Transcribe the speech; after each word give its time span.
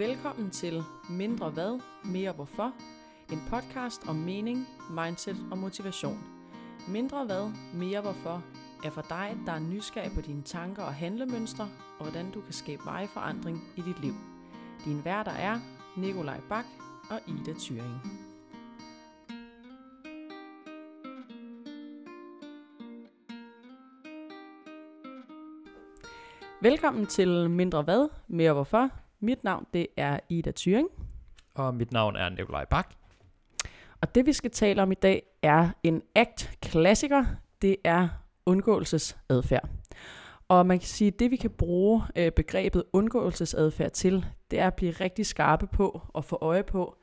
Velkommen 0.00 0.50
til 0.50 0.82
Mindre 1.10 1.50
Hvad, 1.50 1.80
Mere 2.04 2.32
Hvorfor, 2.32 2.72
en 3.32 3.38
podcast 3.50 4.08
om 4.08 4.16
mening, 4.16 4.66
mindset 4.90 5.36
og 5.50 5.58
motivation. 5.58 6.18
Mindre 6.88 7.24
Hvad, 7.24 7.52
Mere 7.74 8.00
Hvorfor 8.00 8.44
er 8.84 8.90
for 8.90 9.02
dig, 9.08 9.36
der 9.46 9.52
er 9.52 9.58
nysgerrig 9.58 10.12
på 10.14 10.20
dine 10.20 10.42
tanker 10.42 10.82
og 10.82 10.94
handlemønstre, 10.94 11.68
og 11.98 12.04
hvordan 12.04 12.30
du 12.30 12.40
kan 12.40 12.52
skabe 12.52 12.82
vejforandring 12.84 13.58
i 13.76 13.80
dit 13.80 14.00
liv. 14.00 14.14
Din 14.84 15.04
værter 15.04 15.32
er 15.32 15.60
Nikolaj 15.96 16.40
Bak 16.48 16.64
og 17.10 17.20
Ida 17.28 17.52
Thyring. 17.58 18.00
Velkommen 26.60 27.06
til 27.06 27.50
Mindre 27.50 27.82
Hvad, 27.82 28.08
Mere 28.28 28.52
Hvorfor. 28.52 28.90
Mit 29.20 29.44
navn 29.44 29.66
det 29.74 29.86
er 29.96 30.20
Ida 30.28 30.52
Thyring. 30.56 30.88
Og 31.54 31.74
mit 31.74 31.92
navn 31.92 32.16
er 32.16 32.28
Nikolaj 32.28 32.64
Bak. 32.64 32.94
Og 34.00 34.14
det 34.14 34.26
vi 34.26 34.32
skal 34.32 34.50
tale 34.50 34.82
om 34.82 34.92
i 34.92 34.94
dag 34.94 35.22
er 35.42 35.68
en 35.82 36.02
ACT-klassiker. 36.14 37.24
Det 37.62 37.76
er 37.84 38.08
undgåelsesadfærd. 38.46 39.68
Og 40.48 40.66
man 40.66 40.78
kan 40.78 40.88
sige, 40.88 41.08
at 41.08 41.18
det 41.18 41.30
vi 41.30 41.36
kan 41.36 41.50
bruge 41.50 42.02
øh, 42.16 42.32
begrebet 42.32 42.84
undgåelsesadfærd 42.92 43.90
til, 43.90 44.26
det 44.50 44.58
er 44.58 44.66
at 44.66 44.74
blive 44.74 44.92
rigtig 44.92 45.26
skarpe 45.26 45.66
på 45.66 46.02
og 46.08 46.24
få 46.24 46.38
øje 46.40 46.62
på, 46.62 46.96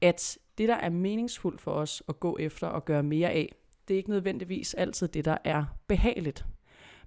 at 0.00 0.38
det 0.58 0.68
der 0.68 0.74
er 0.74 0.90
meningsfuldt 0.90 1.60
for 1.60 1.70
os 1.70 2.02
at 2.08 2.20
gå 2.20 2.36
efter 2.40 2.66
og 2.66 2.84
gøre 2.84 3.02
mere 3.02 3.30
af, 3.30 3.54
det 3.88 3.94
er 3.94 3.98
ikke 3.98 4.10
nødvendigvis 4.10 4.74
altid 4.74 5.08
det, 5.08 5.24
der 5.24 5.36
er 5.44 5.64
behageligt. 5.86 6.46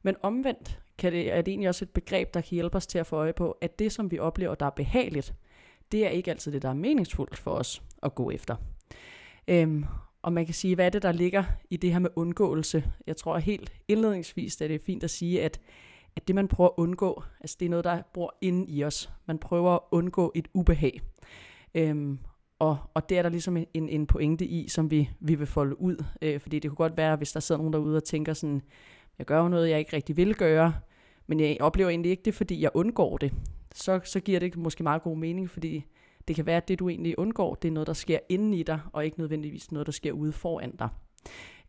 Men 0.01 0.15
omvendt 0.21 0.79
kan 1.01 1.11
det, 1.11 1.33
er 1.33 1.41
det 1.41 1.51
egentlig 1.51 1.69
også 1.69 1.85
et 1.85 1.89
begreb, 1.89 2.33
der 2.33 2.41
kan 2.41 2.55
hjælpe 2.55 2.75
os 2.77 2.87
til 2.87 2.99
at 2.99 3.07
få 3.07 3.15
øje 3.15 3.33
på, 3.33 3.51
at 3.61 3.79
det, 3.79 3.91
som 3.91 4.11
vi 4.11 4.19
oplever, 4.19 4.55
der 4.55 4.65
er 4.65 4.69
behageligt, 4.69 5.33
det 5.91 6.05
er 6.05 6.09
ikke 6.09 6.31
altid 6.31 6.51
det, 6.51 6.61
der 6.61 6.69
er 6.69 6.73
meningsfuldt 6.73 7.37
for 7.37 7.51
os 7.51 7.81
at 8.03 8.15
gå 8.15 8.31
efter. 8.31 8.55
Øhm, 9.47 9.85
og 10.21 10.33
man 10.33 10.45
kan 10.45 10.53
sige, 10.53 10.75
hvad 10.75 10.85
er 10.85 10.89
det, 10.89 11.01
der 11.01 11.11
ligger 11.11 11.43
i 11.69 11.77
det 11.77 11.91
her 11.91 11.99
med 11.99 12.09
undgåelse? 12.15 12.83
Jeg 13.07 13.17
tror 13.17 13.37
helt 13.37 13.73
indledningsvis, 13.87 14.61
at 14.61 14.69
det 14.69 14.75
er 14.75 14.85
fint 14.85 15.03
at 15.03 15.09
sige, 15.09 15.43
at, 15.43 15.59
at 16.15 16.27
det, 16.27 16.35
man 16.35 16.47
prøver 16.47 16.69
at 16.69 16.73
undgå, 16.77 17.23
altså 17.39 17.57
det 17.59 17.65
er 17.65 17.69
noget, 17.69 17.85
der 17.85 18.01
bor 18.13 18.37
inde 18.41 18.71
i 18.71 18.83
os. 18.83 19.09
Man 19.25 19.37
prøver 19.37 19.71
at 19.71 19.79
undgå 19.91 20.31
et 20.35 20.47
ubehag. 20.53 21.01
Øhm, 21.75 22.19
og, 22.59 22.77
og 22.93 23.09
det 23.09 23.17
er 23.17 23.21
der 23.21 23.29
ligesom 23.29 23.57
en, 23.57 23.89
en 23.89 24.07
pointe 24.07 24.45
i, 24.45 24.67
som 24.67 24.91
vi, 24.91 25.09
vi 25.19 25.35
vil 25.35 25.47
folde 25.47 25.81
ud. 25.81 26.03
Øh, 26.21 26.39
fordi 26.39 26.59
det 26.59 26.69
kunne 26.71 26.75
godt 26.75 26.97
være, 26.97 27.15
hvis 27.15 27.31
der 27.31 27.39
sidder 27.39 27.59
nogen 27.59 27.73
derude 27.73 27.97
og 27.97 28.03
tænker 28.03 28.33
sådan, 28.33 28.61
jeg 29.17 29.25
gør 29.25 29.47
noget, 29.47 29.69
jeg 29.69 29.79
ikke 29.79 29.95
rigtig 29.95 30.17
vil 30.17 30.35
gøre, 30.35 30.73
men 31.31 31.39
jeg 31.39 31.57
oplever 31.59 31.89
egentlig 31.89 32.11
ikke 32.11 32.23
det, 32.23 32.33
fordi 32.33 32.61
jeg 32.61 32.71
undgår 32.73 33.17
det. 33.17 33.33
Så, 33.75 33.99
så 34.03 34.19
giver 34.19 34.39
det 34.39 34.57
måske 34.57 34.83
meget 34.83 35.01
god 35.01 35.17
mening, 35.17 35.49
fordi 35.49 35.85
det 36.27 36.35
kan 36.35 36.45
være, 36.45 36.57
at 36.57 36.67
det 36.67 36.79
du 36.79 36.89
egentlig 36.89 37.19
undgår, 37.19 37.55
det 37.55 37.67
er 37.67 37.71
noget, 37.71 37.87
der 37.87 37.93
sker 37.93 38.19
inden 38.29 38.53
i 38.53 38.63
dig, 38.63 38.79
og 38.93 39.05
ikke 39.05 39.19
nødvendigvis 39.19 39.71
noget, 39.71 39.85
der 39.85 39.91
sker 39.91 40.11
ude 40.11 40.31
foran 40.31 40.75
dig. 40.75 40.89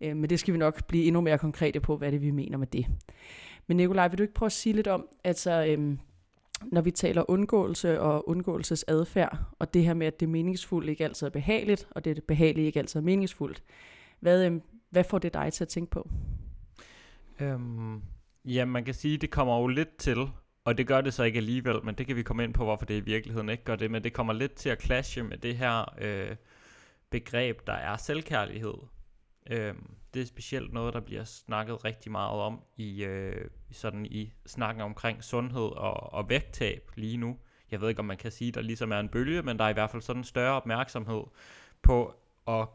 Øh, 0.01 0.17
men 0.17 0.31
det 0.31 0.41
skal 0.41 0.55
vi 0.55 0.59
nok 0.59 0.87
blive 0.87 1.05
endnu 1.05 1.21
mere 1.21 1.39
konkrete 1.39 1.81
på, 1.81 1.97
hvad 1.97 2.13
det 2.13 2.23
vi 2.23 2.31
mener 2.31 2.59
med 2.59 2.67
det. 2.67 2.87
Men 3.67 3.77
Nikolaj, 3.77 4.09
vil 4.09 4.19
du 4.19 4.23
ikke 4.23 4.35
prøve 4.35 4.47
at 4.47 4.53
sige 4.53 4.73
lidt 4.73 4.87
om, 4.87 5.09
altså, 5.25 5.67
øhm, 5.69 5.99
når 6.73 6.81
vi 6.81 6.91
taler 6.91 7.31
undgåelse 7.31 8.01
og 8.01 8.29
undgåelsesadfærd, 8.29 9.39
og 9.59 9.75
det 9.75 9.85
her 9.85 9.95
med, 9.95 10.07
at 10.07 10.21
det 10.21 10.29
meningsfuldt 10.29 10.89
ikke 10.89 11.05
altid 11.05 11.27
er 11.27 11.31
behageligt, 11.31 11.89
og 11.91 12.05
det 12.05 12.25
behagelige 12.25 12.67
ikke 12.67 12.79
altid 12.79 13.01
er 13.01 13.05
meningsfuldt, 13.05 13.63
hvad, 14.21 14.47
øhm, 14.47 14.63
hvad 14.91 15.05
får 15.05 15.19
det 15.19 15.35
dig 15.35 15.53
til 15.53 15.65
at 15.65 15.69
tænke 15.69 15.91
på? 15.91 16.09
Øhm, 17.41 18.03
ja, 18.45 18.65
man 18.65 18.85
kan 18.85 18.95
sige, 18.95 19.19
det 19.19 19.31
kommer 19.31 19.59
jo 19.59 19.67
lidt 19.67 19.97
til, 19.97 20.29
og 20.65 20.79
det 20.79 20.87
gør 20.87 21.01
det 21.01 21.15
så 21.15 21.23
ikke 21.23 21.37
alligevel, 21.37 21.85
men 21.85 21.95
det 21.95 22.07
kan 22.07 22.17
vi 22.17 22.23
komme 22.23 22.45
ind 22.45 22.55
på, 22.55 22.65
hvorfor 22.65 22.85
det 22.85 22.95
i 22.95 23.01
virkeligheden 23.01 23.48
ikke 23.48 23.65
gør 23.65 23.77
det, 23.77 23.91
men 23.91 24.05
det 24.05 24.12
kommer 24.12 24.33
lidt 24.33 24.55
til 24.55 24.69
at 24.69 24.83
clashe 24.83 25.23
med 25.23 25.39
det 25.39 25.57
her 25.57 25.95
øh, 25.98 26.37
begreb, 27.11 27.67
der 27.67 27.73
er 27.73 27.97
selvkærlighed. 27.97 28.75
Øh, 29.51 29.75
det 30.15 30.23
er 30.23 30.27
specielt 30.27 30.73
noget, 30.73 30.95
der 30.95 31.01
bliver 31.01 31.25
snakket 31.25 31.85
rigtig 31.85 32.13
meget 32.13 32.41
om 32.41 32.61
i, 32.77 33.05
øh, 33.05 33.51
sådan 33.70 34.07
i 34.07 34.33
snakken 34.47 34.83
omkring 34.83 35.24
sundhed 35.24 35.70
og, 35.77 36.13
og 36.13 36.29
vægttab 36.29 36.91
lige 36.97 37.17
nu. 37.17 37.39
Jeg 37.70 37.80
ved 37.80 37.89
ikke, 37.89 37.98
om 37.98 38.05
man 38.05 38.17
kan 38.17 38.30
sige, 38.30 38.48
at 38.48 38.55
der 38.55 38.61
ligesom 38.61 38.92
er 38.92 39.01
en 39.01 39.09
bølge, 39.09 39.42
men 39.42 39.59
der 39.59 39.64
er 39.64 39.69
i 39.69 39.73
hvert 39.73 39.91
fald 39.91 40.03
sådan 40.03 40.20
en 40.20 40.24
større 40.24 40.53
opmærksomhed 40.53 41.23
på 41.83 42.14
at 42.48 42.69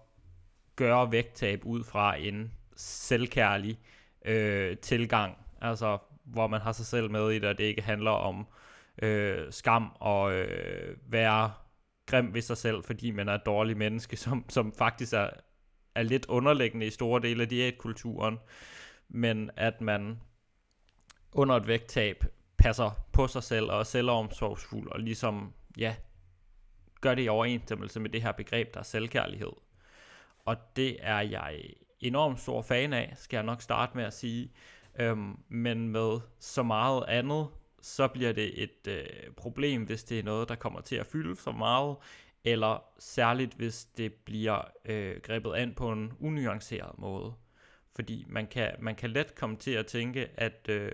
gøre 0.75 1.11
vægttab 1.11 1.65
ud 1.65 1.83
fra 1.83 2.15
en 2.15 2.53
selvkærlig 2.75 3.79
øh, 4.25 4.77
tilgang, 4.77 5.37
altså 5.61 5.97
hvor 6.23 6.47
man 6.47 6.61
har 6.61 6.71
sig 6.71 6.85
selv 6.85 7.11
med 7.11 7.31
i 7.31 7.39
det, 7.39 7.49
og 7.49 7.57
det 7.57 7.63
ikke 7.63 7.81
handler 7.81 8.11
om 8.11 8.47
øh, 9.01 9.53
skam 9.53 9.91
og 9.99 10.33
øh, 10.33 10.97
være 11.05 11.53
grim 12.05 12.33
ved 12.33 12.41
sig 12.41 12.57
selv, 12.57 12.83
fordi 12.83 13.11
man 13.11 13.29
er 13.29 13.33
et 13.33 13.45
dårligt 13.45 13.77
menneske, 13.77 14.17
som, 14.25 14.45
som 14.49 14.73
faktisk 14.77 15.13
er, 15.13 15.29
er 15.95 16.03
lidt 16.03 16.25
underliggende 16.25 16.85
i 16.85 16.89
store 16.89 17.21
dele 17.21 17.41
af 17.41 17.49
diætkulturen, 17.49 18.39
men 19.09 19.49
at 19.55 19.81
man 19.81 20.19
under 21.31 21.55
et 21.55 21.67
vægttab 21.67 22.25
passer 22.57 22.91
på 23.11 23.27
sig 23.27 23.43
selv 23.43 23.71
og 23.71 23.79
er 23.79 23.83
selvomsorgsfuld 23.83 24.91
og 24.91 24.99
ligesom, 24.99 25.53
ja, 25.77 25.95
gør 27.01 27.15
det 27.15 27.25
i 27.25 27.29
overensstemmelse 27.29 27.99
med 27.99 28.09
det 28.09 28.21
her 28.21 28.31
begreb, 28.31 28.73
der 28.73 28.79
er 28.79 28.83
selvkærlighed. 28.83 29.51
Og 30.45 30.57
det 30.75 30.97
er 30.99 31.19
jeg 31.19 31.63
enormt 31.99 32.39
stor 32.39 32.61
fan 32.61 32.93
af, 32.93 33.13
skal 33.15 33.37
jeg 33.37 33.43
nok 33.43 33.61
starte 33.61 33.97
med 33.97 34.03
at 34.03 34.13
sige. 34.13 34.51
Øhm, 34.99 35.39
men 35.49 35.89
med 35.89 36.19
så 36.39 36.63
meget 36.63 37.03
andet, 37.07 37.47
så 37.81 38.07
bliver 38.07 38.31
det 38.31 38.63
et 38.63 38.87
øh, 38.87 39.33
problem, 39.37 39.83
hvis 39.83 40.03
det 40.03 40.19
er 40.19 40.23
noget, 40.23 40.49
der 40.49 40.55
kommer 40.55 40.81
til 40.81 40.95
at 40.95 41.05
fylde 41.05 41.35
så 41.35 41.51
meget, 41.51 41.97
eller 42.43 42.83
særligt 42.99 43.53
hvis 43.53 43.85
det 43.85 44.13
bliver 44.13 44.61
øh, 44.85 45.21
grebet 45.23 45.53
an 45.53 45.73
på 45.73 45.91
en 45.91 46.13
unuanceret 46.19 46.99
måde. 46.99 47.33
Fordi 47.95 48.25
man 48.29 48.47
kan, 48.47 48.71
man 48.79 48.95
kan 48.95 49.09
let 49.09 49.35
komme 49.35 49.55
til 49.55 49.71
at 49.71 49.85
tænke, 49.85 50.29
at, 50.33 50.69
øh, 50.69 50.91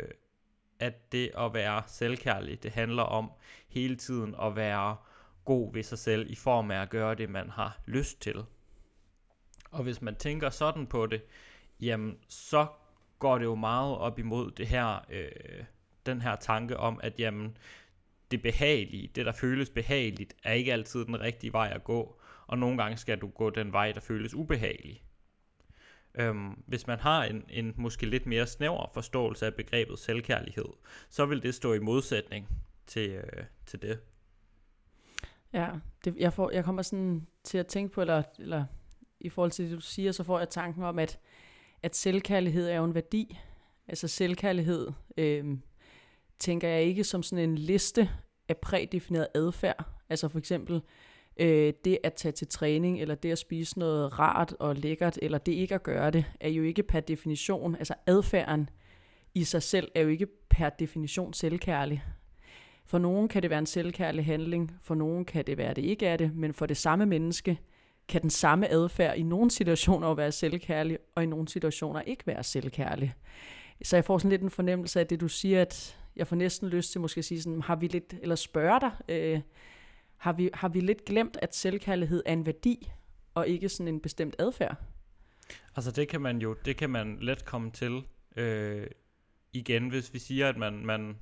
at 0.79 1.11
det 1.11 1.31
at 1.37 1.53
være 1.53 1.83
selvkærlig, 1.87 2.63
det 2.63 2.71
handler 2.71 3.03
om 3.03 3.31
hele 3.67 3.95
tiden 3.95 4.35
at 4.41 4.55
være 4.55 4.95
god 5.45 5.73
ved 5.73 5.83
sig 5.83 5.97
selv 5.97 6.31
i 6.31 6.35
form 6.35 6.71
af 6.71 6.81
at 6.81 6.89
gøre 6.89 7.15
det, 7.15 7.29
man 7.29 7.49
har 7.49 7.79
lyst 7.85 8.21
til. 8.21 8.43
Og 9.71 9.83
hvis 9.83 10.01
man 10.01 10.15
tænker 10.15 10.49
sådan 10.49 10.87
på 10.87 11.05
det, 11.05 11.21
jamen 11.79 12.17
så 12.27 12.67
går 13.23 13.37
det 13.37 13.45
jo 13.45 13.55
meget 13.55 13.97
op 13.97 14.19
imod 14.19 14.51
det 14.51 14.67
her, 14.67 15.05
øh, 15.09 15.63
den 16.05 16.21
her 16.21 16.35
tanke 16.35 16.77
om, 16.77 16.99
at 17.03 17.19
jamen, 17.19 17.57
det 18.31 18.41
behagelige, 18.41 19.07
det 19.15 19.25
der 19.25 19.31
føles 19.31 19.69
behageligt, 19.69 20.33
er 20.43 20.53
ikke 20.53 20.73
altid 20.73 21.05
den 21.05 21.21
rigtige 21.21 21.53
vej 21.53 21.71
at 21.75 21.83
gå, 21.83 22.19
og 22.47 22.57
nogle 22.57 22.77
gange 22.77 22.97
skal 22.97 23.17
du 23.17 23.27
gå 23.27 23.49
den 23.49 23.71
vej, 23.71 23.91
der 23.91 23.99
føles 23.99 24.33
ubehagelig. 24.33 25.03
Øhm, 26.15 26.63
hvis 26.67 26.87
man 26.87 26.99
har 26.99 27.23
en, 27.23 27.43
en 27.49 27.73
måske 27.77 28.05
lidt 28.05 28.25
mere 28.25 28.47
snæver 28.47 28.91
forståelse 28.93 29.45
af 29.45 29.53
begrebet 29.53 29.99
selvkærlighed, 29.99 30.69
så 31.09 31.25
vil 31.25 31.43
det 31.43 31.55
stå 31.55 31.73
i 31.73 31.79
modsætning 31.79 32.47
til, 32.87 33.09
øh, 33.09 33.43
til 33.65 33.81
det. 33.81 33.99
Ja, 35.53 35.69
det, 36.05 36.15
jeg, 36.17 36.33
får, 36.33 36.51
jeg 36.51 36.63
kommer 36.63 36.81
sådan 36.81 37.27
til 37.43 37.57
at 37.57 37.67
tænke 37.67 37.93
på, 37.93 38.01
eller, 38.01 38.23
eller 38.39 38.65
i 39.19 39.29
forhold 39.29 39.51
til 39.51 39.65
det, 39.65 39.75
du 39.75 39.81
siger, 39.81 40.11
så 40.11 40.23
får 40.23 40.39
jeg 40.39 40.49
tanken 40.49 40.83
om, 40.83 40.99
at, 40.99 41.19
at 41.83 41.95
selvkærlighed 41.95 42.69
er 42.69 42.75
jo 42.75 42.83
en 42.83 42.95
værdi. 42.95 43.39
Altså 43.87 44.07
selvkærlighed 44.07 44.87
øh, 45.17 45.57
tænker 46.39 46.67
jeg 46.67 46.83
ikke 46.83 47.03
som 47.03 47.23
sådan 47.23 47.49
en 47.49 47.57
liste 47.57 48.09
af 48.49 48.57
prædefineret 48.57 49.27
adfærd. 49.35 49.85
Altså 50.09 50.27
for 50.27 50.39
eksempel 50.39 50.81
øh, 51.37 51.73
det 51.85 51.97
at 52.03 52.13
tage 52.13 52.31
til 52.31 52.47
træning, 52.47 53.01
eller 53.01 53.15
det 53.15 53.31
at 53.31 53.37
spise 53.37 53.79
noget 53.79 54.19
rart 54.19 54.55
og 54.59 54.75
lækkert, 54.75 55.19
eller 55.21 55.37
det 55.37 55.51
ikke 55.51 55.75
at 55.75 55.83
gøre 55.83 56.11
det, 56.11 56.25
er 56.39 56.49
jo 56.49 56.63
ikke 56.63 56.83
per 56.83 56.99
definition, 56.99 57.75
altså 57.75 57.93
adfærden 58.07 58.69
i 59.35 59.43
sig 59.43 59.63
selv 59.63 59.91
er 59.95 60.01
jo 60.01 60.07
ikke 60.07 60.27
per 60.49 60.69
definition 60.69 61.33
selvkærlig. 61.33 62.03
For 62.85 62.97
nogen 62.97 63.27
kan 63.27 63.41
det 63.41 63.49
være 63.49 63.59
en 63.59 63.65
selvkærlig 63.65 64.25
handling, 64.25 64.71
for 64.81 64.95
nogen 64.95 65.25
kan 65.25 65.47
det 65.47 65.57
være, 65.57 65.69
at 65.69 65.75
det 65.75 65.85
ikke 65.85 66.05
er 66.05 66.17
det, 66.17 66.35
men 66.35 66.53
for 66.53 66.65
det 66.65 66.77
samme 66.77 67.05
menneske 67.05 67.59
kan 68.07 68.21
den 68.21 68.29
samme 68.29 68.69
adfærd 68.69 69.17
i 69.17 69.23
nogle 69.23 69.51
situationer 69.51 70.13
være 70.13 70.31
selvkærlig, 70.31 70.97
og 71.15 71.23
i 71.23 71.25
nogle 71.25 71.47
situationer 71.47 72.01
ikke 72.01 72.27
være 72.27 72.43
selvkærlig. 72.43 73.13
Så 73.83 73.95
jeg 73.95 74.05
får 74.05 74.17
sådan 74.17 74.29
lidt 74.29 74.41
en 74.41 74.49
fornemmelse 74.49 74.99
af 74.99 75.07
det, 75.07 75.21
du 75.21 75.27
siger, 75.27 75.61
at 75.61 75.97
jeg 76.15 76.27
får 76.27 76.35
næsten 76.35 76.69
lyst 76.69 76.91
til 76.91 77.01
måske 77.01 77.19
at 77.19 77.25
sige 77.25 77.41
sådan, 77.41 77.61
har 77.61 77.75
vi 77.75 77.87
lidt, 77.87 78.13
eller 78.21 78.35
spørge 78.35 78.79
dig, 78.79 78.91
øh, 79.09 79.41
har, 80.17 80.33
vi, 80.33 80.49
har 80.53 80.69
vi 80.69 80.79
lidt 80.79 81.05
glemt, 81.05 81.37
at 81.41 81.55
selvkærlighed 81.55 82.23
er 82.25 82.33
en 82.33 82.45
værdi, 82.45 82.91
og 83.33 83.47
ikke 83.47 83.69
sådan 83.69 83.87
en 83.87 83.99
bestemt 83.99 84.35
adfærd? 84.39 84.75
Altså 85.75 85.91
det 85.91 86.07
kan 86.07 86.21
man 86.21 86.37
jo, 86.37 86.55
det 86.65 86.77
kan 86.77 86.89
man 86.89 87.17
let 87.21 87.45
komme 87.45 87.71
til 87.71 88.03
øh, 88.35 88.87
igen, 89.53 89.89
hvis 89.89 90.13
vi 90.13 90.19
siger, 90.19 90.49
at 90.49 90.57
man, 90.57 90.85
man 90.85 91.15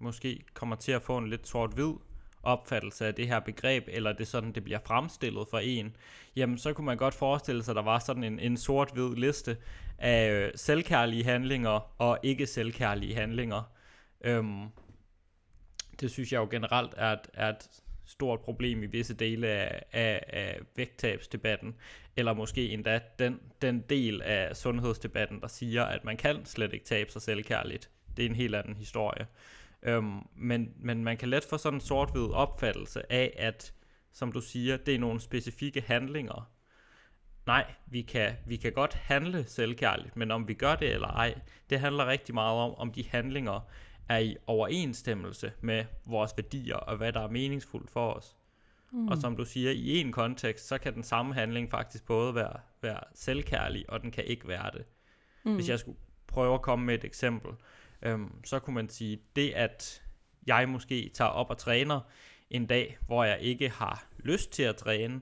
måske 0.00 0.44
kommer 0.54 0.76
til 0.76 0.92
at 0.92 1.02
få 1.02 1.18
en 1.18 1.28
lidt 1.28 1.48
sort-hvid 1.48 1.94
opfattelse 2.42 3.06
af 3.06 3.14
det 3.14 3.28
her 3.28 3.40
begreb, 3.40 3.84
eller 3.88 4.12
det 4.12 4.28
sådan, 4.28 4.52
det 4.52 4.64
bliver 4.64 4.78
fremstillet 4.86 5.48
for 5.50 5.58
en, 5.58 5.96
jamen 6.36 6.58
så 6.58 6.72
kunne 6.72 6.84
man 6.84 6.96
godt 6.96 7.14
forestille 7.14 7.62
sig, 7.62 7.72
at 7.72 7.76
der 7.76 7.82
var 7.82 7.98
sådan 7.98 8.24
en, 8.24 8.38
en 8.40 8.56
sort-hvid 8.56 9.14
liste 9.16 9.56
af 9.98 10.30
øh, 10.30 10.52
selvkærlige 10.54 11.24
handlinger 11.24 11.94
og 11.98 12.18
ikke 12.22 12.46
selvkærlige 12.46 13.14
handlinger. 13.14 13.72
Øhm, 14.20 14.68
det 16.00 16.10
synes 16.10 16.32
jeg 16.32 16.38
jo 16.38 16.48
generelt 16.50 16.94
er 16.96 17.12
et, 17.12 17.30
er 17.34 17.48
et 17.48 17.68
stort 18.06 18.40
problem 18.40 18.82
i 18.82 18.86
visse 18.86 19.14
dele 19.14 19.48
af, 19.48 19.82
af, 19.92 20.24
af 20.28 20.60
vægttabsdebatten, 20.76 21.74
eller 22.16 22.32
måske 22.32 22.68
endda 22.68 23.00
den, 23.18 23.40
den 23.62 23.80
del 23.80 24.22
af 24.22 24.56
sundhedsdebatten, 24.56 25.40
der 25.40 25.48
siger, 25.48 25.84
at 25.84 26.04
man 26.04 26.16
kan 26.16 26.44
slet 26.44 26.72
ikke 26.72 26.84
tabe 26.84 27.12
sig 27.12 27.22
selvkærligt. 27.22 27.90
Det 28.16 28.24
er 28.24 28.28
en 28.28 28.36
helt 28.36 28.54
anden 28.54 28.76
historie. 28.76 29.26
Øhm, 29.82 30.26
men, 30.36 30.72
men 30.76 31.04
man 31.04 31.16
kan 31.16 31.28
let 31.28 31.44
få 31.44 31.58
sådan 31.58 31.76
en 31.76 31.80
sort-hvid 31.80 32.30
opfattelse 32.30 33.12
af, 33.12 33.34
at, 33.38 33.74
som 34.12 34.32
du 34.32 34.40
siger, 34.40 34.76
det 34.76 34.94
er 34.94 34.98
nogle 34.98 35.20
specifikke 35.20 35.80
handlinger. 35.80 36.50
Nej, 37.46 37.72
vi 37.86 38.02
kan, 38.02 38.32
vi 38.46 38.56
kan 38.56 38.72
godt 38.72 38.94
handle 38.94 39.44
selvkærligt, 39.44 40.16
men 40.16 40.30
om 40.30 40.48
vi 40.48 40.54
gør 40.54 40.74
det 40.74 40.94
eller 40.94 41.08
ej, 41.08 41.40
det 41.70 41.80
handler 41.80 42.06
rigtig 42.06 42.34
meget 42.34 42.58
om, 42.58 42.74
om 42.74 42.92
de 42.92 43.08
handlinger 43.08 43.60
er 44.08 44.18
i 44.18 44.36
overensstemmelse 44.46 45.52
med 45.60 45.84
vores 46.04 46.32
værdier 46.36 46.76
og 46.76 46.96
hvad 46.96 47.12
der 47.12 47.20
er 47.20 47.30
meningsfuldt 47.30 47.90
for 47.90 48.12
os. 48.12 48.36
Mm. 48.90 49.08
Og 49.08 49.18
som 49.18 49.36
du 49.36 49.44
siger, 49.44 49.70
i 49.70 50.00
en 50.00 50.12
kontekst, 50.12 50.68
så 50.68 50.78
kan 50.78 50.94
den 50.94 51.02
samme 51.02 51.34
handling 51.34 51.70
faktisk 51.70 52.06
både 52.06 52.34
være, 52.34 52.60
være 52.82 53.00
selvkærlig, 53.14 53.90
og 53.90 54.02
den 54.02 54.10
kan 54.10 54.24
ikke 54.24 54.48
være 54.48 54.70
det. 54.74 54.84
Mm. 55.44 55.54
Hvis 55.54 55.68
jeg 55.68 55.78
skulle 55.78 55.98
prøve 56.26 56.54
at 56.54 56.62
komme 56.62 56.86
med 56.86 56.94
et 56.94 57.04
eksempel, 57.04 57.50
øhm, 58.02 58.44
så 58.44 58.58
kunne 58.58 58.74
man 58.74 58.88
sige, 58.88 59.20
det 59.36 59.50
at 59.50 60.02
jeg 60.46 60.68
måske 60.68 61.10
tager 61.14 61.30
op 61.30 61.50
og 61.50 61.58
træner 61.58 62.00
en 62.50 62.66
dag, 62.66 62.98
hvor 63.06 63.24
jeg 63.24 63.40
ikke 63.40 63.68
har 63.68 64.06
lyst 64.18 64.50
til 64.50 64.62
at 64.62 64.76
træne, 64.76 65.20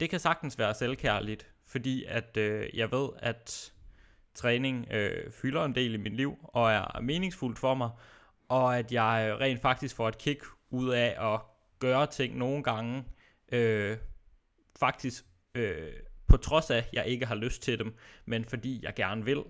det 0.00 0.10
kan 0.10 0.20
sagtens 0.20 0.58
være 0.58 0.74
selvkærligt, 0.74 1.46
fordi 1.66 2.04
at 2.08 2.36
øh, 2.36 2.68
jeg 2.74 2.92
ved, 2.92 3.08
at 3.18 3.72
træning 4.34 4.86
øh, 4.90 5.32
fylder 5.32 5.64
en 5.64 5.74
del 5.74 5.94
i 5.94 5.96
mit 5.96 6.16
liv, 6.16 6.36
og 6.42 6.72
er 6.72 7.00
meningsfuldt 7.00 7.58
for 7.58 7.74
mig, 7.74 7.90
og 8.48 8.78
at 8.78 8.92
jeg 8.92 9.28
øh, 9.30 9.40
rent 9.40 9.60
faktisk 9.60 9.96
får 9.96 10.08
et 10.08 10.18
kick 10.18 10.44
ud 10.70 10.90
af 10.90 11.34
at 11.34 11.40
gøre 11.78 12.06
ting 12.06 12.36
nogle 12.36 12.62
gange, 12.62 13.04
øh, 13.52 13.96
faktisk 14.78 15.24
øh, 15.54 15.92
på 16.28 16.36
trods 16.36 16.70
af, 16.70 16.78
at 16.78 16.88
jeg 16.92 17.06
ikke 17.06 17.26
har 17.26 17.34
lyst 17.34 17.62
til 17.62 17.78
dem, 17.78 17.96
men 18.24 18.44
fordi 18.44 18.80
jeg 18.82 18.94
gerne 18.94 19.24
vil. 19.24 19.42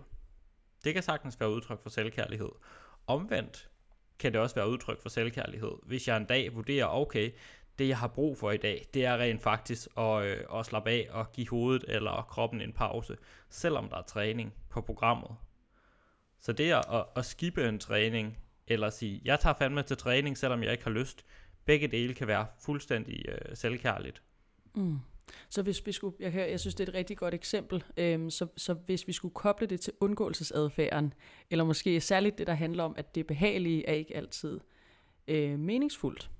Det 0.84 0.94
kan 0.94 1.02
sagtens 1.02 1.40
være 1.40 1.50
udtryk 1.50 1.82
for 1.82 1.90
selvkærlighed. 1.90 2.50
Omvendt 3.06 3.68
kan 4.18 4.32
det 4.32 4.40
også 4.40 4.54
være 4.54 4.68
udtryk 4.68 5.02
for 5.02 5.08
selvkærlighed, 5.08 5.72
hvis 5.82 6.08
jeg 6.08 6.16
en 6.16 6.24
dag 6.24 6.54
vurderer, 6.54 6.86
okay, 6.86 7.30
det 7.78 7.88
jeg 7.88 7.98
har 7.98 8.08
brug 8.08 8.38
for 8.38 8.50
i 8.50 8.56
dag, 8.56 8.86
det 8.94 9.04
er 9.04 9.18
rent 9.18 9.42
faktisk 9.42 9.88
at, 9.98 10.22
øh, 10.24 10.44
at 10.54 10.66
slappe 10.66 10.90
af 10.90 11.08
og 11.10 11.32
give 11.32 11.48
hovedet 11.48 11.84
eller 11.88 12.26
kroppen 12.30 12.60
en 12.60 12.72
pause, 12.72 13.16
selvom 13.48 13.88
der 13.88 13.96
er 13.96 14.02
træning 14.02 14.54
på 14.70 14.80
programmet. 14.80 15.30
Så 16.40 16.52
det 16.52 16.72
at, 16.72 17.04
at 17.16 17.24
skippe 17.24 17.68
en 17.68 17.78
træning, 17.78 18.38
eller 18.66 18.90
sige, 18.90 19.20
jeg 19.24 19.40
tager 19.40 19.54
fandme 19.54 19.82
til 19.82 19.96
træning, 19.96 20.38
selvom 20.38 20.62
jeg 20.62 20.72
ikke 20.72 20.84
har 20.84 20.90
lyst, 20.90 21.24
begge 21.64 21.88
dele 21.88 22.14
kan 22.14 22.26
være 22.26 22.46
fuldstændig 22.60 23.28
øh, 23.28 23.56
selvkærligt. 23.56 24.22
Mm. 24.74 24.98
Så 25.48 25.62
hvis 25.62 25.86
vi 25.86 25.92
skulle, 25.92 26.16
jeg, 26.20 26.32
kan, 26.32 26.50
jeg 26.50 26.60
synes, 26.60 26.74
det 26.74 26.84
er 26.84 26.88
et 26.88 26.94
rigtig 26.94 27.16
godt 27.16 27.34
eksempel, 27.34 27.84
øhm, 27.96 28.30
så, 28.30 28.46
så 28.56 28.74
hvis 28.74 29.06
vi 29.06 29.12
skulle 29.12 29.34
koble 29.34 29.66
det 29.66 29.80
til 29.80 29.92
undgåelsesadfærden, 30.00 31.14
eller 31.50 31.64
måske 31.64 32.00
særligt 32.00 32.38
det, 32.38 32.46
der 32.46 32.54
handler 32.54 32.84
om, 32.84 32.94
at 32.96 33.14
det 33.14 33.26
behagelige 33.26 33.88
er 33.88 33.92
ikke 33.92 34.16
altid 34.16 34.60
øh, 35.28 35.58
meningsfuldt. 35.58 36.30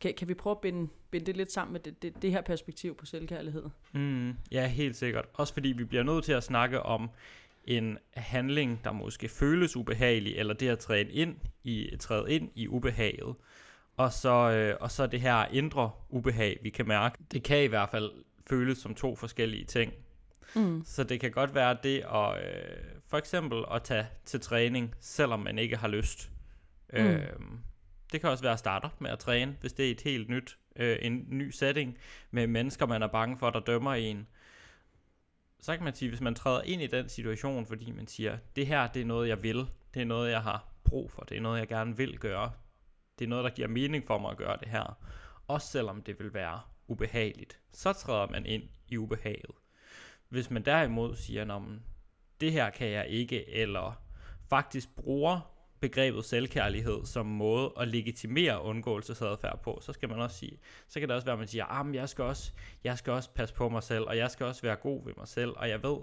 Kan, 0.00 0.14
kan 0.14 0.28
vi 0.28 0.34
prøve 0.34 0.56
at 0.56 0.60
binde, 0.60 0.88
binde 1.10 1.26
det 1.26 1.36
lidt 1.36 1.52
sammen 1.52 1.72
med 1.72 1.80
det, 1.80 2.02
det, 2.02 2.22
det 2.22 2.30
her 2.30 2.40
perspektiv 2.40 2.96
på 2.96 3.06
selvkærlighed? 3.06 3.64
Mm, 3.92 4.34
ja, 4.50 4.66
helt 4.66 4.96
sikkert. 4.96 5.24
Også 5.34 5.52
fordi 5.54 5.68
vi 5.68 5.84
bliver 5.84 6.02
nødt 6.02 6.24
til 6.24 6.32
at 6.32 6.44
snakke 6.44 6.82
om 6.82 7.10
en 7.64 7.98
handling, 8.10 8.80
der 8.84 8.92
måske 8.92 9.28
føles 9.28 9.76
ubehagelig, 9.76 10.36
eller 10.36 10.54
det 10.54 10.68
at 10.68 10.78
træde 10.78 11.12
ind 11.12 11.36
i, 11.64 11.96
træde 12.00 12.32
ind 12.32 12.50
i 12.54 12.68
ubehaget. 12.68 13.34
Og 13.96 14.12
så, 14.12 14.50
øh, 14.50 14.76
og 14.80 14.90
så 14.90 15.06
det 15.06 15.20
her 15.20 15.44
indre 15.44 15.90
ubehag, 16.08 16.58
vi 16.62 16.70
kan 16.70 16.88
mærke. 16.88 17.18
Det 17.32 17.42
kan 17.42 17.62
i 17.62 17.66
hvert 17.66 17.90
fald 17.90 18.10
føles 18.46 18.78
som 18.78 18.94
to 18.94 19.16
forskellige 19.16 19.64
ting. 19.64 19.92
Mm. 20.56 20.82
Så 20.84 21.04
det 21.04 21.20
kan 21.20 21.30
godt 21.30 21.54
være 21.54 21.76
det 21.82 21.98
at 21.98 22.44
øh, 22.44 23.00
for 23.08 23.18
eksempel 23.18 23.64
at 23.70 23.82
tage 23.82 24.06
til 24.24 24.40
træning, 24.40 24.94
selvom 25.00 25.40
man 25.40 25.58
ikke 25.58 25.76
har 25.76 25.88
lyst. 25.88 26.30
Mm. 26.92 26.98
Øh, 26.98 27.28
det 28.12 28.20
kan 28.20 28.30
også 28.30 28.44
være 28.44 28.52
at 28.52 28.58
starte 28.58 28.88
med 28.98 29.10
at 29.10 29.18
træne, 29.18 29.56
hvis 29.60 29.72
det 29.72 29.86
er 29.86 29.90
et 29.90 30.00
helt 30.00 30.28
nyt, 30.28 30.58
øh, 30.76 30.96
en 31.00 31.26
ny 31.28 31.50
setting 31.50 31.98
med 32.30 32.46
mennesker, 32.46 32.86
man 32.86 33.02
er 33.02 33.06
bange 33.06 33.38
for, 33.38 33.50
der 33.50 33.60
dømmer 33.60 33.94
en 33.94 34.26
så 35.64 35.76
kan 35.76 35.84
man 35.84 35.94
sige, 35.94 36.08
hvis 36.08 36.20
man 36.20 36.34
træder 36.34 36.62
ind 36.62 36.82
i 36.82 36.86
den 36.86 37.08
situation, 37.08 37.66
fordi 37.66 37.90
man 37.90 38.06
siger, 38.06 38.38
det 38.56 38.66
her, 38.66 38.86
det 38.86 39.02
er 39.02 39.06
noget, 39.06 39.28
jeg 39.28 39.42
vil, 39.42 39.66
det 39.94 40.02
er 40.02 40.06
noget, 40.06 40.30
jeg 40.30 40.42
har 40.42 40.68
brug 40.84 41.10
for, 41.10 41.22
det 41.22 41.36
er 41.36 41.40
noget, 41.40 41.58
jeg 41.58 41.68
gerne 41.68 41.96
vil 41.96 42.18
gøre, 42.18 42.50
det 43.18 43.24
er 43.24 43.28
noget, 43.28 43.44
der 43.44 43.50
giver 43.50 43.68
mening 43.68 44.06
for 44.06 44.18
mig 44.18 44.30
at 44.30 44.36
gøre 44.36 44.56
det 44.60 44.68
her, 44.68 44.98
også 45.48 45.66
selvom 45.66 46.02
det 46.02 46.18
vil 46.18 46.34
være 46.34 46.60
ubehageligt, 46.88 47.60
så 47.72 47.92
træder 47.92 48.26
man 48.30 48.46
ind 48.46 48.62
i 48.88 48.96
ubehaget. 48.96 49.50
Hvis 50.28 50.50
man 50.50 50.64
derimod 50.64 51.16
siger, 51.16 51.54
at 51.56 51.62
det 52.40 52.52
her 52.52 52.70
kan 52.70 52.88
jeg 52.88 53.06
ikke, 53.08 53.50
eller 53.50 54.02
faktisk 54.48 54.96
bruger 54.96 55.54
begrebet 55.80 56.24
selvkærlighed 56.24 57.04
som 57.04 57.26
måde 57.26 57.72
at 57.80 57.88
legitimere 57.88 58.62
undgåelsesadfærd 58.62 59.62
på, 59.62 59.78
så 59.82 59.92
skal 59.92 60.08
man 60.08 60.18
også 60.18 60.36
sige, 60.36 60.58
så 60.88 61.00
kan 61.00 61.08
det 61.08 61.14
også 61.14 61.24
være, 61.24 61.32
at 61.32 61.38
man 61.38 61.48
siger, 61.48 61.64
ah, 61.64 61.86
men 61.86 61.94
jeg 61.94 62.08
skal, 62.08 62.24
også, 62.24 62.52
jeg 62.84 62.98
skal 62.98 63.12
også 63.12 63.30
passe 63.30 63.54
på 63.54 63.68
mig 63.68 63.82
selv, 63.82 64.04
og 64.04 64.16
jeg 64.16 64.30
skal 64.30 64.46
også 64.46 64.62
være 64.62 64.76
god 64.76 65.04
ved 65.04 65.12
mig 65.16 65.28
selv, 65.28 65.52
og 65.56 65.68
jeg 65.68 65.82
ved, 65.82 65.96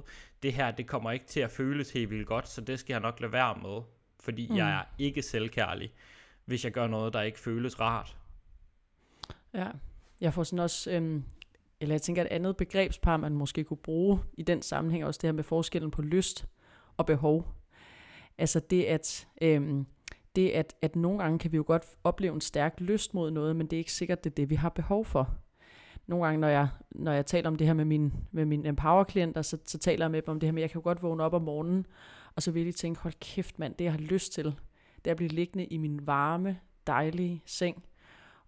det 0.43 0.53
her, 0.53 0.71
det 0.71 0.87
kommer 0.87 1.11
ikke 1.11 1.25
til 1.25 1.39
at 1.39 1.51
føles 1.51 1.91
helt 1.91 2.09
vildt 2.09 2.27
godt, 2.27 2.47
så 2.47 2.61
det 2.61 2.79
skal 2.79 2.93
jeg 2.93 3.01
nok 3.01 3.19
lade 3.19 3.31
være 3.31 3.55
med, 3.61 3.81
fordi 4.19 4.47
mm. 4.49 4.57
jeg 4.57 4.71
er 4.71 4.83
ikke 4.97 5.21
selvkærlig, 5.21 5.93
hvis 6.45 6.65
jeg 6.65 6.71
gør 6.71 6.87
noget, 6.87 7.13
der 7.13 7.21
ikke 7.21 7.39
føles 7.39 7.79
rart. 7.79 8.17
Ja, 9.53 9.67
jeg 10.21 10.33
får 10.33 10.43
sådan 10.43 10.59
også, 10.59 10.91
øhm, 10.91 11.23
eller 11.79 11.95
jeg 11.95 12.01
tænker, 12.01 12.21
et 12.21 12.27
andet 12.27 12.57
begrebspar, 12.57 13.17
man 13.17 13.33
måske 13.33 13.63
kunne 13.63 13.77
bruge 13.77 14.19
i 14.33 14.43
den 14.43 14.61
sammenhæng, 14.61 15.05
også 15.05 15.19
det 15.21 15.27
her 15.27 15.33
med 15.33 15.43
forskellen 15.43 15.91
på 15.91 16.01
lyst 16.01 16.47
og 16.97 17.05
behov. 17.05 17.47
Altså 18.37 18.59
det, 18.59 18.83
at, 18.83 19.27
øhm, 19.41 19.85
det 20.35 20.49
at, 20.49 20.75
at 20.81 20.95
nogle 20.95 21.19
gange 21.19 21.39
kan 21.39 21.51
vi 21.51 21.57
jo 21.57 21.63
godt 21.67 21.85
opleve 22.03 22.33
en 22.33 22.41
stærk 22.41 22.73
lyst 22.77 23.13
mod 23.13 23.31
noget, 23.31 23.55
men 23.55 23.67
det 23.67 23.73
er 23.73 23.77
ikke 23.77 23.93
sikkert, 23.93 24.23
det 24.23 24.29
er 24.29 24.35
det, 24.35 24.49
vi 24.49 24.55
har 24.55 24.69
behov 24.69 25.05
for. 25.05 25.37
Nogle 26.07 26.25
gange, 26.25 26.39
når 26.39 26.47
jeg, 26.47 26.67
når 26.91 27.11
jeg 27.11 27.25
taler 27.25 27.49
om 27.49 27.55
det 27.55 27.67
her 27.67 27.73
med, 27.73 27.85
min, 27.85 28.13
med 28.31 28.45
mine 28.45 28.67
empower-klienter, 28.67 29.41
så, 29.41 29.57
så 29.65 29.77
taler 29.77 30.05
jeg 30.05 30.11
med 30.11 30.21
dem 30.21 30.29
om 30.29 30.39
det 30.39 30.47
her 30.47 30.51
med, 30.51 30.61
at 30.61 30.63
jeg 30.63 30.69
kan 30.69 30.79
jo 30.79 30.83
godt 30.83 31.03
vågne 31.03 31.23
op 31.23 31.33
om 31.33 31.41
morgenen, 31.41 31.85
og 32.35 32.41
så 32.41 32.51
vil 32.51 32.65
de 32.65 32.71
tænke, 32.71 33.01
hold 33.01 33.13
kæft 33.19 33.59
mand, 33.59 33.75
det 33.75 33.85
jeg 33.85 33.93
har 33.93 33.99
lyst 33.99 34.33
til, 34.33 34.55
det 35.05 35.09
er 35.09 35.11
at 35.11 35.17
blive 35.17 35.29
liggende 35.29 35.65
i 35.65 35.77
min 35.77 36.07
varme, 36.07 36.59
dejlige 36.87 37.41
seng, 37.45 37.83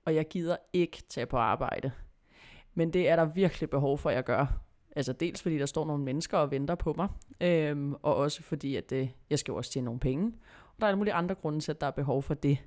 og 0.05 0.15
jeg 0.15 0.27
gider 0.27 0.57
ikke 0.73 1.03
tage 1.09 1.25
på 1.25 1.37
arbejde. 1.37 1.91
Men 2.73 2.93
det 2.93 3.09
er 3.09 3.15
der 3.15 3.25
virkelig 3.25 3.69
behov 3.69 3.97
for, 3.97 4.09
at 4.09 4.15
jeg 4.15 4.23
gør. 4.23 4.59
Altså 4.95 5.13
dels 5.13 5.41
fordi 5.41 5.57
der 5.57 5.65
står 5.65 5.85
nogle 5.85 6.03
mennesker 6.03 6.37
og 6.37 6.51
venter 6.51 6.75
på 6.75 6.93
mig, 6.93 7.07
øhm, 7.41 7.93
og 7.93 8.15
også 8.15 8.43
fordi, 8.43 8.75
at 8.75 8.89
det, 8.89 9.09
jeg 9.29 9.39
skal 9.39 9.51
jo 9.51 9.55
også 9.55 9.71
tjene 9.71 9.85
nogle 9.85 9.99
penge. 9.99 10.33
Og 10.67 10.75
der 10.79 10.85
er 10.85 10.87
alle 10.87 10.97
mulige 10.97 11.13
andre 11.13 11.35
grunde 11.35 11.59
til, 11.59 11.71
at 11.71 11.81
der 11.81 11.87
er 11.87 11.91
behov 11.91 12.23
for 12.23 12.33
det. 12.33 12.57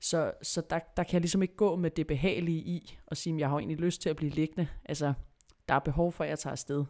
Så, 0.00 0.32
så 0.42 0.62
der, 0.70 0.78
der 0.96 1.02
kan 1.02 1.12
jeg 1.12 1.20
ligesom 1.20 1.42
ikke 1.42 1.56
gå 1.56 1.76
med 1.76 1.90
det 1.90 2.06
behagelige 2.06 2.58
i, 2.58 2.98
og 3.06 3.16
sige, 3.16 3.34
at 3.34 3.40
jeg 3.40 3.48
har 3.48 3.58
egentlig 3.58 3.78
lyst 3.78 4.02
til 4.02 4.08
at 4.08 4.16
blive 4.16 4.32
liggende. 4.32 4.68
Altså, 4.84 5.12
der 5.68 5.74
er 5.74 5.78
behov 5.78 6.12
for, 6.12 6.24
at 6.24 6.30
jeg 6.30 6.38
tager 6.38 6.52
afsted. 6.52 6.84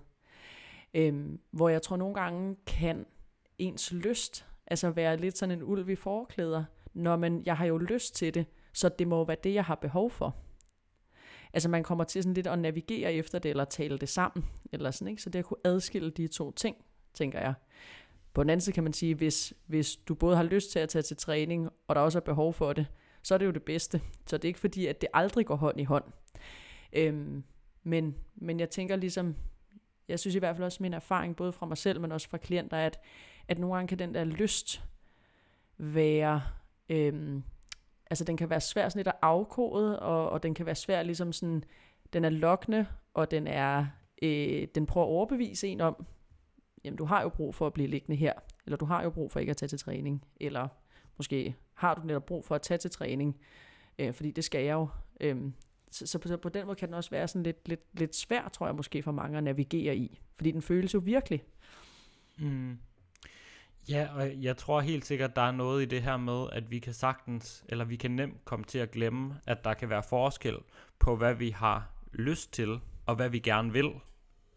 Øhm, 0.95 1.41
hvor 1.51 1.69
jeg 1.69 1.83
tror 1.83 1.97
nogle 1.97 2.15
gange 2.15 2.57
kan 2.67 3.07
ens 3.59 3.93
lyst, 3.93 4.47
altså 4.67 4.91
være 4.91 5.17
lidt 5.17 5.39
sådan 5.39 5.59
en 5.59 5.63
ulv 5.63 5.89
i 5.89 5.95
forklæder, 5.95 6.65
når 6.95 7.17
man, 7.17 7.43
jeg 7.47 7.57
har 7.57 7.67
jo 7.67 7.79
lyst 7.79 8.15
til 8.15 8.35
det, 8.35 8.47
så 8.73 8.89
det 8.89 9.09
må 9.09 9.25
være 9.25 9.37
det, 9.45 9.55
jeg 9.55 9.65
har 9.65 9.75
behov 9.75 10.11
for. 10.11 10.37
Altså 11.53 11.69
man 11.69 11.83
kommer 11.83 12.05
til 12.05 12.23
sådan 12.23 12.35
lidt 12.35 12.47
at 12.47 12.59
navigere 12.59 13.13
efter 13.13 13.39
det, 13.39 13.49
eller 13.49 13.65
tale 13.65 13.99
det 13.99 14.09
sammen, 14.09 14.47
eller 14.73 14.91
sådan, 14.91 15.09
ikke? 15.09 15.23
Så 15.23 15.31
det 15.31 15.39
at 15.39 15.45
kunne 15.45 15.61
adskille 15.65 16.11
de 16.11 16.29
to 16.29 16.53
ting, 16.53 16.77
tænker 17.15 17.41
jeg. 17.41 17.55
På 18.35 18.43
den 18.43 18.51
anden 18.51 18.61
side 18.61 18.75
kan 18.75 18.85
man 18.85 18.93
sige, 18.93 19.15
hvis, 19.15 19.55
hvis 19.67 19.97
du 19.97 20.15
både 20.15 20.37
har 20.37 20.43
lyst 20.43 20.71
til 20.71 20.79
at 20.79 20.89
tage 20.89 21.03
til 21.03 21.17
træning, 21.17 21.69
og 21.89 21.95
der 21.95 22.01
også 22.01 22.19
er 22.19 22.21
behov 22.21 22.53
for 22.53 22.73
det, 22.73 22.87
så 23.23 23.35
er 23.35 23.39
det 23.39 23.47
jo 23.47 23.51
det 23.51 23.63
bedste. 23.63 24.03
Så 24.27 24.37
det 24.37 24.45
er 24.45 24.49
ikke 24.49 24.61
fordi, 24.61 24.87
at 24.87 25.01
det 25.01 25.09
aldrig 25.15 25.47
går 25.47 25.57
hånd 25.57 25.81
i 25.81 25.85
hånd. 25.85 26.05
Øhm, 26.93 27.45
men, 27.83 28.17
men 28.35 28.61
jeg 28.61 28.71
tænker 28.71 28.97
ligesom, 28.97 29.37
jeg 30.09 30.21
synes 30.21 30.35
i 30.35 30.39
hvert 30.39 30.57
fald 30.57 30.65
også 30.65 30.83
min 30.83 30.95
erfaring, 30.95 31.37
både 31.37 31.53
fra 31.53 31.67
mig 31.67 31.79
selv, 31.79 32.01
men 32.01 32.13
også 32.13 32.29
fra 32.29 32.39
klienter, 32.39 32.77
at, 32.77 33.01
at 33.49 33.59
nogle 33.59 33.75
gange 33.77 33.89
kan 33.89 33.99
den 33.99 34.15
der 34.15 34.25
lyst 34.25 34.85
være, 35.79 36.43
øhm, 36.89 37.43
altså 38.11 38.25
den 38.25 38.37
kan 38.37 38.51
være 38.51 38.61
svær 38.61 38.89
sådan 38.89 38.99
lidt 38.99 39.09
at 39.09 39.15
afkode, 39.23 40.01
og, 40.01 40.31
og 40.31 40.43
den 40.43 40.55
kan 40.55 40.67
være 40.67 40.75
svær 40.75 41.03
ligesom 41.03 41.33
sådan, 41.33 41.65
den 42.13 42.25
er 42.25 42.31
lokkende, 42.31 42.87
og 43.15 43.31
den 43.31 43.47
er, 43.47 43.87
øh, 44.23 44.69
den 44.75 44.87
prøver 44.87 45.07
at 45.07 45.11
overbevise 45.11 45.69
en 45.69 45.81
om, 45.81 46.07
jamen 46.85 46.97
du 46.97 47.05
har 47.05 47.23
jo 47.23 47.29
brug 47.29 47.55
for 47.55 47.67
at 47.67 47.73
blive 47.73 47.89
liggende 47.89 48.17
her, 48.17 48.33
eller 48.65 48.77
du 48.77 48.85
har 48.85 49.03
jo 49.03 49.11
brug 49.11 49.33
for 49.33 49.41
ikke 49.41 49.51
at 49.51 49.57
tage 49.57 49.69
til 49.69 49.79
træning, 49.79 50.25
eller 50.41 50.69
måske 51.17 51.57
har 51.75 51.95
du 51.95 52.03
netop 52.03 52.27
brug 52.27 52.45
for 52.45 52.55
at 52.55 52.63
tage 52.63 52.79
til 52.79 52.91
træning, 52.91 53.37
øh, 53.99 54.15
fordi 54.15 54.31
det 54.31 54.45
skal 54.45 54.65
jeg 54.65 54.73
jo. 54.73 54.89
Øh, 55.21 55.37
så, 55.91 56.07
så, 56.07 56.19
så 56.25 56.37
på 56.37 56.49
den 56.49 56.67
måde 56.67 56.77
kan 56.77 56.89
den 56.89 56.95
også 56.95 57.11
være 57.11 57.29
sådan 57.29 57.43
lidt, 57.43 57.69
lidt, 57.69 57.81
lidt 57.93 58.17
svær, 58.17 58.49
tror 58.49 58.67
jeg 58.67 58.75
måske 58.75 59.03
for 59.03 59.13
mange 59.13 59.39
at 59.39 59.45
navigere 59.45 59.97
i, 59.97 60.21
fordi 60.37 60.51
den 60.51 60.63
føles 60.63 60.95
jo 60.95 60.99
virkelig. 61.05 61.45
Mm. 62.39 62.79
Ja, 63.89 64.09
og 64.15 64.43
jeg 64.43 64.57
tror 64.57 64.81
helt 64.81 65.07
sikkert, 65.07 65.37
der 65.37 65.43
er 65.43 65.53
noget 65.53 65.83
i 65.83 65.85
det 65.85 66.03
her 66.03 66.17
med, 66.17 66.47
at 66.53 66.71
vi 66.71 66.79
kan 66.79 66.95
sagtens, 66.95 67.65
eller 67.69 67.85
vi 67.85 67.97
kan 67.97 68.11
nemt 68.11 68.45
komme 68.45 68.65
til 68.65 68.79
at 68.79 68.91
glemme, 68.91 69.41
at 69.47 69.65
der 69.65 69.75
kan 69.75 69.91
være 69.91 70.03
forskel 70.03 70.57
på, 70.99 71.17
hvad 71.17 71.35
vi 71.35 71.51
har 71.51 71.91
lyst 72.13 72.53
til, 72.53 72.81
og 73.07 73.17
hvad 73.17 73.29
vi 73.29 73.39
gerne 73.39 73.73
vil. 73.73 73.91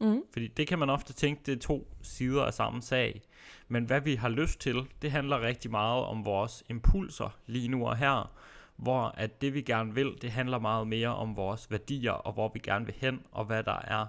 Mm. 0.01 0.21
Fordi 0.33 0.47
det 0.47 0.67
kan 0.67 0.79
man 0.79 0.89
ofte 0.89 1.13
tænke, 1.13 1.41
det 1.45 1.53
er 1.53 1.59
to 1.59 1.87
sider 2.01 2.43
af 2.43 2.53
samme 2.53 2.81
sag. 2.81 3.21
Men 3.67 3.85
hvad 3.85 4.01
vi 4.01 4.15
har 4.15 4.29
lyst 4.29 4.59
til, 4.59 4.87
det 5.01 5.11
handler 5.11 5.41
rigtig 5.41 5.71
meget 5.71 6.03
om 6.03 6.25
vores 6.25 6.63
impulser 6.69 7.37
lige 7.45 7.67
nu 7.67 7.87
og 7.87 7.97
her. 7.97 8.31
Hvor 8.75 9.13
at 9.17 9.41
det 9.41 9.53
vi 9.53 9.61
gerne 9.61 9.93
vil, 9.93 10.17
det 10.21 10.31
handler 10.31 10.59
meget 10.59 10.87
mere 10.87 11.15
om 11.15 11.35
vores 11.35 11.71
værdier, 11.71 12.11
og 12.11 12.33
hvor 12.33 12.51
vi 12.53 12.59
gerne 12.59 12.85
vil 12.85 12.95
hen, 12.97 13.21
og 13.31 13.45
hvad 13.45 13.63
der 13.63 13.79
er 13.83 14.05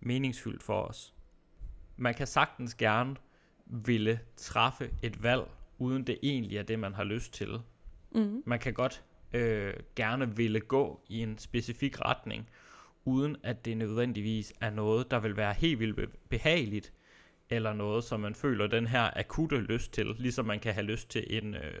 meningsfyldt 0.00 0.62
for 0.62 0.82
os. 0.82 1.14
Man 1.96 2.14
kan 2.14 2.26
sagtens 2.26 2.74
gerne 2.74 3.16
ville 3.70 4.20
træffe 4.36 4.90
et 5.02 5.22
valg, 5.22 5.42
uden 5.78 6.06
det 6.06 6.18
egentlig 6.22 6.58
er 6.58 6.62
det, 6.62 6.78
man 6.78 6.94
har 6.94 7.04
lyst 7.04 7.32
til. 7.32 7.60
Mm. 8.10 8.42
Man 8.46 8.58
kan 8.58 8.74
godt 8.74 9.02
øh, 9.32 9.74
gerne 9.96 10.36
ville 10.36 10.60
gå 10.60 11.00
i 11.08 11.22
en 11.22 11.38
specifik 11.38 12.00
retning, 12.00 12.48
uden 13.04 13.36
at 13.42 13.64
det 13.64 13.76
nødvendigvis 13.76 14.52
er 14.60 14.70
noget, 14.70 15.10
der 15.10 15.20
vil 15.20 15.36
være 15.36 15.52
helt 15.52 15.78
vildt 15.78 16.28
behageligt, 16.28 16.92
eller 17.50 17.72
noget, 17.72 18.04
som 18.04 18.20
man 18.20 18.34
føler 18.34 18.66
den 18.66 18.86
her 18.86 19.10
akutte 19.16 19.60
lyst 19.60 19.92
til, 19.92 20.06
ligesom 20.18 20.46
man 20.46 20.60
kan 20.60 20.74
have 20.74 20.86
lyst 20.86 21.10
til 21.10 21.26
en, 21.30 21.54
øh, 21.54 21.80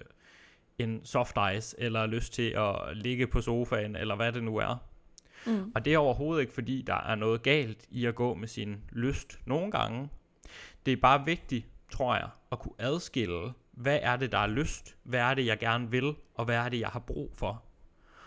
en 0.78 1.00
soft 1.04 1.36
ice, 1.56 1.80
eller 1.80 2.06
lyst 2.06 2.32
til 2.32 2.50
at 2.56 2.96
ligge 2.96 3.26
på 3.26 3.40
sofaen, 3.40 3.96
eller 3.96 4.16
hvad 4.16 4.32
det 4.32 4.42
nu 4.42 4.56
er. 4.56 4.76
Mm. 5.46 5.72
Og 5.74 5.84
det 5.84 5.94
er 5.94 5.98
overhovedet 5.98 6.40
ikke, 6.40 6.52
fordi 6.52 6.82
der 6.82 6.94
er 6.94 7.14
noget 7.14 7.42
galt 7.42 7.86
i 7.90 8.06
at 8.06 8.14
gå 8.14 8.34
med 8.34 8.48
sin 8.48 8.76
lyst 8.92 9.40
nogle 9.46 9.70
gange. 9.70 10.08
Det 10.86 10.92
er 10.92 10.96
bare 10.96 11.24
vigtigt, 11.24 11.66
tror 11.90 12.14
jeg, 12.14 12.28
at 12.52 12.58
kunne 12.58 12.74
adskille, 12.78 13.52
hvad 13.72 13.98
er 14.02 14.16
det, 14.16 14.32
der 14.32 14.38
er 14.38 14.46
lyst, 14.46 14.96
hvad 15.02 15.20
er 15.20 15.34
det, 15.34 15.46
jeg 15.46 15.58
gerne 15.58 15.90
vil, 15.90 16.14
og 16.34 16.44
hvad 16.44 16.56
er 16.56 16.68
det, 16.68 16.80
jeg 16.80 16.88
har 16.88 16.98
brug 16.98 17.30
for. 17.34 17.62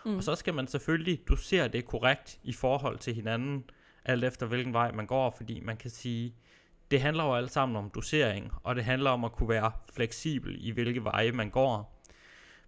Mm. 0.06 0.18
Og 0.18 0.24
så 0.24 0.36
skal 0.36 0.53
man 0.53 0.68
selvfølgelig 0.68 1.27
dosere 1.30 1.68
det 1.68 1.86
korrekt 1.86 2.39
i 2.44 2.53
forhold 2.53 2.98
til 2.98 3.13
hinanden, 3.13 3.63
alt 4.06 4.24
efter 4.24 4.46
hvilken 4.46 4.74
vej 4.74 4.91
man 4.91 5.06
går, 5.06 5.34
fordi 5.38 5.60
man 5.60 5.77
kan 5.77 5.89
sige, 5.89 6.36
det 6.91 7.01
handler 7.01 7.24
jo 7.24 7.36
alt 7.36 7.51
sammen 7.51 7.75
om 7.75 7.89
dosering, 7.96 8.51
og 8.63 8.75
det 8.75 8.84
handler 8.84 9.10
om 9.10 9.24
at 9.24 9.32
kunne 9.32 9.50
være 9.50 9.72
fleksibel 9.94 10.58
i 10.60 10.72
hvilke 10.72 11.03
veje 11.03 11.32
man 11.32 11.50
går. 11.50 12.01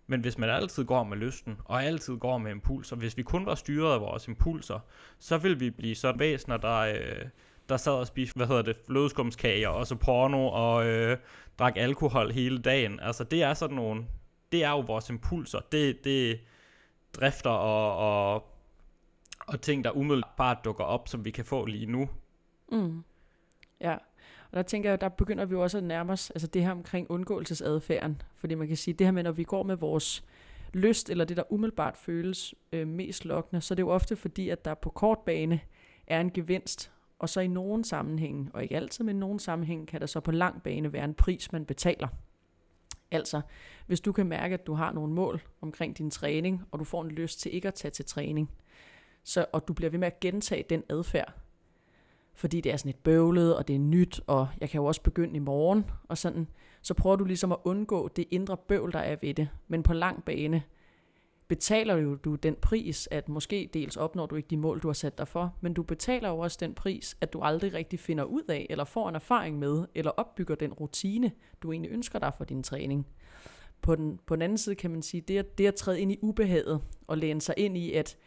Men 0.08 0.22
hvis 0.22 0.38
man 0.38 0.50
altid 0.50 0.86
går 0.86 1.04
med 1.04 1.18
lysten, 1.18 1.58
og 1.66 1.84
altid 1.84 2.18
går 2.18 2.38
med 2.38 2.52
impulser, 2.52 2.96
hvis 2.96 3.18
vi 3.18 3.24
kun 3.24 3.46
var 3.46 3.56
styret 3.56 3.94
af 3.94 4.02
vores 4.02 4.28
impulser, 4.28 4.80
så 5.20 5.38
vil 5.38 5.60
vi 5.60 5.70
blive 5.70 5.96
sådan 5.96 6.20
væsener, 6.20 6.58
der, 6.58 6.78
øh, 6.78 7.26
der 7.70 7.78
sad 7.78 7.92
og 7.92 8.08
spiste, 8.08 8.38
hvad 8.38 8.48
hedder 8.48 8.62
det, 8.62 8.76
flødeskumskager, 8.86 9.70
og 9.70 9.88
så 9.88 9.96
porno, 9.96 10.48
og 10.48 10.88
øh, 10.88 11.18
drak 11.60 11.74
alkohol 11.78 12.32
hele 12.32 12.58
dagen. 12.58 13.00
Altså 13.00 13.24
det 13.24 13.44
er 13.44 13.54
sådan 13.54 13.76
nogle, 13.76 14.06
det 14.52 14.64
er 14.64 14.70
jo 14.70 14.80
vores 14.80 15.10
impulser. 15.10 15.60
Det, 15.72 16.04
det 16.04 16.40
drifter 17.14 17.50
og, 17.50 17.98
og, 17.98 18.48
og 19.48 19.62
ting, 19.62 19.84
der 19.84 19.92
umiddelbart 19.92 20.58
dukker 20.66 20.84
op, 20.84 21.08
som 21.08 21.26
vi 21.26 21.32
kan 21.32 21.46
få 21.46 21.66
lige 21.66 21.86
nu. 21.86 22.10
Mm. 22.72 23.04
Ja, 23.82 23.94
og 24.52 24.58
der 24.58 24.62
tænker 24.62 24.90
jeg, 24.90 25.02
der 25.02 25.10
begynder 25.10 25.46
vi 25.46 25.54
jo 25.54 25.62
også 25.62 25.78
at 25.78 25.84
nærme 25.84 26.14
os 26.14 26.30
altså 26.30 26.48
det 26.48 26.64
her 26.64 26.72
omkring 26.72 27.12
undgåelsesadfærden. 27.12 28.22
Fordi 28.36 28.56
man 28.56 28.68
kan 28.68 28.78
sige, 28.78 28.94
det 28.94 29.08
her 29.08 29.12
med, 29.12 29.24
når 29.24 29.32
vi 29.32 29.44
går 29.44 29.64
med 29.64 29.76
vores 29.76 30.24
lyst, 30.74 31.10
eller 31.10 31.26
det, 31.26 31.38
der 31.38 31.54
umiddelbart 31.54 31.98
føles 31.98 32.56
øh, 32.72 32.88
mest 32.88 33.26
lokkende, 33.26 33.62
så 33.62 33.74
er 33.74 33.76
det 33.76 33.84
jo 33.84 33.90
ofte 33.90 34.16
fordi, 34.16 34.50
at 34.50 34.66
der 34.66 34.74
på 34.74 34.90
kort 34.90 35.20
bane 35.26 35.60
er 36.08 36.22
en 36.22 36.32
gevinst, 36.32 36.92
og 37.24 37.30
så 37.30 37.42
i 37.42 37.48
nogen 37.48 37.84
sammenhæng, 37.84 38.50
og 38.54 38.64
ikke 38.64 38.76
altid, 38.76 39.06
men 39.06 39.16
i 39.16 39.20
nogen 39.20 39.40
sammenhæng, 39.40 39.88
kan 39.88 40.02
der 40.02 40.08
så 40.08 40.20
på 40.20 40.32
lang 40.32 40.64
bane 40.64 40.94
være 40.94 41.04
en 41.04 41.14
pris, 41.14 41.52
man 41.52 41.66
betaler. 41.66 42.08
Altså, 43.12 43.42
hvis 43.88 44.02
du 44.02 44.12
kan 44.12 44.28
mærke, 44.28 44.54
at 44.54 44.68
du 44.68 44.74
har 44.74 44.92
nogle 44.92 45.14
mål 45.14 45.42
omkring 45.62 45.98
din 45.98 46.12
træning, 46.12 46.62
og 46.72 46.80
du 46.80 46.84
får 46.84 47.02
en 47.02 47.12
lyst 47.12 47.40
til 47.40 47.56
ikke 47.56 47.68
at 47.68 47.74
tage 47.74 47.92
til 47.92 48.06
træning, 48.06 48.52
så, 49.24 49.46
og 49.54 49.68
du 49.68 49.74
bliver 49.74 49.90
ved 49.90 50.00
med 50.00 50.08
at 50.08 50.20
gentage 50.20 50.66
den 50.70 50.84
adfærd, 50.90 51.34
fordi 52.34 52.62
det 52.62 52.72
er 52.72 52.78
sådan 52.78 52.90
et 52.90 53.04
bøvlet, 53.04 53.58
og 53.58 53.68
det 53.68 53.76
er 53.76 53.80
nyt, 53.80 54.22
og 54.28 54.48
jeg 54.62 54.70
kan 54.70 54.80
jo 54.80 54.86
også 54.86 55.02
begynde 55.02 55.36
i 55.36 55.40
morgen, 55.40 55.86
og 56.08 56.18
sådan, 56.18 56.48
så 56.82 56.94
prøver 56.94 57.16
du 57.16 57.26
ligesom 57.26 57.52
at 57.52 57.60
undgå 57.64 58.08
det 58.08 58.26
indre 58.32 58.58
bøvl, 58.58 58.92
der 58.92 59.00
er 59.00 59.16
ved 59.22 59.34
det. 59.34 59.50
Men 59.68 59.84
på 59.84 59.94
lang 59.94 60.26
bane 60.26 60.64
betaler 61.54 61.96
jo 61.96 62.16
du 62.16 62.36
den 62.36 62.56
pris, 62.56 63.08
at 63.12 63.30
måske 63.30 63.70
dels 63.74 63.98
opnår 63.98 64.26
du 64.26 64.36
ikke 64.36 64.48
de 64.48 64.58
mål, 64.58 64.80
du 64.80 64.88
har 64.88 64.94
sat 64.94 65.18
dig 65.18 65.28
for, 65.28 65.56
men 65.62 65.74
du 65.74 65.84
betaler 65.84 66.30
jo 66.30 66.40
også 66.40 66.58
den 66.60 66.74
pris, 66.74 67.18
at 67.22 67.34
du 67.34 67.42
aldrig 67.42 67.74
rigtig 67.74 68.00
finder 68.00 68.24
ud 68.24 68.44
af, 68.50 68.68
eller 68.70 68.84
får 68.84 69.10
en 69.10 69.16
erfaring 69.16 69.60
med, 69.60 69.86
eller 69.96 70.12
opbygger 70.12 70.56
den 70.56 70.74
rutine, 70.74 71.32
du 71.64 71.72
egentlig 71.72 71.92
ønsker 71.92 72.20
dig 72.20 72.32
for 72.38 72.44
din 72.44 72.64
træning. 72.64 73.08
På 73.82 73.96
den, 73.96 74.20
på 74.26 74.36
den 74.36 74.42
anden 74.42 74.58
side 74.58 74.76
kan 74.76 74.92
man 74.92 75.02
sige, 75.02 75.22
det 75.22 75.38
at, 75.38 75.58
det 75.58 75.68
at 75.68 75.76
træde 75.76 76.02
ind 76.02 76.12
i 76.12 76.20
ubehaget, 76.22 76.82
og 77.08 77.18
læne 77.18 77.42
sig 77.42 77.56
ind 77.58 77.78
i, 77.78 77.94
at 77.94 78.18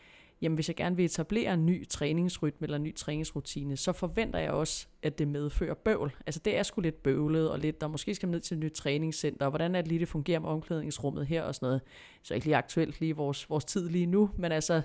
jamen 0.43 0.55
hvis 0.55 0.69
jeg 0.69 0.77
gerne 0.77 0.97
vil 0.97 1.05
etablere 1.05 1.55
en 1.55 1.67
ny 1.67 1.89
træningsrytme 1.89 2.65
eller 2.65 2.77
en 2.77 2.83
ny 2.83 2.95
træningsrutine, 2.95 3.77
så 3.77 3.93
forventer 3.93 4.39
jeg 4.39 4.51
også, 4.51 4.87
at 5.03 5.19
det 5.19 5.29
medfører 5.29 5.75
bøvl. 5.75 6.17
Altså 6.27 6.41
det 6.45 6.57
er 6.57 6.63
sgu 6.63 6.81
lidt 6.81 7.03
bøvlet, 7.03 7.51
og 7.51 7.59
lidt, 7.59 7.81
der 7.81 7.89
måske 7.89 8.15
skal 8.15 8.29
ned 8.29 8.41
til 8.41 8.55
et 8.55 8.61
nyt 8.61 8.73
træningscenter, 8.73 9.47
og 9.47 9.51
hvordan 9.51 9.75
er 9.75 9.81
det 9.81 9.89
lige, 9.89 9.99
det 9.99 10.09
fungerer 10.09 10.39
med 10.39 10.49
omklædningsrummet 10.49 11.27
her 11.27 11.43
og 11.43 11.55
sådan 11.55 11.67
noget. 11.67 11.81
Så 12.23 12.35
ikke 12.35 12.47
lige 12.47 12.57
aktuelt 12.57 13.01
lige 13.01 13.17
vores, 13.17 13.51
vores 13.51 13.65
tid 13.65 13.89
lige 13.89 14.07
nu, 14.07 14.31
men 14.37 14.53
altså, 14.53 14.83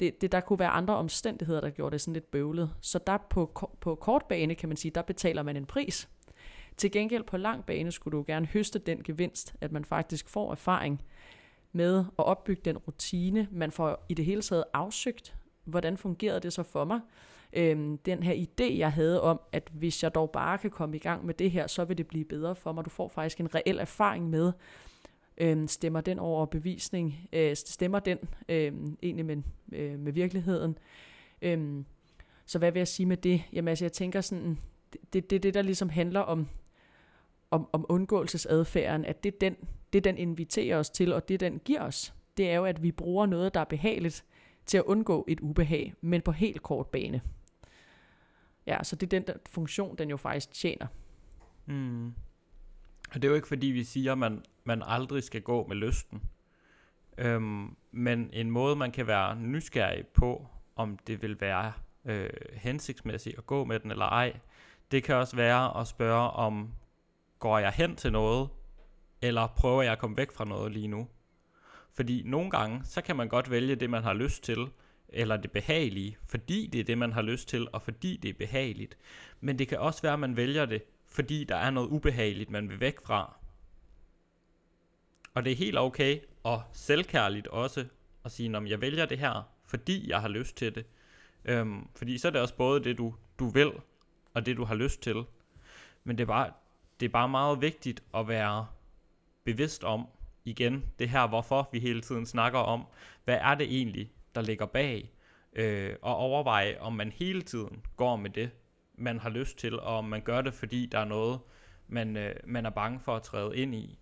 det, 0.00 0.20
det, 0.20 0.32
der 0.32 0.40
kunne 0.40 0.58
være 0.58 0.68
andre 0.68 0.96
omstændigheder, 0.96 1.60
der 1.60 1.70
gjorde 1.70 1.92
det 1.92 2.00
sådan 2.00 2.14
lidt 2.14 2.30
bøvlet. 2.30 2.70
Så 2.80 2.98
der 3.06 3.18
på, 3.30 3.70
på 3.80 3.94
kort 3.94 4.22
bane, 4.28 4.54
kan 4.54 4.68
man 4.68 4.76
sige, 4.76 4.92
der 4.94 5.02
betaler 5.02 5.42
man 5.42 5.56
en 5.56 5.66
pris. 5.66 6.08
Til 6.76 6.90
gengæld 6.90 7.22
på 7.22 7.36
lang 7.36 7.64
bane 7.64 7.92
skulle 7.92 8.16
du 8.18 8.24
gerne 8.26 8.46
høste 8.46 8.78
den 8.78 9.02
gevinst, 9.02 9.54
at 9.60 9.72
man 9.72 9.84
faktisk 9.84 10.28
får 10.28 10.52
erfaring, 10.52 11.02
med 11.76 11.98
at 12.18 12.24
opbygge 12.24 12.62
den 12.64 12.78
rutine. 12.78 13.48
Man 13.50 13.70
får 13.70 14.06
i 14.08 14.14
det 14.14 14.24
hele 14.24 14.42
taget 14.42 14.64
afsøgt, 14.72 15.36
hvordan 15.64 15.96
fungerede 15.96 16.40
det 16.40 16.52
så 16.52 16.62
for 16.62 16.84
mig. 16.84 17.00
Øhm, 17.52 17.98
den 17.98 18.22
her 18.22 18.34
idé, 18.34 18.78
jeg 18.78 18.92
havde 18.92 19.22
om, 19.22 19.40
at 19.52 19.70
hvis 19.72 20.02
jeg 20.02 20.14
dog 20.14 20.30
bare 20.30 20.58
kan 20.58 20.70
komme 20.70 20.96
i 20.96 20.98
gang 20.98 21.26
med 21.26 21.34
det 21.34 21.50
her, 21.50 21.66
så 21.66 21.84
vil 21.84 21.98
det 21.98 22.06
blive 22.06 22.24
bedre 22.24 22.54
for 22.54 22.72
mig. 22.72 22.84
Du 22.84 22.90
får 22.90 23.08
faktisk 23.08 23.40
en 23.40 23.54
reel 23.54 23.78
erfaring 23.78 24.30
med, 24.30 24.52
øhm, 25.38 25.68
stemmer 25.68 26.00
den 26.00 26.18
over 26.18 26.46
bevisning, 26.46 27.28
øh, 27.32 27.56
stemmer 27.56 27.98
den 27.98 28.18
øh, 28.48 28.72
egentlig 29.02 29.26
med, 29.26 29.42
øh, 29.72 29.98
med 29.98 30.12
virkeligheden. 30.12 30.78
Øhm, 31.42 31.84
så 32.46 32.58
hvad 32.58 32.72
vil 32.72 32.80
jeg 32.80 32.88
sige 32.88 33.06
med 33.06 33.16
det? 33.16 33.42
Jamen 33.52 33.68
altså, 33.68 33.84
jeg 33.84 33.92
tænker 33.92 34.20
sådan, 34.20 34.58
det 34.92 34.98
er 35.02 35.06
det, 35.12 35.30
det, 35.30 35.42
det, 35.42 35.54
der 35.54 35.62
ligesom 35.62 35.88
handler 35.88 36.20
om, 36.20 36.48
om, 37.50 37.68
om 37.72 37.86
undgåelsesadfærden, 37.88 39.04
at 39.04 39.24
det 39.24 39.34
er 39.34 39.38
den 39.38 39.56
det 39.92 40.04
den 40.04 40.18
inviterer 40.18 40.78
os 40.78 40.90
til, 40.90 41.12
og 41.12 41.28
det 41.28 41.40
den 41.40 41.60
giver 41.64 41.82
os, 41.82 42.14
det 42.36 42.50
er 42.50 42.54
jo, 42.54 42.64
at 42.64 42.82
vi 42.82 42.92
bruger 42.92 43.26
noget, 43.26 43.54
der 43.54 43.60
er 43.60 43.64
behageligt, 43.64 44.24
til 44.66 44.78
at 44.78 44.84
undgå 44.84 45.24
et 45.28 45.40
ubehag, 45.40 45.94
men 46.00 46.22
på 46.22 46.32
helt 46.32 46.62
kort 46.62 46.86
bane. 46.86 47.20
Ja, 48.66 48.84
så 48.84 48.96
det 48.96 49.06
er 49.06 49.18
den 49.20 49.26
der 49.26 49.34
funktion, 49.50 49.96
den 49.96 50.10
jo 50.10 50.16
faktisk 50.16 50.52
tjener. 50.52 50.86
Mm. 51.66 52.06
Og 53.08 53.14
det 53.14 53.24
er 53.24 53.28
jo 53.28 53.34
ikke 53.34 53.48
fordi, 53.48 53.66
vi 53.66 53.84
siger, 53.84 54.12
at 54.12 54.18
man, 54.18 54.42
man 54.64 54.82
aldrig 54.86 55.22
skal 55.22 55.42
gå 55.42 55.66
med 55.66 55.76
lysten. 55.76 56.22
Øhm, 57.18 57.76
men 57.92 58.30
en 58.32 58.50
måde, 58.50 58.76
man 58.76 58.92
kan 58.92 59.06
være 59.06 59.36
nysgerrig 59.36 60.06
på, 60.06 60.46
om 60.76 60.98
det 61.06 61.22
vil 61.22 61.40
være 61.40 61.72
øh, 62.04 62.30
hensigtsmæssigt 62.52 63.38
at 63.38 63.46
gå 63.46 63.64
med 63.64 63.80
den 63.80 63.90
eller 63.90 64.04
ej, 64.04 64.36
det 64.90 65.02
kan 65.02 65.14
også 65.14 65.36
være 65.36 65.80
at 65.80 65.86
spørge 65.86 66.30
om, 66.30 66.72
går 67.38 67.58
jeg 67.58 67.72
hen 67.72 67.96
til 67.96 68.12
noget, 68.12 68.48
eller 69.22 69.46
prøver 69.46 69.82
jeg 69.82 69.92
at 69.92 69.98
komme 69.98 70.16
væk 70.16 70.32
fra 70.32 70.44
noget 70.44 70.72
lige 70.72 70.88
nu? 70.88 71.08
Fordi 71.94 72.22
nogle 72.24 72.50
gange, 72.50 72.80
så 72.84 73.02
kan 73.02 73.16
man 73.16 73.28
godt 73.28 73.50
vælge 73.50 73.74
det, 73.74 73.90
man 73.90 74.02
har 74.02 74.14
lyst 74.14 74.42
til, 74.42 74.68
eller 75.08 75.36
det 75.36 75.50
behagelige, 75.50 76.16
fordi 76.28 76.66
det 76.66 76.80
er 76.80 76.84
det, 76.84 76.98
man 76.98 77.12
har 77.12 77.22
lyst 77.22 77.48
til, 77.48 77.66
og 77.72 77.82
fordi 77.82 78.16
det 78.16 78.28
er 78.28 78.34
behageligt. 78.34 78.98
Men 79.40 79.58
det 79.58 79.68
kan 79.68 79.78
også 79.78 80.02
være, 80.02 80.12
at 80.12 80.18
man 80.18 80.36
vælger 80.36 80.66
det, 80.66 80.82
fordi 81.06 81.44
der 81.44 81.56
er 81.56 81.70
noget 81.70 81.88
ubehageligt, 81.88 82.50
man 82.50 82.68
vil 82.68 82.80
væk 82.80 83.00
fra. 83.00 83.36
Og 85.34 85.44
det 85.44 85.52
er 85.52 85.56
helt 85.56 85.78
okay, 85.78 86.20
og 86.42 86.62
selvkærligt 86.72 87.46
også, 87.46 87.84
at 88.24 88.32
sige, 88.32 88.56
om 88.56 88.66
jeg 88.66 88.80
vælger 88.80 89.06
det 89.06 89.18
her, 89.18 89.50
fordi 89.66 90.10
jeg 90.10 90.20
har 90.20 90.28
lyst 90.28 90.56
til 90.56 90.74
det. 90.74 90.86
Øhm, 91.44 91.88
fordi 91.96 92.18
så 92.18 92.28
er 92.28 92.32
det 92.32 92.40
også 92.40 92.56
både 92.56 92.84
det, 92.84 92.98
du, 92.98 93.14
du 93.38 93.48
vil, 93.48 93.72
og 94.34 94.46
det, 94.46 94.56
du 94.56 94.64
har 94.64 94.74
lyst 94.74 95.02
til. 95.02 95.24
Men 96.04 96.18
det 96.18 96.22
er 96.22 96.26
bare, 96.26 96.52
det 97.00 97.06
er 97.06 97.10
bare 97.10 97.28
meget 97.28 97.60
vigtigt 97.60 98.02
at 98.14 98.28
være 98.28 98.66
bevidst 99.46 99.84
om, 99.84 100.06
igen, 100.44 100.84
det 100.98 101.08
her, 101.08 101.26
hvorfor 101.26 101.68
vi 101.72 101.78
hele 101.78 102.00
tiden 102.00 102.26
snakker 102.26 102.58
om, 102.58 102.86
hvad 103.24 103.38
er 103.40 103.54
det 103.54 103.76
egentlig, 103.76 104.10
der 104.34 104.42
ligger 104.42 104.66
bag, 104.66 105.10
øh, 105.52 105.94
og 106.02 106.16
overveje, 106.16 106.78
om 106.80 106.92
man 106.92 107.12
hele 107.12 107.42
tiden 107.42 107.82
går 107.96 108.16
med 108.16 108.30
det, 108.30 108.50
man 108.94 109.18
har 109.18 109.30
lyst 109.30 109.58
til, 109.58 109.80
og 109.80 109.98
om 109.98 110.04
man 110.04 110.20
gør 110.20 110.42
det, 110.42 110.54
fordi 110.54 110.86
der 110.86 110.98
er 110.98 111.04
noget, 111.04 111.40
man, 111.88 112.16
øh, 112.16 112.34
man 112.44 112.66
er 112.66 112.70
bange 112.70 113.00
for 113.00 113.16
at 113.16 113.22
træde 113.22 113.56
ind 113.56 113.74
i. 113.74 113.98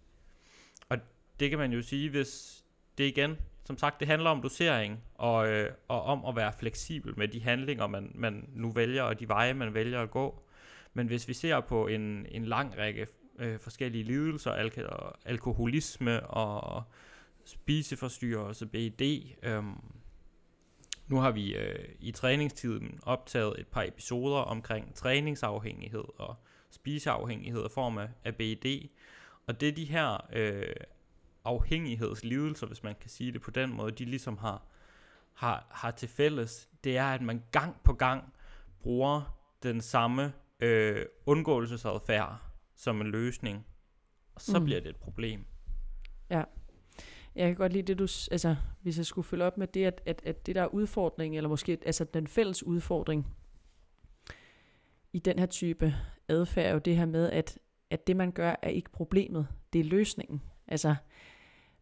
Og 0.88 0.98
det 1.40 1.50
kan 1.50 1.58
man 1.58 1.72
jo 1.72 1.82
sige, 1.82 2.10
hvis 2.10 2.64
det 2.98 3.04
igen, 3.04 3.36
som 3.64 3.78
sagt, 3.78 4.00
det 4.00 4.08
handler 4.08 4.30
om 4.30 4.42
dosering, 4.42 5.00
og, 5.14 5.48
øh, 5.48 5.72
og 5.88 6.02
om 6.02 6.24
at 6.24 6.36
være 6.36 6.52
fleksibel 6.58 7.18
med 7.18 7.28
de 7.28 7.42
handlinger, 7.42 7.86
man, 7.86 8.12
man 8.14 8.48
nu 8.54 8.70
vælger, 8.70 9.02
og 9.02 9.20
de 9.20 9.28
veje, 9.28 9.54
man 9.54 9.74
vælger 9.74 10.02
at 10.02 10.10
gå. 10.10 10.42
Men 10.94 11.06
hvis 11.06 11.28
vi 11.28 11.32
ser 11.32 11.60
på 11.60 11.86
en, 11.86 12.26
en 12.30 12.44
lang 12.44 12.78
række 12.78 13.06
øh, 13.38 13.60
forskellige 13.60 14.04
lidelser, 14.04 14.52
alk- 14.52 15.18
alkoholisme 15.24 16.26
og 16.26 16.82
spiseforstyrrelse, 17.44 18.66
BED. 18.66 19.22
Øhm, 19.42 19.74
nu 21.06 21.16
har 21.16 21.30
vi 21.30 21.56
øh, 21.56 21.88
i 22.00 22.12
træningstiden 22.12 23.00
optaget 23.02 23.60
et 23.60 23.66
par 23.66 23.82
episoder 23.82 24.38
omkring 24.38 24.94
træningsafhængighed 24.94 26.04
og 26.18 26.36
spiseafhængighed 26.70 27.64
i 27.64 27.68
form 27.74 27.98
af, 27.98 28.08
af 28.24 28.36
BED. 28.36 28.88
Og 29.46 29.60
det 29.60 29.68
er 29.68 29.72
de 29.72 29.84
her 29.84 30.26
øh, 30.32 30.74
afhængighedslidelser, 31.44 32.66
hvis 32.66 32.82
man 32.82 32.94
kan 33.00 33.10
sige 33.10 33.32
det 33.32 33.42
på 33.42 33.50
den 33.50 33.72
måde, 33.72 33.92
de 33.92 34.04
ligesom 34.04 34.38
har, 34.38 34.62
har, 35.32 35.66
har 35.70 35.90
til 35.90 36.08
fælles, 36.08 36.68
det 36.84 36.96
er, 36.96 37.06
at 37.06 37.22
man 37.22 37.42
gang 37.52 37.76
på 37.84 37.92
gang 37.92 38.34
bruger 38.80 39.38
den 39.62 39.80
samme 39.80 40.32
øh, 40.60 41.06
undgåelsesadfærd 41.26 42.53
som 42.76 43.00
en 43.00 43.06
løsning, 43.06 43.66
og 44.34 44.40
så 44.40 44.58
mm. 44.58 44.64
bliver 44.64 44.80
det 44.80 44.88
et 44.88 44.96
problem. 44.96 45.44
Ja. 46.30 46.42
Jeg 47.34 47.46
kan 47.46 47.56
godt 47.56 47.72
lide 47.72 47.82
det, 47.82 47.98
du, 47.98 48.02
altså, 48.30 48.56
hvis 48.82 48.98
jeg 48.98 49.06
skulle 49.06 49.24
følge 49.24 49.44
op 49.44 49.58
med 49.58 49.66
det, 49.66 49.84
at, 49.84 50.02
at, 50.06 50.22
at 50.24 50.46
det 50.46 50.54
der 50.54 50.62
er 50.62 50.66
udfordring, 50.66 51.36
eller 51.36 51.48
måske 51.48 51.78
altså 51.86 52.04
den 52.04 52.26
fælles 52.26 52.62
udfordring 52.62 53.26
i 55.12 55.18
den 55.18 55.38
her 55.38 55.46
type 55.46 55.94
adfærd, 56.28 56.66
er 56.66 56.72
jo 56.72 56.78
det 56.78 56.96
her 56.96 57.06
med, 57.06 57.30
at, 57.30 57.58
at 57.90 58.06
det 58.06 58.16
man 58.16 58.32
gør, 58.32 58.56
er 58.62 58.68
ikke 58.68 58.90
problemet, 58.90 59.48
det 59.72 59.80
er 59.80 59.84
løsningen. 59.84 60.42
Altså, 60.68 60.94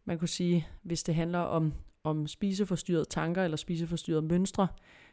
man 0.05 0.19
kunne 0.19 0.27
sige, 0.27 0.67
hvis 0.81 1.03
det 1.03 1.15
handler 1.15 1.39
om, 1.39 1.73
om 2.03 2.27
spiseforstyrrede 2.27 3.05
tanker 3.05 3.43
eller 3.43 3.57
spiseforstyrrede 3.57 4.21
mønstre, 4.21 4.67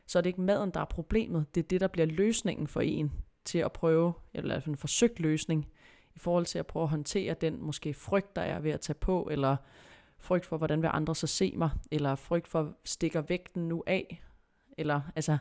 så 0.06 0.18
er 0.18 0.22
det 0.22 0.30
ikke 0.30 0.40
maden, 0.40 0.70
der 0.70 0.80
er 0.80 0.84
problemet. 0.84 1.54
Det 1.54 1.62
er 1.62 1.68
det, 1.68 1.80
der 1.80 1.88
bliver 1.88 2.06
løsningen 2.06 2.66
for 2.66 2.80
en 2.80 3.12
til 3.50 3.58
at 3.58 3.72
prøve, 3.72 4.12
eller 4.34 4.50
i 4.50 4.52
hvert 4.54 4.62
fald 4.62 4.74
en 4.74 4.78
forsøgt 4.78 5.20
løsning, 5.20 5.68
i 6.14 6.18
forhold 6.18 6.46
til 6.46 6.58
at 6.58 6.66
prøve 6.66 6.82
at 6.82 6.88
håndtere 6.88 7.34
den 7.34 7.62
måske 7.62 7.94
frygt, 7.94 8.36
der 8.36 8.42
er 8.42 8.60
ved 8.60 8.70
at 8.70 8.80
tage 8.80 8.94
på, 8.94 9.28
eller 9.30 9.56
frygt 10.18 10.46
for, 10.46 10.56
hvordan 10.56 10.82
vil 10.82 10.90
andre 10.92 11.14
så 11.14 11.26
se 11.26 11.52
mig, 11.56 11.70
eller 11.90 12.14
frygt 12.14 12.48
for, 12.48 12.74
stikker 12.84 13.20
vægten 13.20 13.68
nu 13.68 13.82
af, 13.86 14.22
eller 14.78 15.00
altså, 15.16 15.38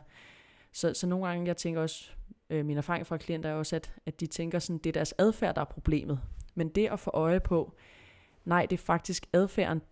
så, 0.72 0.94
så 0.94 1.06
nogle 1.06 1.26
gange, 1.26 1.46
jeg 1.46 1.56
tænker 1.56 1.80
også, 1.80 2.10
øh, 2.50 2.66
min 2.66 2.78
erfaring 2.78 3.06
fra 3.06 3.16
klienter 3.16 3.50
er 3.50 3.54
også, 3.54 3.76
at, 3.76 3.92
at 4.06 4.20
de 4.20 4.26
tænker 4.26 4.58
sådan, 4.58 4.78
det 4.78 4.90
er 4.90 4.92
deres 4.92 5.14
adfærd, 5.18 5.54
der 5.54 5.60
er 5.60 5.64
problemet. 5.64 6.20
Men 6.54 6.68
det 6.68 6.86
at 6.86 7.00
få 7.00 7.10
øje 7.14 7.40
på, 7.40 7.74
nej, 8.44 8.66
det 8.66 8.80
er 8.80 8.84
faktisk 8.84 9.26
adfærden, 9.32 9.82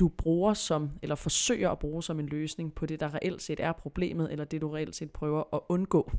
du 0.00 0.08
bruger 0.08 0.54
som, 0.54 0.90
eller 1.02 1.14
forsøger 1.14 1.70
at 1.70 1.78
bruge 1.78 2.02
som 2.02 2.20
en 2.20 2.26
løsning 2.26 2.74
på 2.74 2.86
det, 2.86 3.00
der 3.00 3.14
reelt 3.14 3.42
set 3.42 3.60
er 3.60 3.72
problemet, 3.72 4.32
eller 4.32 4.44
det 4.44 4.60
du 4.60 4.68
reelt 4.68 4.94
set 4.94 5.10
prøver 5.10 5.54
at 5.54 5.60
undgå. 5.68 6.10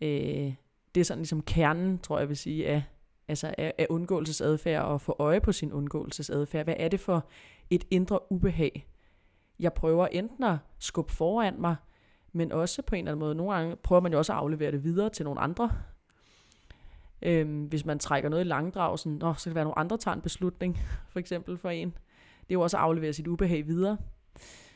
Øh, 0.00 0.54
det 0.94 1.00
er 1.00 1.04
sådan 1.04 1.20
ligesom 1.20 1.42
kernen, 1.42 1.98
tror 1.98 2.18
jeg 2.18 2.28
vil 2.28 2.36
sige, 2.36 2.68
af, 2.68 2.82
altså 3.28 3.54
af, 3.58 3.74
af 3.78 3.86
undgåelsesadfærd 3.90 4.84
og 4.84 5.00
få 5.00 5.16
øje 5.18 5.40
på 5.40 5.52
sin 5.52 5.72
undgåelsesadfærd. 5.72 6.66
Hvad 6.66 6.74
er 6.78 6.88
det 6.88 7.00
for 7.00 7.26
et 7.70 7.84
indre 7.90 8.32
ubehag? 8.32 8.86
Jeg 9.58 9.72
prøver 9.72 10.06
enten 10.06 10.44
at 10.44 10.56
skubbe 10.78 11.12
foran 11.12 11.60
mig, 11.60 11.76
men 12.32 12.52
også 12.52 12.82
på 12.82 12.94
en 12.94 12.98
eller 12.98 13.12
anden 13.12 13.20
måde, 13.20 13.34
nogle 13.34 13.54
gange 13.54 13.76
prøver 13.76 14.00
man 14.00 14.12
jo 14.12 14.18
også 14.18 14.32
at 14.32 14.38
aflevere 14.38 14.72
det 14.72 14.84
videre 14.84 15.10
til 15.10 15.24
nogle 15.24 15.40
andre. 15.40 15.70
Øhm, 17.22 17.64
hvis 17.64 17.84
man 17.84 17.98
trækker 17.98 18.28
noget 18.28 18.44
i 18.44 18.48
langdrag, 18.48 18.98
sådan, 18.98 19.18
Nå, 19.18 19.34
så 19.34 19.44
kan 19.44 19.50
det 19.50 19.54
være, 19.54 19.62
at 19.62 19.66
nogle 19.66 19.78
andre 19.78 19.98
tager 19.98 20.14
en 20.14 20.20
beslutning, 20.20 20.78
for 21.12 21.18
eksempel 21.18 21.58
for 21.58 21.70
en. 21.70 21.88
Det 22.40 22.50
er 22.50 22.54
jo 22.54 22.60
også 22.60 22.76
at 22.76 22.82
aflevere 22.82 23.12
sit 23.12 23.26
ubehag 23.26 23.66
videre. 23.66 23.96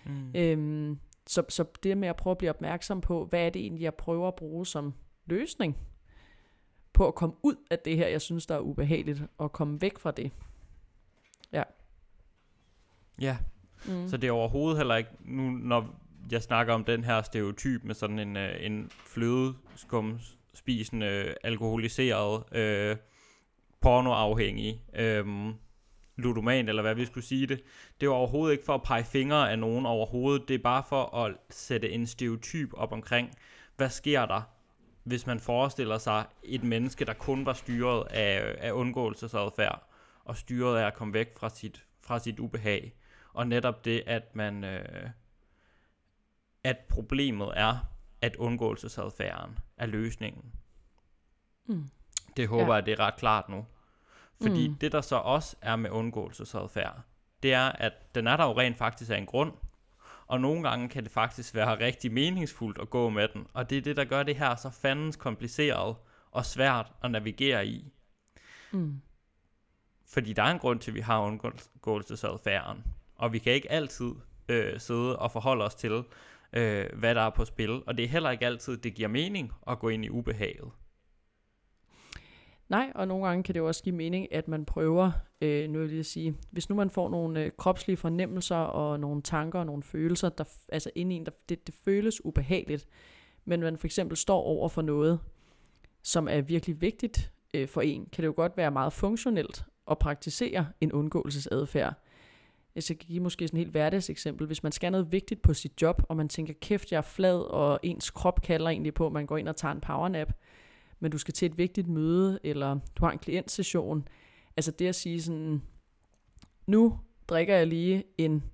Mm. 0.07 0.31
Øhm, 0.35 0.99
så, 1.27 1.43
så 1.49 1.65
det 1.83 1.99
med 1.99 2.09
at 2.09 2.17
prøve 2.17 2.33
at 2.33 2.39
blive 2.39 2.51
opmærksom 2.51 3.01
på, 3.01 3.25
hvad 3.25 3.47
er 3.47 3.51
det 3.51 3.63
egentlig, 3.63 3.83
jeg 3.83 3.95
prøver 3.95 4.29
at 4.29 4.35
bruge 4.35 4.67
som 4.67 4.95
løsning 5.27 5.77
på 6.93 7.09
at 7.09 7.15
komme 7.15 7.35
ud 7.43 7.55
af 7.71 7.79
det 7.79 7.97
her, 7.97 8.09
jeg 8.09 8.21
synes, 8.21 8.47
der 8.47 8.55
er 8.55 8.61
ubehageligt, 8.61 9.23
og 9.39 9.53
komme 9.53 9.81
væk 9.81 9.99
fra 9.99 10.11
det. 10.11 10.31
Ja. 11.53 11.63
Ja, 13.21 13.37
mm. 13.87 14.09
så 14.09 14.17
det 14.17 14.29
er 14.29 14.33
overhovedet 14.33 14.79
heller 14.79 14.97
ikke, 14.97 15.11
nu 15.21 15.51
når 15.51 16.01
jeg 16.31 16.43
snakker 16.43 16.75
om 16.75 16.85
den 16.85 17.05
her 17.05 17.23
stereotyp 17.23 17.85
med 17.85 17.95
sådan 17.95 18.19
en, 18.19 18.37
øh, 18.37 18.67
en 18.67 18.91
flødeskum 18.91 20.19
spisende, 20.55 21.35
alkoholiseret, 21.45 22.57
øh, 22.57 22.97
pornoafhængig, 23.81 24.83
øh, 24.95 25.27
ludoman, 26.17 26.69
eller 26.69 26.83
hvad 26.83 26.95
vi 26.95 27.05
skulle 27.05 27.27
sige 27.27 27.47
det. 27.47 27.63
Det 28.01 28.07
er 28.07 28.11
overhovedet 28.11 28.53
ikke 28.53 28.65
for 28.65 28.75
at 28.75 28.83
pege 28.83 29.05
fingre 29.05 29.51
af 29.51 29.59
nogen 29.59 29.87
overhovedet. 29.87 30.49
Det 30.49 30.55
er 30.55 30.63
bare 30.63 30.83
for 30.89 31.17
at 31.17 31.35
sætte 31.51 31.91
en 31.91 32.07
stereotyp 32.07 32.71
op 32.75 32.93
omkring, 32.93 33.31
hvad 33.77 33.91
sker 33.91 34.27
der, 34.27 34.43
hvis 35.05 35.27
man 35.27 35.41
forestiller 35.41 35.99
sig 35.99 36.25
et 36.43 36.65
menneske, 36.65 37.05
der 37.05 37.13
kun 37.13 37.47
var 37.47 37.53
styret 37.53 38.07
af, 38.11 38.57
af 38.59 38.73
undgåelsesadfærd, 38.73 39.91
og 40.25 40.37
styret 40.37 40.79
af 40.79 40.87
at 40.87 40.95
komme 40.95 41.15
væk 41.15 41.39
fra 41.39 41.49
sit, 41.49 41.85
fra 42.01 42.19
sit 42.19 42.39
ubehag. 42.39 42.95
Og 43.33 43.47
netop 43.47 43.85
det, 43.85 44.03
at 44.07 44.37
man... 44.37 44.65
Øh, 44.65 45.11
at 46.65 46.79
problemet 46.79 47.53
er, 47.57 47.79
at 48.21 48.37
undgåelsesadfærden 48.37 49.59
er 49.77 49.87
løsningen. 49.87 50.53
Mm. 51.67 51.89
Det 52.37 52.49
håber 52.49 52.67
ja. 52.67 52.73
jeg, 52.73 52.87
det 52.87 52.93
er 52.93 53.01
ret 53.01 53.17
klart 53.17 53.49
nu. 53.49 53.67
Fordi 54.43 54.69
mm. 54.69 54.75
det, 54.75 54.93
der 54.93 55.01
så 55.01 55.17
også 55.17 55.57
er 55.61 55.77
med 55.77 55.91
undgåelsesadfærd, 55.91 57.01
det 57.43 57.53
er, 57.53 57.69
at 57.69 58.15
den 58.15 58.27
er 58.27 58.37
der 58.37 58.45
jo 58.45 58.59
rent 58.59 58.77
faktisk 58.77 59.11
af 59.11 59.17
en 59.17 59.27
grund. 59.27 59.53
Og 60.35 60.41
nogle 60.41 60.69
gange 60.69 60.89
kan 60.89 61.05
det 61.05 61.13
faktisk 61.13 61.55
være 61.55 61.79
rigtig 61.79 62.13
meningsfuldt 62.13 62.79
at 62.79 62.91
gå 62.91 63.09
med 63.09 63.29
den. 63.29 63.47
Og 63.53 63.71
det 63.71 63.79
er 63.79 63.83
det, 63.83 63.97
der 63.97 64.05
gør 64.05 64.23
det 64.23 64.37
her 64.37 64.57
så 64.57 64.71
fandens 64.71 65.17
kompliceret 65.17 65.97
og 66.31 66.47
svært 66.47 66.93
at 67.03 67.11
navigere 67.11 67.67
i. 67.67 67.93
Mm. 68.73 69.01
Fordi 70.07 70.33
der 70.33 70.43
er 70.43 70.51
en 70.51 70.59
grund 70.59 70.81
til, 70.81 70.91
at 70.91 70.95
vi 70.95 71.01
har 71.01 71.21
undgåelsesadfærden. 71.21 72.85
Og 73.17 73.33
vi 73.33 73.39
kan 73.39 73.53
ikke 73.53 73.73
altid 73.73 74.13
øh, 74.49 74.81
sidde 74.81 75.19
og 75.19 75.31
forholde 75.31 75.65
os 75.65 75.75
til, 75.75 76.05
øh, 76.53 76.87
hvad 76.95 77.15
der 77.15 77.23
er 77.23 77.31
på 77.31 77.45
spil. 77.45 77.83
Og 77.87 77.97
det 77.97 78.05
er 78.05 78.09
heller 78.09 78.31
ikke 78.31 78.47
altid, 78.47 78.77
det 78.77 78.95
giver 78.95 79.09
mening 79.09 79.53
at 79.69 79.79
gå 79.79 79.89
ind 79.89 80.05
i 80.05 80.11
ubehaget. 80.11 80.71
Nej, 82.69 82.93
og 82.95 83.09
nogle 83.09 83.27
gange 83.27 83.43
kan 83.43 83.55
det 83.55 83.61
jo 83.61 83.67
også 83.67 83.83
give 83.83 83.95
mening, 83.95 84.33
at 84.33 84.49
man 84.49 84.65
prøver, 84.65 85.13
øh, 85.41 85.71
nu 85.71 85.79
vil 85.79 85.97
jeg 85.97 86.07
sige, 86.07 86.37
hvis 86.51 86.69
nu 86.69 86.75
man 86.75 86.91
får 86.91 87.09
nogle 87.09 87.41
øh, 87.41 87.51
kropslige 87.59 87.97
fornemmelser 87.97 88.57
og 88.57 89.01
nogle 89.01 89.23
tanker 89.23 89.59
og 89.59 89.67
nogle 89.67 89.83
følelser, 89.83 90.29
der, 90.29 90.45
altså 90.69 90.91
inde 90.95 91.15
i 91.15 91.19
en, 91.19 91.27
der, 91.27 91.33
det, 91.49 91.67
det 91.67 91.75
føles 91.85 92.25
ubehageligt, 92.25 92.89
men 93.45 93.61
man 93.61 93.79
for 93.79 93.87
eksempel 93.87 94.17
står 94.17 94.43
over 94.43 94.69
for 94.69 94.83
noget, 94.83 95.21
som 96.03 96.29
er 96.29 96.41
virkelig 96.41 96.81
vigtigt 96.81 97.33
øh, 97.55 97.69
for 97.69 97.81
en, 97.81 98.07
kan 98.13 98.23
det 98.23 98.27
jo 98.27 98.35
godt 98.37 98.57
være 98.57 98.71
meget 98.71 98.93
funktionelt 98.93 99.65
at 99.91 99.99
praktisere 99.99 100.67
en 100.81 100.93
undgåelsesadfærd. 100.93 101.95
Altså, 102.77 102.93
jeg 102.93 102.97
skal 102.97 103.09
give 103.09 103.23
måske 103.23 103.49
sådan 103.49 103.57
et 103.57 103.65
helt 103.65 103.73
hverdagseksempel. 103.73 104.47
Hvis 104.47 104.63
man 104.63 104.73
skal 104.73 104.93
noget 104.93 105.13
vigtigt 105.13 105.43
på 105.43 105.55
sit 105.55 105.83
job, 105.83 106.03
og 106.09 106.17
man 106.17 106.29
tænker, 106.29 106.55
kæft, 106.61 106.93
jeg 106.93 106.99
er 106.99 107.03
flad, 107.03 107.41
og 107.41 107.81
ens 107.83 108.11
krop 108.11 108.43
kalder 108.43 108.69
egentlig 108.69 108.95
på, 108.95 109.07
at 109.07 109.13
man 109.13 109.27
går 109.27 109.37
ind 109.37 109.49
og 109.49 109.57
tager 109.57 109.73
en 109.73 109.81
powernap, 109.81 110.33
men 111.05 111.11
du 111.11 111.19
skal 111.19 111.35
til 111.35 111.47
et 111.47 111.59
vigtigt 111.59 111.89
møde, 111.89 112.39
eller 112.45 112.79
du 112.97 113.05
har 113.05 113.13
en 113.13 113.19
klientsession. 113.19 114.09
Altså 114.57 114.71
det 114.71 114.87
at 114.87 114.95
sige 114.95 115.23
sådan, 115.23 115.63
nu 116.67 116.99
drikker 117.29 117.57
jeg 117.57 117.67
lige 117.67 118.05
en 118.19 118.45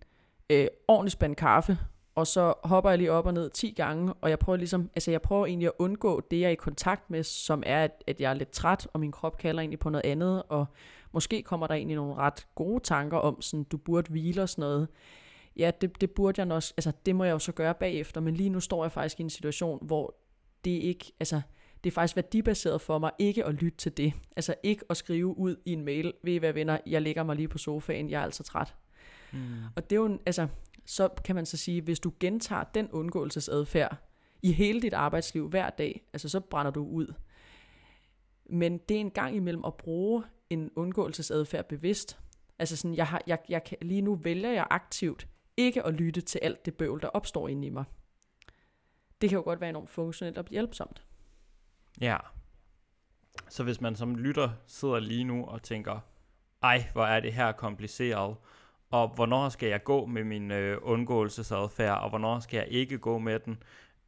øh, 0.50 0.66
ordentlig 0.88 1.12
spand 1.12 1.36
kaffe, 1.36 1.78
og 2.14 2.26
så 2.26 2.54
hopper 2.64 2.90
jeg 2.90 2.98
lige 2.98 3.12
op 3.12 3.26
og 3.26 3.34
ned 3.34 3.50
10 3.50 3.70
gange, 3.70 4.14
og 4.14 4.30
jeg 4.30 4.38
prøver 4.38 4.56
ligesom, 4.56 4.90
altså 4.94 5.10
jeg 5.10 5.22
prøver 5.22 5.46
egentlig 5.46 5.66
at 5.66 5.72
undgå 5.78 6.20
det, 6.30 6.40
jeg 6.40 6.46
er 6.46 6.50
i 6.50 6.54
kontakt 6.54 7.10
med, 7.10 7.22
som 7.22 7.62
er, 7.66 7.84
at, 7.84 8.04
at 8.06 8.20
jeg 8.20 8.30
er 8.30 8.34
lidt 8.34 8.50
træt, 8.50 8.88
og 8.92 9.00
min 9.00 9.12
krop 9.12 9.38
kalder 9.38 9.60
egentlig 9.60 9.78
på 9.78 9.90
noget 9.90 10.06
andet, 10.06 10.42
og 10.48 10.66
måske 11.12 11.42
kommer 11.42 11.66
der 11.66 11.74
egentlig 11.74 11.96
nogle 11.96 12.14
ret 12.14 12.46
gode 12.54 12.80
tanker 12.82 13.18
om, 13.18 13.40
sådan, 13.40 13.64
du 13.64 13.76
burde 13.76 14.10
hvile 14.10 14.42
og 14.42 14.48
sådan 14.48 14.62
noget. 14.62 14.88
Ja, 15.56 15.70
det, 15.80 16.00
det 16.00 16.10
burde 16.10 16.40
jeg 16.40 16.46
nok, 16.46 16.62
altså 16.76 16.92
det 17.06 17.16
må 17.16 17.24
jeg 17.24 17.32
jo 17.32 17.38
så 17.38 17.52
gøre 17.52 17.74
bagefter, 17.74 18.20
men 18.20 18.34
lige 18.34 18.50
nu 18.50 18.60
står 18.60 18.84
jeg 18.84 18.92
faktisk 18.92 19.20
i 19.20 19.22
en 19.22 19.30
situation, 19.30 19.78
hvor 19.82 20.14
det 20.64 20.70
ikke, 20.70 21.12
altså 21.20 21.40
det 21.84 21.90
er 21.90 21.94
faktisk 21.94 22.16
værdibaseret 22.16 22.80
for 22.80 22.98
mig 22.98 23.10
ikke 23.18 23.44
at 23.44 23.54
lytte 23.54 23.78
til 23.78 23.96
det. 23.96 24.12
Altså 24.36 24.54
ikke 24.62 24.84
at 24.90 24.96
skrive 24.96 25.38
ud 25.38 25.56
i 25.64 25.72
en 25.72 25.84
mail, 25.84 26.12
ved 26.24 26.32
I 26.32 26.36
hvad 26.36 26.52
venner, 26.52 26.78
jeg 26.86 27.02
lægger 27.02 27.22
mig 27.22 27.36
lige 27.36 27.48
på 27.48 27.58
sofaen, 27.58 28.10
jeg 28.10 28.20
er 28.20 28.24
altså 28.24 28.42
træt. 28.42 28.74
Mm. 29.32 29.38
Og 29.76 29.90
det 29.90 29.96
er 29.96 30.00
jo, 30.00 30.18
altså, 30.26 30.48
så 30.86 31.08
kan 31.24 31.34
man 31.34 31.46
så 31.46 31.56
sige, 31.56 31.82
hvis 31.82 32.00
du 32.00 32.12
gentager 32.20 32.64
den 32.64 32.90
undgåelsesadfærd 32.90 33.96
i 34.42 34.52
hele 34.52 34.82
dit 34.82 34.94
arbejdsliv 34.94 35.48
hver 35.48 35.70
dag, 35.70 36.02
altså 36.12 36.28
så 36.28 36.40
brænder 36.40 36.72
du 36.72 36.86
ud. 36.86 37.14
Men 38.50 38.78
det 38.78 38.96
er 38.96 39.00
en 39.00 39.10
gang 39.10 39.36
imellem 39.36 39.64
at 39.64 39.74
bruge 39.74 40.24
en 40.50 40.70
undgåelsesadfærd 40.76 41.68
bevidst. 41.68 42.18
Altså 42.58 42.76
sådan, 42.76 42.96
jeg 42.96 43.06
har, 43.06 43.22
jeg, 43.26 43.38
jeg 43.48 43.64
kan, 43.64 43.78
lige 43.82 44.02
nu 44.02 44.14
vælger 44.14 44.50
jeg 44.50 44.66
aktivt 44.70 45.28
ikke 45.56 45.82
at 45.82 45.94
lytte 45.94 46.20
til 46.20 46.38
alt 46.42 46.66
det 46.66 46.74
bøvl, 46.74 47.02
der 47.02 47.08
opstår 47.08 47.48
inde 47.48 47.66
i 47.66 47.70
mig. 47.70 47.84
Det 49.20 49.28
kan 49.28 49.36
jo 49.36 49.42
godt 49.42 49.60
være 49.60 49.70
enormt 49.70 49.90
funktionelt 49.90 50.38
og 50.38 50.44
hjælpsomt. 50.50 51.02
Ja. 52.00 52.16
Så 53.48 53.64
hvis 53.64 53.80
man 53.80 53.96
som 53.96 54.16
lytter 54.16 54.50
sidder 54.66 54.98
lige 54.98 55.24
nu 55.24 55.44
og 55.44 55.62
tænker, 55.62 56.00
ej, 56.62 56.84
hvor 56.92 57.04
er 57.04 57.20
det 57.20 57.32
her 57.32 57.52
kompliceret, 57.52 58.36
og 58.90 59.08
hvornår 59.08 59.48
skal 59.48 59.68
jeg 59.68 59.84
gå 59.84 60.06
med 60.06 60.24
min 60.24 60.50
øh, 60.50 60.78
undgåelsesadfærd, 60.82 61.98
og 61.98 62.08
hvornår 62.08 62.40
skal 62.40 62.56
jeg 62.56 62.68
ikke 62.68 62.98
gå 62.98 63.18
med 63.18 63.38
den, 63.38 63.62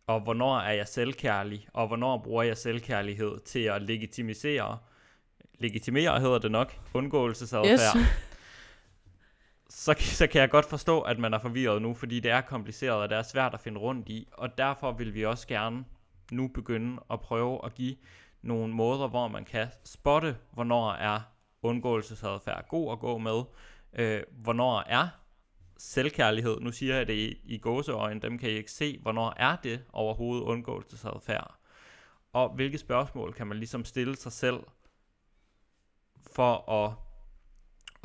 og 0.06 0.20
hvornår 0.20 0.58
er 0.58 0.72
jeg 0.72 0.88
selvkærlig, 0.88 1.68
og 1.72 1.86
hvornår 1.86 2.18
bruger 2.18 2.42
jeg 2.42 2.56
selvkærlighed 2.56 3.38
til 3.38 3.60
at 3.60 3.82
legitimisere 3.82 4.78
legitimere, 5.54 6.20
hedder 6.20 6.38
det 6.38 6.50
nok, 6.50 6.72
undgåelsesadfærd, 6.94 7.96
yes. 7.96 8.08
så, 9.84 9.94
så 9.98 10.26
kan 10.26 10.40
jeg 10.40 10.50
godt 10.50 10.66
forstå, 10.66 11.00
at 11.00 11.18
man 11.18 11.34
er 11.34 11.38
forvirret 11.38 11.82
nu, 11.82 11.94
fordi 11.94 12.20
det 12.20 12.30
er 12.30 12.40
kompliceret, 12.40 12.96
og 12.96 13.08
det 13.08 13.18
er 13.18 13.22
svært 13.22 13.54
at 13.54 13.60
finde 13.60 13.80
rundt 13.80 14.08
i, 14.08 14.28
og 14.32 14.58
derfor 14.58 14.92
vil 14.92 15.14
vi 15.14 15.24
også 15.24 15.46
gerne 15.46 15.84
nu 16.32 16.48
begynde 16.48 17.02
at 17.10 17.20
prøve 17.20 17.64
at 17.64 17.74
give 17.74 17.96
nogle 18.42 18.74
måder, 18.74 19.08
hvor 19.08 19.28
man 19.28 19.44
kan 19.44 19.68
spotte, 19.84 20.36
hvornår 20.52 20.92
er 20.92 21.20
undgåelsesadfærd 21.62 22.68
god 22.68 22.92
at 22.92 22.98
gå 22.98 23.18
med, 23.18 23.42
øh, 23.92 24.22
hvornår 24.30 24.80
er 24.86 25.08
selvkærlighed, 25.78 26.60
nu 26.60 26.72
siger 26.72 26.96
jeg 26.96 27.06
det 27.06 27.14
i, 27.14 27.40
i 27.44 27.58
gåseøjne, 27.58 28.20
dem 28.20 28.38
kan 28.38 28.50
I 28.50 28.52
ikke 28.52 28.70
se, 28.70 28.98
hvornår 28.98 29.34
er 29.36 29.56
det 29.56 29.84
overhovedet 29.92 30.44
undgåelsesadfærd, 30.44 31.54
og 32.32 32.48
hvilke 32.54 32.78
spørgsmål 32.78 33.32
kan 33.32 33.46
man 33.46 33.58
ligesom 33.58 33.84
stille 33.84 34.16
sig 34.16 34.32
selv, 34.32 34.60
for 36.34 36.70
at, 36.70 36.92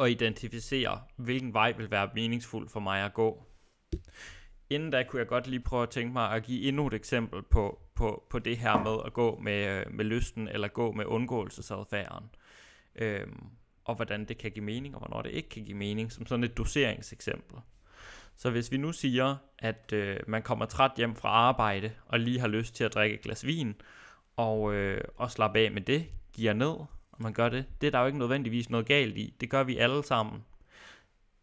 at 0.06 0.12
identificere, 0.12 1.02
hvilken 1.16 1.54
vej 1.54 1.72
vil 1.72 1.92
være 1.92 2.10
meningsfuld 2.16 2.70
for 2.70 2.80
mig 2.80 3.02
at 3.02 3.14
gå. 3.14 3.44
Inden 4.70 4.92
da 4.92 5.04
kunne 5.04 5.20
jeg 5.20 5.28
godt 5.28 5.48
lige 5.48 5.60
prøve 5.60 5.84
at 5.84 5.90
tænke 5.90 6.14
mig 6.14 6.32
at 6.32 6.44
give 6.44 6.68
endnu 6.68 6.88
et 6.88 6.94
eksempel 6.94 7.44
på, 7.44 7.80
på, 7.96 8.28
på 8.30 8.40
det 8.40 8.58
her 8.58 8.84
med 8.84 8.98
at 9.06 9.14
gå 9.14 9.40
med, 9.40 9.80
øh, 9.80 9.94
med 9.94 10.06
lysten, 10.06 10.48
eller 10.48 10.68
gå 10.68 10.92
med 10.92 11.06
undgåelsesadfærden. 11.06 12.30
Øhm, 12.96 13.44
og 13.86 13.96
hvordan 13.96 14.26
det 14.26 14.38
kan 14.38 14.52
give 14.52 14.66
mening, 14.66 14.96
og 14.96 15.00
hvornår 15.00 15.22
det 15.22 15.32
ikke 15.32 15.50
kan 15.50 15.64
give 15.64 15.78
mening, 15.78 16.12
som 16.12 16.26
sådan 16.26 16.44
et 16.44 16.58
doseringseksempel. 16.58 17.58
Så 18.36 18.50
hvis 18.50 18.72
vi 18.72 18.78
nu 18.78 18.92
siger, 18.92 19.36
at 19.60 19.94
øh, 19.94 20.20
man 20.28 20.44
kommer 20.44 20.66
træt 20.66 20.92
hjem 20.98 21.16
fra 21.16 21.30
arbejde, 21.30 21.92
og 22.06 22.20
lige 22.20 22.40
har 22.40 22.48
lyst 22.48 22.76
til 22.76 22.84
at 22.84 22.94
drikke 22.94 23.16
et 23.16 23.22
glas 23.22 23.46
vin, 23.46 23.76
og, 24.36 24.74
øh, 24.74 25.02
og 25.16 25.32
slappe 25.32 25.60
af 25.60 25.72
med 25.72 25.82
det, 25.82 26.08
giver 26.34 26.54
ned, 26.54 26.76
og 27.12 27.24
man 27.24 27.34
gør 27.34 27.50
det, 27.50 27.66
det 27.82 27.88
er 27.88 27.92
der 27.92 28.00
jo 28.00 28.06
ikke 28.06 28.20
nødvendigvis 28.20 28.70
noget 28.70 28.86
galt 28.86 29.18
i. 29.18 29.34
Det 29.42 29.50
gør 29.50 29.64
vi 29.64 29.78
alle 29.78 30.04
sammen. 30.04 30.46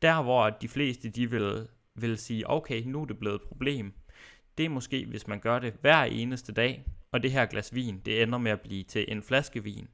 Der 0.02 0.22
hvor 0.22 0.50
de 0.50 0.68
fleste 0.68 1.10
de 1.10 1.30
vil, 1.30 1.68
vil 1.94 2.18
sige, 2.18 2.50
okay, 2.50 2.82
nu 2.82 3.02
er 3.02 3.06
det 3.06 3.18
blevet 3.18 3.34
et 3.34 3.48
problem, 3.48 3.92
det 4.58 4.66
er 4.66 4.70
måske, 4.70 5.06
hvis 5.06 5.26
man 5.26 5.40
gør 5.40 5.58
det 5.58 5.74
hver 5.80 6.02
eneste 6.02 6.52
dag, 6.52 6.84
og 7.12 7.22
det 7.22 7.32
her 7.32 7.46
glas 7.46 7.74
vin, 7.74 8.00
det 8.04 8.22
ender 8.22 8.38
med 8.38 8.52
at 8.52 8.60
blive 8.60 8.84
til 8.84 9.04
en 9.08 9.22
flaske 9.22 9.64
vin. 9.64 9.88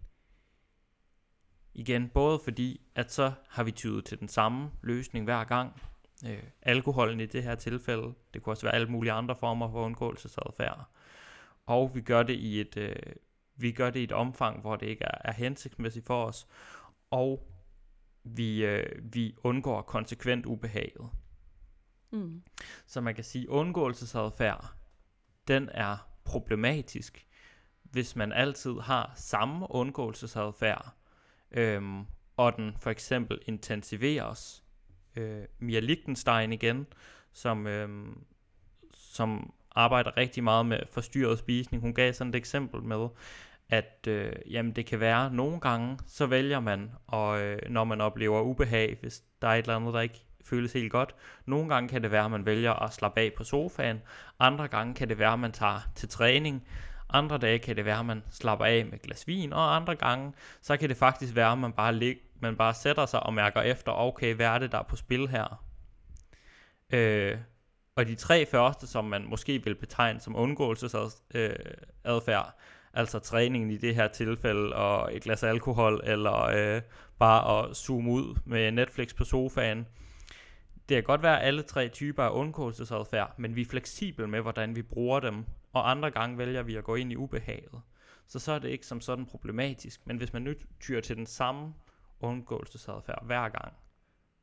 Igen, 1.75 2.09
både 2.09 2.39
fordi, 2.45 2.81
at 2.95 3.13
så 3.13 3.33
har 3.49 3.63
vi 3.65 3.71
tydet 3.71 4.05
til 4.05 4.21
den 4.21 4.29
samme 4.29 4.71
løsning 4.83 5.25
hver 5.25 5.45
gang. 5.45 5.83
Øh, 6.27 6.43
alkoholen 6.63 7.21
i 7.21 7.27
det 7.27 7.43
her 7.43 7.55
tilfælde, 7.55 8.15
det 8.35 8.43
kunne 8.43 8.53
også 8.53 8.67
være 8.67 8.75
alle 8.75 8.87
mulige 8.87 9.13
andre 9.13 9.37
former 9.37 9.71
for 9.71 9.85
undgåelsesadfærd. 9.85 10.85
Og 11.67 11.95
vi 11.95 12.01
gør 12.01 12.23
det 12.23 12.35
i 12.35 12.61
et, 12.61 12.77
øh, 12.77 12.97
vi 13.57 13.73
gør 13.73 13.91
det 13.91 14.01
i 14.01 14.05
et 14.05 14.13
omfang, 14.13 14.61
hvor 14.61 14.77
det 14.77 14.87
ikke 14.87 15.05
er, 15.05 15.19
er 15.25 15.33
hensigtsmæssigt 15.33 16.07
for 16.07 16.25
os. 16.25 16.47
Og 17.11 17.53
vi, 18.25 18.65
øh, 18.65 19.15
vi 19.15 19.35
undgår 19.45 19.83
konsekvent 19.83 20.47
ubehaget. 20.47 21.11
Mm. 22.11 22.42
Så 22.87 23.01
man 23.01 23.14
kan 23.14 23.25
sige, 23.25 23.42
at 23.42 23.49
undgåelsesadfærd, 23.49 24.73
den 25.49 25.68
er 25.73 25.96
problematisk, 26.25 27.27
hvis 27.83 28.16
man 28.16 28.33
altid 28.33 28.75
har 28.81 29.12
samme 29.16 29.66
undgåelsesadfærd, 29.70 30.94
øhm, 31.51 32.05
og 32.37 32.57
den 32.57 32.77
for 32.81 32.90
eksempel 32.90 33.38
intensiveres. 33.46 34.64
Øh, 35.16 35.44
Mia 35.59 35.81
Lichtenstein 35.81 36.53
igen, 36.53 36.87
som, 37.33 37.66
øhm, 37.66 38.25
som 38.94 39.53
arbejder 39.75 40.16
rigtig 40.16 40.44
meget 40.44 40.66
med 40.66 40.81
forstyrret 40.90 41.38
spisning, 41.38 41.83
hun 41.83 41.94
gav 41.94 42.12
sådan 42.12 42.29
et 42.29 42.37
eksempel 42.37 42.83
med, 42.83 43.09
at 43.68 44.07
øh, 44.09 44.33
jamen 44.51 44.73
det 44.73 44.87
kan 44.87 45.01
være, 45.01 45.35
nogle 45.35 45.61
gange, 45.61 45.99
så 46.07 46.27
vælger 46.27 46.61
man, 46.61 46.90
og 47.07 47.40
øh, 47.40 47.59
når 47.70 47.85
man 47.85 48.01
oplever 48.01 48.40
ubehag, 48.40 48.96
hvis 49.01 49.23
der 49.42 49.49
er 49.49 49.55
et 49.55 49.59
eller 49.59 49.77
andet, 49.77 49.94
der 49.94 50.01
ikke 50.01 50.25
føles 50.44 50.72
helt 50.72 50.92
godt. 50.92 51.14
Nogle 51.46 51.74
gange 51.74 51.88
kan 51.88 52.03
det 52.03 52.11
være, 52.11 52.24
at 52.24 52.31
man 52.31 52.46
vælger 52.46 52.72
at 52.72 52.92
slappe 52.92 53.20
af 53.20 53.33
på 53.37 53.44
sofaen. 53.44 54.03
Andre 54.40 54.68
gange 54.68 54.94
kan 54.94 55.09
det 55.09 55.18
være, 55.18 55.33
at 55.33 55.38
man 55.38 55.53
tager 55.53 55.81
til 55.94 56.09
træning. 56.09 56.66
Andre 57.12 57.38
dage 57.38 57.59
kan 57.59 57.76
det 57.76 57.85
være, 57.85 57.98
at 57.98 58.07
man 58.07 58.22
slapper 58.31 58.64
af 58.64 58.87
med 58.87 58.98
glas 58.98 59.26
vin. 59.26 59.53
Og 59.53 59.76
andre 59.76 59.96
gange, 59.96 60.33
så 60.62 60.76
kan 60.76 60.88
det 60.88 60.96
faktisk 60.96 61.35
være, 61.35 61.53
at 61.53 61.59
man 61.59 61.72
bare, 61.72 61.94
lig, 61.94 62.16
man 62.40 62.57
bare 62.57 62.74
sætter 62.74 63.07
sig 63.07 63.22
og 63.22 63.35
mærker 63.35 63.61
efter, 63.61 63.92
okay, 63.92 64.35
hvad 64.35 64.46
er 64.46 64.59
det, 64.59 64.72
der 64.72 64.79
er 64.79 64.83
på 64.83 64.96
spil 64.96 65.29
her? 65.29 65.64
Øh, 66.92 67.38
og 67.96 68.07
de 68.07 68.14
tre 68.14 68.46
første, 68.46 68.87
som 68.87 69.05
man 69.05 69.26
måske 69.29 69.64
vil 69.64 69.74
betegne 69.74 70.20
som 70.20 70.37
undgåelsesadfærd, 70.37 72.46
øh, 72.46 72.53
altså 72.94 73.18
træningen 73.18 73.70
i 73.70 73.76
det 73.76 73.94
her 73.94 74.09
tilfælde, 74.09 74.76
og 74.76 75.16
et 75.16 75.22
glas 75.22 75.42
alkohol, 75.42 76.00
eller 76.05 76.42
øh, 76.42 76.83
bare 77.18 77.59
at 77.59 77.76
zoome 77.76 78.11
ud 78.11 78.38
med 78.44 78.72
Netflix 78.72 79.14
på 79.14 79.24
sofaen. 79.24 79.87
Det 80.90 80.96
kan 80.96 81.05
godt 81.05 81.22
være, 81.22 81.40
at 81.40 81.46
alle 81.46 81.62
tre 81.62 81.88
typer 81.88 82.22
af 82.22 82.31
undgåelsesadfærd, 82.31 83.35
men 83.38 83.57
vi 83.57 83.61
er 83.61 83.66
fleksible 83.66 84.26
med, 84.26 84.40
hvordan 84.40 84.76
vi 84.76 84.83
bruger 84.83 85.20
dem, 85.20 85.44
og 85.72 85.90
andre 85.90 86.11
gange 86.11 86.38
vælger 86.38 86.62
vi 86.62 86.76
at 86.76 86.85
gå 86.85 86.94
ind 86.94 87.12
i 87.12 87.16
ubehaget. 87.16 87.81
Så 88.26 88.38
så 88.38 88.53
er 88.53 88.59
det 88.59 88.68
ikke 88.68 88.87
som 88.87 89.00
sådan 89.00 89.26
problematisk, 89.26 90.07
men 90.07 90.16
hvis 90.16 90.33
man 90.33 90.42
nu 90.42 90.53
tyrer 90.81 91.00
til 91.00 91.16
den 91.16 91.26
samme 91.26 91.74
undgåelsesadfærd 92.20 93.24
hver 93.26 93.48
gang, 93.48 93.72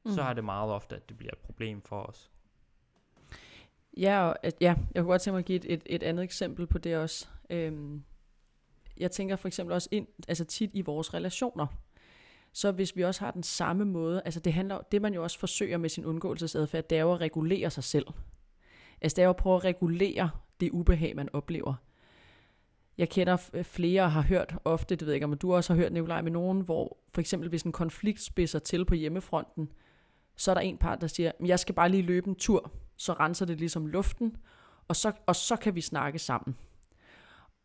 mm. 0.06 0.12
så 0.12 0.22
er 0.22 0.34
det 0.34 0.44
meget 0.44 0.72
ofte, 0.72 0.96
at 0.96 1.10
det 1.10 1.18
bliver 1.18 1.32
et 1.32 1.38
problem 1.38 1.82
for 1.82 2.02
os. 2.04 2.32
Ja, 3.98 4.28
og, 4.28 4.36
at, 4.44 4.56
ja, 4.62 4.76
jeg 4.94 5.04
kunne 5.04 5.12
godt 5.12 5.22
tænke 5.22 5.34
mig 5.34 5.40
at 5.40 5.46
give 5.46 5.56
et, 5.56 5.66
et, 5.74 5.82
et 5.86 6.04
andet 6.04 6.24
eksempel 6.24 6.68
på 6.68 6.78
det 6.78 6.98
også. 6.98 7.28
Øhm, 7.50 8.04
jeg 8.98 9.12
tænker 9.12 9.36
for 9.36 9.48
eksempel 9.48 9.74
også 9.74 9.90
ind, 9.92 10.08
altså 10.28 10.46
tit 10.46 10.70
i 10.74 10.82
vores 10.82 11.14
relationer. 11.14 11.68
Så 12.58 12.72
hvis 12.72 12.96
vi 12.96 13.04
også 13.04 13.26
har 13.26 13.32
den 13.32 13.44
samme 13.44 13.86
måde, 13.86 14.22
altså 14.26 14.40
det 14.40 14.54
handler, 14.54 14.80
det 14.92 15.02
man 15.02 15.14
jo 15.14 15.24
også 15.24 15.40
forsøger 15.40 15.78
med 15.78 15.90
sin 15.90 16.06
undgåelsesadfærd, 16.06 16.88
det 16.90 16.98
er 16.98 17.02
jo 17.02 17.14
at 17.14 17.22
regulere 17.22 17.70
sig 17.70 17.84
selv. 17.84 18.06
Altså 19.02 19.16
det 19.16 19.22
er 19.22 19.26
jo 19.26 19.30
at 19.30 19.36
prøve 19.36 19.56
at 19.56 19.64
regulere 19.64 20.30
det 20.60 20.72
ubehag, 20.72 21.16
man 21.16 21.30
oplever. 21.34 21.74
Jeg 22.98 23.10
kender 23.10 23.50
øh, 23.54 23.64
flere 23.64 24.04
og 24.04 24.12
har 24.12 24.22
hørt 24.22 24.56
ofte, 24.66 24.96
det 24.96 25.06
ved 25.06 25.14
jeg 25.14 25.16
ikke, 25.16 25.26
om 25.26 25.38
du 25.38 25.54
også 25.54 25.74
har 25.74 25.82
hørt, 25.82 25.94
Nikolaj, 25.94 26.22
med 26.22 26.32
nogen, 26.32 26.62
hvor 26.62 26.98
for 27.14 27.22
eksempel 27.22 27.50
hvis 27.50 27.64
en 27.64 27.72
konflikt 27.72 28.22
spidser 28.22 28.60
til 28.60 28.86
på 28.86 28.96
hjemmefronten, 28.96 29.70
så 30.36 30.52
er 30.52 30.56
der 30.56 30.62
en 30.62 30.78
part, 30.78 31.02
der 31.02 31.08
siger, 31.08 31.32
jeg 31.46 31.60
skal 31.60 31.76
bare 31.76 31.90
lige 31.90 32.04
løbe 32.04 32.28
en 32.28 32.36
tur, 32.36 32.72
så 32.96 33.14
renser 33.14 33.46
det 33.46 33.60
ligesom 33.60 33.88
luften, 33.88 34.38
og 34.88 34.96
så, 34.96 35.12
og 35.26 35.36
så 35.36 35.56
kan 35.56 35.76
vi 35.76 35.82
snakke 35.82 36.20
sammen. 36.20 36.56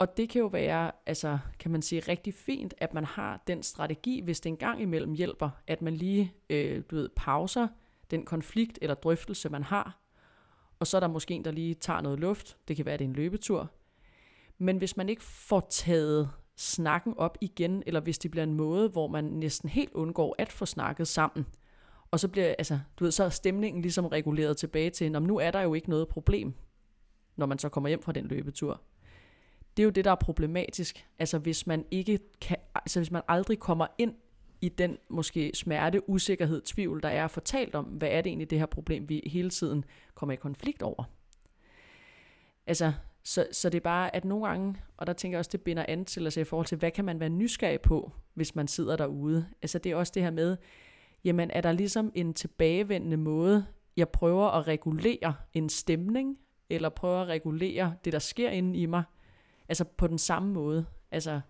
Og 0.02 0.16
det 0.16 0.28
kan 0.28 0.40
jo 0.40 0.46
være, 0.46 0.90
altså, 1.06 1.38
kan 1.58 1.70
man 1.70 1.82
sige, 1.82 2.00
rigtig 2.00 2.34
fint, 2.34 2.74
at 2.78 2.94
man 2.94 3.04
har 3.04 3.42
den 3.46 3.62
strategi, 3.62 4.20
hvis 4.20 4.40
det 4.40 4.50
engang 4.50 4.82
imellem 4.82 5.12
hjælper, 5.12 5.50
at 5.66 5.82
man 5.82 5.94
lige, 5.94 6.34
øh, 6.50 6.82
du 6.90 6.96
ved, 6.96 7.08
pauser 7.16 7.68
den 8.10 8.24
konflikt 8.24 8.78
eller 8.82 8.94
drøftelse, 8.94 9.48
man 9.48 9.62
har, 9.62 10.00
og 10.78 10.86
så 10.86 10.96
er 10.96 11.00
der 11.00 11.08
måske 11.08 11.34
en, 11.34 11.44
der 11.44 11.50
lige 11.50 11.74
tager 11.74 12.00
noget 12.00 12.20
luft. 12.20 12.56
Det 12.68 12.76
kan 12.76 12.84
være, 12.84 12.92
at 12.92 12.98
det 12.98 13.04
er 13.04 13.08
en 13.08 13.14
løbetur. 13.14 13.70
Men 14.58 14.76
hvis 14.76 14.96
man 14.96 15.08
ikke 15.08 15.22
får 15.22 15.66
taget 15.70 16.30
snakken 16.56 17.14
op 17.16 17.38
igen, 17.40 17.82
eller 17.86 18.00
hvis 18.00 18.18
det 18.18 18.30
bliver 18.30 18.44
en 18.44 18.54
måde, 18.54 18.88
hvor 18.88 19.08
man 19.08 19.24
næsten 19.24 19.68
helt 19.68 19.92
undgår 19.92 20.34
at 20.38 20.52
få 20.52 20.66
snakket 20.66 21.08
sammen, 21.08 21.46
og 22.10 22.20
så 22.20 22.28
bliver, 22.28 22.54
altså, 22.58 22.78
du 22.96 23.04
ved, 23.04 23.12
så 23.12 23.24
er 23.24 23.28
stemningen 23.28 23.82
ligesom 23.82 24.06
reguleret 24.06 24.56
tilbage 24.56 24.90
til, 24.90 25.12
nu 25.12 25.38
er 25.38 25.50
der 25.50 25.60
jo 25.60 25.74
ikke 25.74 25.90
noget 25.90 26.08
problem, 26.08 26.54
når 27.36 27.46
man 27.46 27.58
så 27.58 27.68
kommer 27.68 27.88
hjem 27.88 28.02
fra 28.02 28.12
den 28.12 28.26
løbetur. 28.26 28.80
Det 29.76 29.82
er 29.82 29.84
jo 29.84 29.90
det, 29.90 30.04
der 30.04 30.10
er 30.10 30.14
problematisk. 30.14 31.06
Altså 31.18 31.38
hvis 31.38 31.66
man 31.66 31.84
ikke 31.90 32.18
kan, 32.40 32.56
altså 32.74 33.00
hvis 33.00 33.10
man 33.10 33.22
aldrig 33.28 33.58
kommer 33.58 33.86
ind 33.98 34.14
i 34.60 34.68
den 34.68 34.98
måske 35.08 35.50
smerte, 35.54 36.10
usikkerhed, 36.10 36.62
tvivl, 36.62 37.02
der 37.02 37.08
er 37.08 37.28
fortalt 37.28 37.74
om, 37.74 37.84
hvad 37.84 38.08
er 38.08 38.20
det 38.20 38.30
egentlig 38.30 38.50
det 38.50 38.58
her 38.58 38.66
problem, 38.66 39.08
vi 39.08 39.22
hele 39.26 39.50
tiden 39.50 39.84
kommer 40.14 40.32
i 40.32 40.36
konflikt 40.36 40.82
over. 40.82 41.04
Altså, 42.66 42.92
så, 43.24 43.46
så 43.52 43.68
det 43.68 43.78
er 43.78 43.82
bare, 43.82 44.16
at 44.16 44.24
nogle 44.24 44.46
gange, 44.46 44.76
og 44.96 45.06
der 45.06 45.12
tænker 45.12 45.36
jeg 45.36 45.38
også, 45.38 45.50
det 45.52 45.60
binder 45.60 45.84
an 45.88 46.04
til, 46.04 46.24
altså 46.24 46.40
i 46.40 46.44
forhold 46.44 46.66
til, 46.66 46.78
hvad 46.78 46.90
kan 46.90 47.04
man 47.04 47.20
være 47.20 47.28
nysgerrig 47.28 47.80
på, 47.80 48.12
hvis 48.34 48.54
man 48.54 48.68
sidder 48.68 48.96
derude. 48.96 49.46
Altså 49.62 49.78
det 49.78 49.92
er 49.92 49.96
også 49.96 50.12
det 50.14 50.22
her 50.22 50.30
med, 50.30 50.56
jamen 51.24 51.50
er 51.50 51.60
der 51.60 51.72
ligesom 51.72 52.12
en 52.14 52.34
tilbagevendende 52.34 53.16
måde, 53.16 53.66
jeg 53.96 54.08
prøver 54.08 54.48
at 54.48 54.66
regulere 54.66 55.34
en 55.54 55.68
stemning, 55.68 56.38
eller 56.70 56.88
prøver 56.88 57.20
at 57.20 57.28
regulere 57.28 57.94
det, 58.04 58.12
der 58.12 58.18
sker 58.18 58.50
inde 58.50 58.78
i 58.78 58.86
mig, 58.86 59.02
altså 59.72 59.84
på 59.84 60.06
den 60.06 60.18
samme 60.18 60.52
måde. 60.52 60.86
Altså 61.10 61.40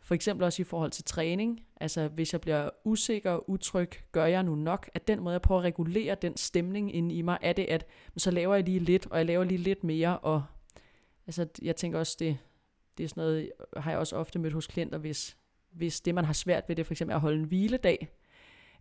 for 0.00 0.14
eksempel 0.14 0.44
også 0.44 0.62
i 0.62 0.64
forhold 0.64 0.90
til 0.90 1.04
træning. 1.04 1.66
Altså 1.80 2.08
hvis 2.08 2.32
jeg 2.32 2.40
bliver 2.40 2.70
usikker 2.84 3.30
og 3.30 3.50
utryg, 3.50 3.90
gør 4.12 4.26
jeg 4.26 4.42
nu 4.42 4.54
nok? 4.54 4.90
At 4.94 5.08
den 5.08 5.20
måde, 5.20 5.32
jeg 5.32 5.42
prøver 5.42 5.60
at 5.60 5.64
regulere 5.64 6.14
den 6.14 6.36
stemning 6.36 6.94
inde 6.94 7.14
i 7.14 7.22
mig, 7.22 7.38
er 7.42 7.52
det, 7.52 7.64
at 7.64 7.86
så 8.16 8.30
laver 8.30 8.54
jeg 8.54 8.64
lige 8.64 8.78
lidt, 8.78 9.06
og 9.06 9.18
jeg 9.18 9.26
laver 9.26 9.44
lige 9.44 9.58
lidt 9.58 9.84
mere. 9.84 10.18
Og 10.18 10.44
altså 11.26 11.46
jeg 11.62 11.76
tænker 11.76 11.98
også, 11.98 12.16
det, 12.18 12.38
det 12.98 13.04
er 13.04 13.08
sådan 13.08 13.20
noget, 13.20 13.50
har 13.76 13.90
jeg 13.90 13.98
også 14.00 14.16
ofte 14.16 14.38
mødt 14.38 14.52
hos 14.52 14.66
klienter, 14.66 14.98
hvis, 14.98 15.36
hvis 15.72 16.00
det, 16.00 16.14
man 16.14 16.24
har 16.24 16.32
svært 16.32 16.64
ved 16.68 16.76
det, 16.76 16.86
for 16.86 16.94
eksempel 16.94 17.12
er 17.12 17.16
at 17.16 17.22
holde 17.22 17.38
en 17.38 17.44
hviledag. 17.44 18.08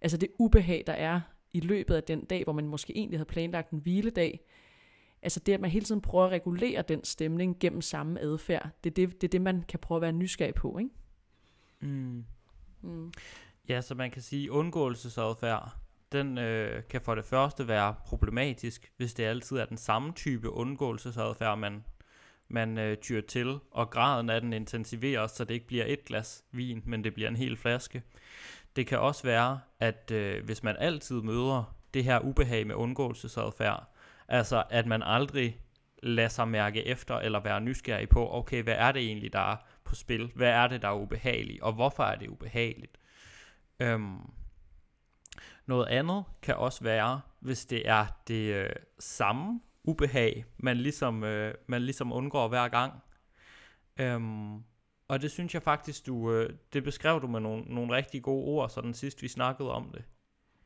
Altså 0.01 0.17
det 0.17 0.29
ubehag, 0.39 0.83
der 0.87 0.93
er 0.93 1.21
i 1.53 1.59
løbet 1.59 1.95
af 1.95 2.03
den 2.03 2.25
dag, 2.25 2.43
hvor 2.43 2.53
man 2.53 2.67
måske 2.67 2.97
egentlig 2.97 3.19
havde 3.19 3.29
planlagt 3.29 3.71
en 3.71 3.79
hviledag, 3.79 4.39
Altså 5.23 5.39
det, 5.39 5.53
at 5.53 5.61
man 5.61 5.69
hele 5.69 5.85
tiden 5.85 6.01
prøver 6.01 6.25
at 6.25 6.31
regulere 6.31 6.81
den 6.81 7.03
stemning 7.03 7.59
gennem 7.59 7.81
samme 7.81 8.19
adfærd, 8.19 8.69
det 8.83 8.89
er 8.89 8.93
det, 8.93 9.21
det, 9.21 9.27
er 9.27 9.31
det 9.31 9.41
man 9.41 9.63
kan 9.67 9.79
prøve 9.79 9.97
at 9.97 10.01
være 10.01 10.11
nysgerrig 10.11 10.55
på, 10.55 10.77
ikke? 10.77 10.89
Mm. 11.79 12.25
Mm. 12.81 13.11
Ja, 13.69 13.81
så 13.81 13.95
man 13.95 14.11
kan 14.11 14.21
sige, 14.21 14.51
undgåelsesadfærd, 14.51 15.75
den 16.11 16.37
øh, 16.37 16.83
kan 16.89 17.01
for 17.01 17.15
det 17.15 17.25
første 17.25 17.67
være 17.67 17.95
problematisk, 18.05 18.91
hvis 18.97 19.13
det 19.13 19.23
altid 19.23 19.57
er 19.57 19.65
den 19.65 19.77
samme 19.77 20.13
type 20.13 20.49
undgåelsesadfærd, 20.49 21.57
man, 21.57 21.83
man 22.47 22.77
øh, 22.77 22.97
tyr 22.97 23.21
til, 23.21 23.59
og 23.71 23.89
graden 23.89 24.29
af 24.29 24.41
den 24.41 24.53
intensiveres, 24.53 25.31
så 25.31 25.43
det 25.43 25.53
ikke 25.53 25.67
bliver 25.67 25.85
et 25.87 26.05
glas 26.05 26.43
vin, 26.51 26.83
men 26.85 27.03
det 27.03 27.13
bliver 27.13 27.29
en 27.29 27.35
hel 27.35 27.57
flaske. 27.57 28.03
Det 28.75 28.87
kan 28.87 28.99
også 28.99 29.23
være, 29.23 29.59
at 29.79 30.11
øh, 30.11 30.45
hvis 30.45 30.63
man 30.63 30.75
altid 30.79 31.21
møder 31.21 31.75
det 31.93 32.03
her 32.03 32.19
ubehag 32.19 32.67
med 32.67 32.75
undgåelsesadfærd, 32.75 33.92
altså 34.27 34.63
at 34.69 34.85
man 34.85 35.03
aldrig 35.03 35.59
lader 36.03 36.29
sig 36.29 36.47
mærke 36.47 36.87
efter, 36.87 37.15
eller 37.15 37.39
være 37.39 37.61
nysgerrig 37.61 38.09
på, 38.09 38.33
okay, 38.35 38.63
hvad 38.63 38.75
er 38.77 38.91
det 38.91 39.01
egentlig, 39.01 39.33
der 39.33 39.51
er 39.51 39.55
på 39.83 39.95
spil? 39.95 40.31
Hvad 40.35 40.49
er 40.49 40.67
det, 40.67 40.81
der 40.81 40.87
er 40.87 40.95
ubehageligt? 40.95 41.61
Og 41.61 41.73
hvorfor 41.73 42.03
er 42.03 42.15
det 42.15 42.27
ubehageligt? 42.27 42.97
Øhm, 43.79 44.19
noget 45.65 45.87
andet 45.87 46.23
kan 46.41 46.55
også 46.55 46.83
være, 46.83 47.21
hvis 47.39 47.65
det 47.65 47.89
er 47.89 48.05
det 48.27 48.53
øh, 48.53 48.69
samme 48.99 49.61
ubehag, 49.83 50.45
man 50.57 50.77
ligesom, 50.77 51.23
øh, 51.23 51.53
man 51.67 51.81
ligesom 51.81 52.13
undgår 52.13 52.47
hver 52.47 52.67
gang. 52.67 52.93
Øhm, 53.97 54.63
og 55.07 55.21
det 55.21 55.31
synes 55.31 55.53
jeg 55.53 55.61
faktisk, 55.61 56.05
du, 56.05 56.31
øh, 56.31 56.49
det 56.73 56.83
beskrev 56.83 57.21
du 57.21 57.27
med 57.27 57.39
nogle, 57.39 57.63
nogle 57.63 57.95
rigtig 57.95 58.23
gode 58.23 58.45
ord, 58.45 58.69
sådan 58.69 58.93
sidst 58.93 59.21
vi 59.21 59.27
snakkede 59.27 59.71
om 59.71 59.91
det. 59.93 60.03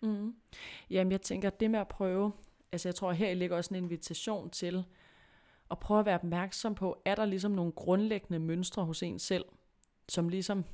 Mm. 0.02 0.36
Jamen 0.90 1.12
jeg 1.12 1.22
tænker, 1.22 1.50
det 1.50 1.72
med 1.72 1.80
at 1.80 1.88
prøve, 1.88 2.32
altså 2.72 2.90
jeg 2.90 2.96
tror 2.96 3.12
her 3.12 3.34
ligger 3.34 3.58
også 3.58 3.74
en 3.74 3.84
invitation 3.84 4.50
til 4.50 4.86
at 5.72 5.80
prøve 5.80 6.00
at 6.00 6.06
være 6.06 6.16
opmærksom 6.16 6.76
på, 6.76 7.02
er 7.06 7.16
der 7.16 7.26
ligesom 7.26 7.52
nogle 7.52 7.72
grundlæggende 7.72 8.40
mønstre 8.40 8.86
hos 8.86 9.04
en 9.04 9.20
selv, 9.20 9.46
som 10.10 10.30
ligesom, 10.30 10.66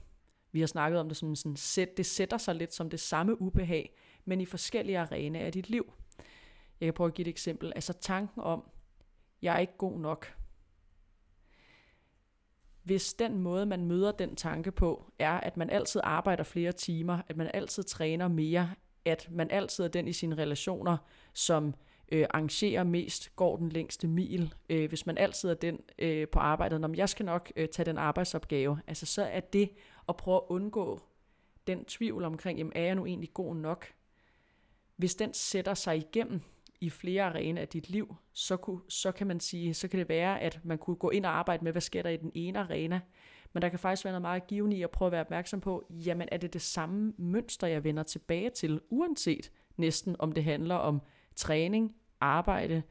vi 0.51 0.59
har 0.59 0.67
snakket 0.67 0.99
om 0.99 1.07
det 1.07 1.17
som 1.17 1.35
sådan, 1.35 1.55
sæt, 1.55 1.97
det 1.97 2.05
sætter 2.05 2.37
sig 2.37 2.55
lidt 2.55 2.73
som 2.73 2.89
det 2.89 2.99
samme 2.99 3.41
ubehag, 3.41 3.95
men 4.25 4.41
i 4.41 4.45
forskellige 4.45 4.99
arenaer 4.99 5.45
af 5.45 5.51
dit 5.51 5.69
liv. 5.69 5.93
Jeg 6.79 6.87
kan 6.87 6.93
prøve 6.93 7.07
at 7.07 7.13
give 7.13 7.27
et 7.27 7.29
eksempel. 7.29 7.71
Altså 7.75 7.93
tanken 7.93 8.41
om, 8.41 8.69
jeg 9.41 9.55
er 9.55 9.59
ikke 9.59 9.77
god 9.77 9.99
nok. 9.99 10.35
Hvis 12.83 13.13
den 13.13 13.39
måde, 13.39 13.65
man 13.65 13.85
møder 13.85 14.11
den 14.11 14.35
tanke 14.35 14.71
på, 14.71 15.11
er, 15.19 15.31
at 15.31 15.57
man 15.57 15.69
altid 15.69 16.01
arbejder 16.03 16.43
flere 16.43 16.71
timer, 16.71 17.21
at 17.27 17.37
man 17.37 17.51
altid 17.53 17.83
træner 17.83 18.27
mere, 18.27 18.73
at 19.05 19.27
man 19.31 19.51
altid 19.51 19.83
er 19.83 19.87
den 19.87 20.07
i 20.07 20.13
sine 20.13 20.37
relationer, 20.37 20.97
som 21.33 21.73
øh, 22.11 22.25
arrangerer 22.29 22.83
mest, 22.83 23.35
går 23.35 23.57
den 23.57 23.69
længste 23.69 24.07
mil. 24.07 24.53
Øh, 24.69 24.89
hvis 24.89 25.05
man 25.05 25.17
altid 25.17 25.49
er 25.49 25.53
den 25.53 25.79
øh, 25.99 26.27
på 26.27 26.39
arbejdet, 26.39 26.81
når 26.81 26.93
jeg 26.95 27.09
skal 27.09 27.25
nok 27.25 27.51
øh, 27.55 27.67
tage 27.67 27.85
den 27.85 27.97
arbejdsopgave, 27.97 28.79
altså 28.87 29.05
så 29.05 29.23
er 29.23 29.39
det 29.39 29.69
at 30.09 30.17
prøve 30.17 30.37
at 30.37 30.43
undgå 30.47 31.01
den 31.67 31.85
tvivl 31.85 32.23
omkring, 32.23 32.57
jamen 32.57 32.73
er 32.75 32.81
jeg 32.81 32.95
nu 32.95 33.05
egentlig 33.05 33.33
god 33.33 33.55
nok? 33.55 33.85
Hvis 34.95 35.15
den 35.15 35.33
sætter 35.33 35.73
sig 35.73 35.97
igennem 35.97 36.41
i 36.81 36.89
flere 36.89 37.23
arenaer 37.23 37.61
af 37.61 37.67
dit 37.67 37.89
liv, 37.89 38.15
så, 38.33 38.57
kunne, 38.57 38.81
så 38.89 39.11
kan 39.11 39.27
man 39.27 39.39
sige, 39.39 39.73
så 39.73 39.87
kan 39.87 39.99
det 39.99 40.09
være, 40.09 40.41
at 40.41 40.59
man 40.63 40.77
kunne 40.77 40.95
gå 40.95 41.09
ind 41.09 41.25
og 41.25 41.31
arbejde 41.31 41.63
med, 41.63 41.71
hvad 41.71 41.81
sker 41.81 42.01
der 42.01 42.09
i 42.09 42.17
den 42.17 42.31
ene 42.35 42.59
arena, 42.59 42.99
men 43.53 43.61
der 43.61 43.69
kan 43.69 43.79
faktisk 43.79 44.05
være 44.05 44.11
noget 44.11 44.21
meget 44.21 44.47
givende 44.47 44.77
i 44.77 44.83
at 44.83 44.91
prøve 44.91 45.07
at 45.07 45.11
være 45.11 45.21
opmærksom 45.21 45.61
på, 45.61 45.85
jamen 45.89 46.27
er 46.31 46.37
det 46.37 46.53
det 46.53 46.61
samme 46.61 47.13
mønster, 47.17 47.67
jeg 47.67 47.83
vender 47.83 48.03
tilbage 48.03 48.49
til, 48.49 48.81
uanset 48.89 49.51
næsten 49.77 50.15
om 50.19 50.31
det 50.31 50.43
handler 50.43 50.75
om 50.75 51.01
træning, 51.35 51.95
arbejde, 52.19 52.83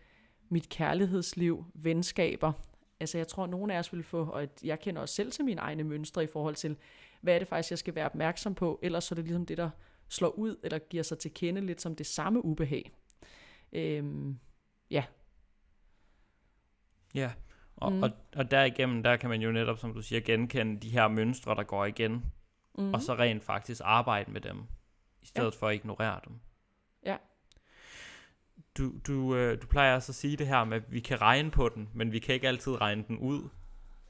mit 0.48 0.68
kærlighedsliv, 0.68 1.64
venskaber. 1.75 2.53
Altså 3.01 3.18
jeg 3.18 3.29
tror, 3.29 3.44
at 3.44 3.51
nogen 3.51 3.70
af 3.70 3.79
os 3.79 3.92
vil 3.92 4.03
få, 4.03 4.25
og 4.25 4.48
jeg 4.64 4.81
kender 4.81 5.03
også 5.03 5.14
selv 5.14 5.33
til 5.33 5.44
mine 5.44 5.61
egne 5.61 5.85
mønstre 5.85 6.25
i 6.25 6.27
forhold 6.27 6.55
til, 6.55 6.77
hvad 7.20 7.35
er 7.35 7.38
det 7.38 7.48
faktisk, 7.48 7.70
jeg 7.70 7.79
skal 7.79 7.94
være 7.94 8.07
opmærksom 8.07 8.55
på, 8.55 8.79
ellers 8.83 9.05
så 9.05 9.14
er 9.14 9.16
det 9.16 9.25
ligesom 9.25 9.46
det, 9.46 9.59
der 9.59 9.70
slår 10.09 10.29
ud, 10.29 10.57
eller 10.62 10.79
giver 10.79 11.03
sig 11.03 11.18
til 11.18 11.35
kende 11.35 11.61
lidt 11.61 11.81
som 11.81 11.96
det 11.96 12.07
samme 12.07 12.44
ubehag. 12.44 12.92
Øhm, 13.72 14.38
ja. 14.90 15.05
Ja, 17.14 17.33
og, 17.83 17.92
mm. 17.92 18.03
og, 18.03 18.11
og 18.37 18.51
derigennem, 18.51 19.03
der 19.03 19.16
kan 19.16 19.31
man 19.31 19.42
jo 19.42 19.53
netop, 19.53 19.79
som 19.79 19.95
du 19.95 20.03
siger, 20.03 20.21
genkende 20.21 20.81
de 20.81 20.88
her 20.88 21.09
mønstre, 21.09 21.55
der 21.55 21.62
går 21.62 21.85
igen, 21.85 22.25
mm. 22.79 22.95
og 22.95 23.03
så 23.03 23.14
rent 23.14 23.42
faktisk 23.42 23.81
arbejde 23.85 24.31
med 24.31 24.40
dem, 24.40 24.59
i 25.23 25.27
stedet 25.27 25.55
ja. 25.55 25.59
for 25.59 25.68
at 25.68 25.75
ignorere 25.75 26.21
dem. 26.29 26.33
Ja. 27.07 27.16
Du, 28.79 28.92
du, 29.07 29.37
øh, 29.37 29.62
du 29.62 29.66
plejer 29.66 29.95
altså 29.95 30.12
at 30.12 30.16
sige 30.16 30.37
det 30.37 30.47
her 30.47 30.64
med, 30.64 30.77
at 30.77 30.92
vi 30.92 31.01
kan 31.01 31.21
regne 31.21 31.51
på 31.51 31.68
den, 31.68 31.88
men 31.95 32.12
vi 32.12 32.18
kan 32.18 32.35
ikke 32.35 32.49
altid 32.49 32.81
regne 32.81 33.05
den 33.09 33.18
ud. 33.18 33.49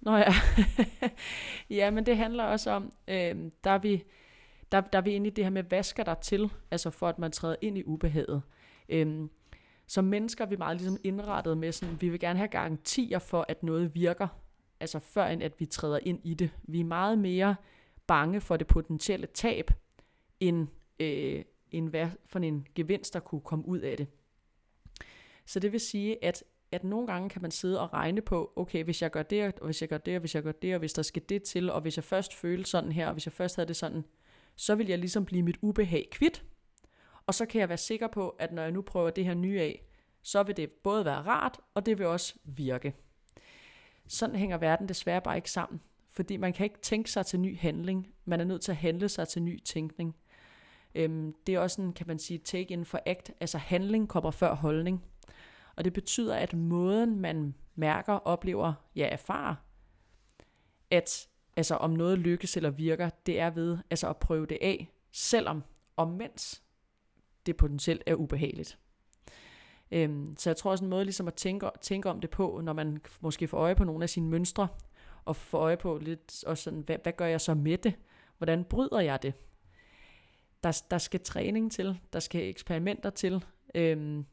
Nå 0.00 0.16
ja. 0.16 0.32
ja, 1.78 1.90
men 1.90 2.06
det 2.06 2.16
handler 2.16 2.44
også 2.44 2.70
om, 2.70 2.92
øh, 3.08 3.36
der, 3.64 3.70
er 3.70 3.78
vi, 3.78 4.04
der, 4.72 4.80
der 4.80 4.98
er 4.98 5.02
vi 5.02 5.10
inde 5.10 5.26
i 5.26 5.30
det 5.30 5.44
her 5.44 5.50
med, 5.50 5.62
hvad 5.62 5.82
skal 5.82 6.06
der 6.06 6.14
til, 6.14 6.50
altså 6.70 6.90
for 6.90 7.08
at 7.08 7.18
man 7.18 7.32
træder 7.32 7.56
ind 7.60 7.78
i 7.78 7.84
ubehaget. 7.84 8.42
Øh, 8.88 9.28
som 9.92 10.04
mennesker 10.04 10.44
er 10.44 10.48
vi 10.48 10.56
meget 10.56 10.76
ligesom 10.76 10.96
indrettet 11.04 11.58
med 11.58 11.72
sådan, 11.72 12.00
vi 12.00 12.08
vil 12.08 12.20
gerne 12.20 12.38
have 12.38 12.48
garantier 12.48 13.18
for, 13.18 13.44
at 13.48 13.62
noget 13.62 13.94
virker, 13.94 14.28
altså 14.80 14.98
før 14.98 15.26
end 15.26 15.42
at 15.42 15.60
vi 15.60 15.66
træder 15.66 15.98
ind 16.02 16.20
i 16.24 16.34
det. 16.34 16.50
Vi 16.62 16.80
er 16.80 16.84
meget 16.84 17.18
mere 17.18 17.56
bange 18.06 18.40
for 18.40 18.56
det 18.56 18.66
potentielle 18.66 19.26
tab, 19.26 19.70
end, 20.40 20.68
øh, 21.00 21.44
end 21.70 21.88
hvad 21.88 22.08
for 22.26 22.38
en 22.38 22.66
gevinst, 22.74 23.14
der 23.14 23.20
kunne 23.20 23.40
komme 23.40 23.68
ud 23.68 23.78
af 23.78 23.96
det. 23.96 24.06
Så 25.46 25.60
det 25.60 25.72
vil 25.72 25.80
sige, 25.80 26.24
at, 26.24 26.44
at 26.72 26.84
nogle 26.84 27.06
gange 27.06 27.28
kan 27.28 27.42
man 27.42 27.50
sidde 27.50 27.80
og 27.80 27.92
regne 27.92 28.20
på, 28.20 28.52
okay, 28.56 28.84
hvis 28.84 29.02
jeg 29.02 29.10
gør 29.10 29.22
det, 29.22 29.58
og 29.58 29.64
hvis 29.64 29.80
jeg 29.80 29.88
gør 29.88 29.98
det, 29.98 30.14
og 30.14 30.20
hvis 30.20 30.34
jeg 30.34 30.42
gør 30.42 30.52
det, 30.52 30.74
og 30.74 30.78
hvis 30.78 30.92
der 30.92 31.02
skal 31.02 31.22
det 31.28 31.42
til, 31.42 31.70
og 31.70 31.80
hvis 31.80 31.96
jeg 31.96 32.04
først 32.04 32.34
føler 32.34 32.64
sådan 32.64 32.92
her, 32.92 33.06
og 33.06 33.12
hvis 33.12 33.26
jeg 33.26 33.32
først 33.32 33.56
havde 33.56 33.68
det 33.68 33.76
sådan, 33.76 34.04
så 34.56 34.74
vil 34.74 34.88
jeg 34.88 34.98
ligesom 34.98 35.24
blive 35.24 35.42
mit 35.42 35.56
ubehag 35.62 36.08
kvidt, 36.10 36.44
og 37.26 37.34
så 37.34 37.46
kan 37.46 37.60
jeg 37.60 37.68
være 37.68 37.78
sikker 37.78 38.06
på, 38.06 38.28
at 38.28 38.52
når 38.52 38.62
jeg 38.62 38.72
nu 38.72 38.82
prøver 38.82 39.10
det 39.10 39.24
her 39.24 39.34
nye 39.34 39.60
af, 39.60 39.82
så 40.22 40.42
vil 40.42 40.56
det 40.56 40.70
både 40.70 41.04
være 41.04 41.22
rart, 41.22 41.60
og 41.74 41.86
det 41.86 41.98
vil 41.98 42.06
også 42.06 42.34
virke. 42.44 42.94
Sådan 44.08 44.36
hænger 44.36 44.58
verden 44.58 44.88
desværre 44.88 45.20
bare 45.20 45.36
ikke 45.36 45.50
sammen, 45.50 45.80
fordi 46.10 46.36
man 46.36 46.52
kan 46.52 46.64
ikke 46.64 46.80
tænke 46.80 47.10
sig 47.10 47.26
til 47.26 47.40
ny 47.40 47.58
handling. 47.58 48.14
Man 48.24 48.40
er 48.40 48.44
nødt 48.44 48.62
til 48.62 48.72
at 48.72 48.76
handle 48.76 49.08
sig 49.08 49.28
til 49.28 49.42
ny 49.42 49.62
tænkning. 49.62 50.16
Øhm, 50.94 51.34
det 51.46 51.54
er 51.54 51.58
også 51.58 51.82
en, 51.82 51.92
kan 51.92 52.06
man 52.06 52.18
sige, 52.18 52.38
take 52.38 52.72
in 52.72 52.84
for 52.84 53.00
act, 53.06 53.30
altså 53.40 53.58
handling 53.58 54.08
kommer 54.08 54.30
før 54.30 54.54
holdning. 54.54 55.04
Og 55.76 55.84
det 55.84 55.92
betyder, 55.92 56.36
at 56.36 56.54
måden 56.54 57.20
man 57.20 57.54
mærker, 57.74 58.12
oplever, 58.12 58.72
ja 58.96 59.08
erfarer, 59.12 59.54
at 60.90 61.28
altså 61.56 61.74
om 61.74 61.90
noget 61.90 62.18
lykkes 62.18 62.56
eller 62.56 62.70
virker, 62.70 63.10
det 63.26 63.40
er 63.40 63.50
ved 63.50 63.78
altså 63.90 64.08
at 64.08 64.16
prøve 64.16 64.46
det 64.46 64.58
af, 64.62 64.88
selvom 65.12 65.62
og 65.96 66.08
mens 66.08 66.61
det 67.46 67.56
potentielt 67.56 68.02
er 68.06 68.14
ubehageligt. 68.14 68.78
Øhm, 69.92 70.36
så 70.38 70.50
jeg 70.50 70.56
tror 70.56 70.70
også 70.70 70.84
en 70.84 70.90
måde 70.90 71.04
ligesom 71.04 71.28
at 71.28 71.34
tænke, 71.34 71.70
tænke 71.80 72.10
om 72.10 72.20
det 72.20 72.30
på, 72.30 72.60
når 72.64 72.72
man 72.72 73.00
måske 73.20 73.48
får 73.48 73.58
øje 73.58 73.74
på 73.74 73.84
nogle 73.84 74.02
af 74.02 74.10
sine 74.10 74.28
mønstre, 74.28 74.68
og 75.24 75.36
får 75.36 75.58
øje 75.58 75.76
på 75.76 75.98
lidt, 75.98 76.44
og 76.44 76.58
sådan, 76.58 76.80
hvad, 76.80 76.96
hvad 77.02 77.12
gør 77.12 77.26
jeg 77.26 77.40
så 77.40 77.54
med 77.54 77.78
det? 77.78 77.94
Hvordan 78.38 78.64
bryder 78.64 79.00
jeg 79.00 79.22
det? 79.22 79.34
Der, 80.62 80.82
der 80.90 80.98
skal 80.98 81.20
træning 81.20 81.72
til, 81.72 82.00
der 82.12 82.20
skal 82.20 82.48
eksperimenter 82.48 83.10
til. 83.10 83.44
Øhm, 83.74 84.26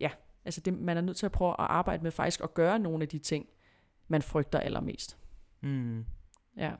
ja, 0.00 0.10
altså 0.44 0.60
det, 0.60 0.74
man 0.74 0.96
er 0.96 1.00
nødt 1.00 1.16
til 1.16 1.26
at 1.26 1.32
prøve 1.32 1.50
at 1.50 1.56
arbejde 1.58 2.02
med 2.02 2.10
faktisk 2.10 2.40
at 2.40 2.54
gøre 2.54 2.78
nogle 2.78 3.02
af 3.02 3.08
de 3.08 3.18
ting, 3.18 3.46
man 4.08 4.22
frygter 4.22 4.58
allermest. 4.58 5.18
Mm. 5.60 6.04
Ja. 6.56 6.72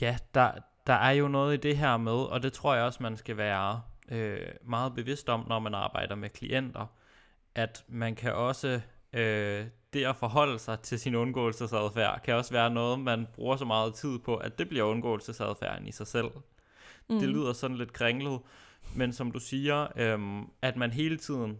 Ja, 0.00 0.16
der, 0.34 0.52
der 0.86 0.92
er 0.92 1.10
jo 1.10 1.28
noget 1.28 1.54
i 1.54 1.68
det 1.68 1.76
her 1.76 1.96
med, 1.96 2.12
og 2.12 2.42
det 2.42 2.52
tror 2.52 2.74
jeg 2.74 2.84
også, 2.84 3.02
man 3.02 3.16
skal 3.16 3.36
være 3.36 3.82
øh, 4.10 4.48
meget 4.62 4.94
bevidst 4.94 5.28
om, 5.28 5.44
når 5.48 5.58
man 5.58 5.74
arbejder 5.74 6.14
med 6.14 6.30
klienter, 6.30 6.86
at 7.54 7.84
man 7.88 8.14
kan 8.14 8.34
også, 8.34 8.80
øh, 9.12 9.66
det 9.92 10.04
at 10.04 10.16
forholde 10.16 10.58
sig 10.58 10.80
til 10.80 11.00
sin 11.00 11.14
undgåelsesadfærd, 11.14 12.20
kan 12.24 12.34
også 12.34 12.52
være 12.52 12.70
noget, 12.70 13.00
man 13.00 13.26
bruger 13.34 13.56
så 13.56 13.64
meget 13.64 13.94
tid 13.94 14.18
på, 14.18 14.36
at 14.36 14.58
det 14.58 14.68
bliver 14.68 14.84
undgåelsesadfærden 14.84 15.86
i 15.86 15.92
sig 15.92 16.06
selv. 16.06 16.30
Mm. 17.08 17.18
Det 17.18 17.28
lyder 17.28 17.52
sådan 17.52 17.76
lidt 17.76 17.92
kringlet, 17.92 18.40
men 18.94 19.12
som 19.12 19.32
du 19.32 19.38
siger, 19.38 19.86
øh, 19.96 20.42
at 20.62 20.76
man 20.76 20.90
hele 20.90 21.16
tiden 21.16 21.58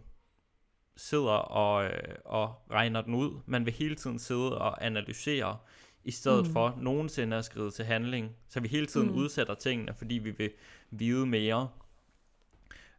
sidder 0.97 1.31
og, 1.31 1.85
øh, 1.85 2.15
og 2.25 2.53
regner 2.71 3.01
den 3.01 3.15
ud. 3.15 3.39
Man 3.45 3.65
vil 3.65 3.73
hele 3.73 3.95
tiden 3.95 4.19
sidde 4.19 4.57
og 4.57 4.85
analysere, 4.85 5.57
i 6.03 6.11
stedet 6.11 6.47
mm. 6.47 6.53
for 6.53 6.77
nogensinde 6.81 7.37
at 7.37 7.45
skride 7.45 7.71
til 7.71 7.85
handling. 7.85 8.35
Så 8.47 8.59
vi 8.59 8.67
hele 8.67 8.85
tiden 8.85 9.07
mm. 9.07 9.15
udsætter 9.15 9.53
tingene, 9.53 9.93
fordi 9.93 10.15
vi 10.15 10.31
vil 10.31 10.51
vide 10.91 11.25
mere. 11.25 11.67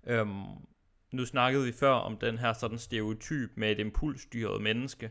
Øhm, 0.07 0.45
nu 1.13 1.25
snakkede 1.27 1.65
vi 1.65 1.73
før 1.73 1.93
om 1.93 2.17
den 2.17 2.39
her 2.39 2.53
sådan 2.53 2.79
stereotyp 2.79 3.51
med 3.55 3.73
et 3.73 3.79
impulsstyret 3.79 4.63
menneske. 4.63 5.11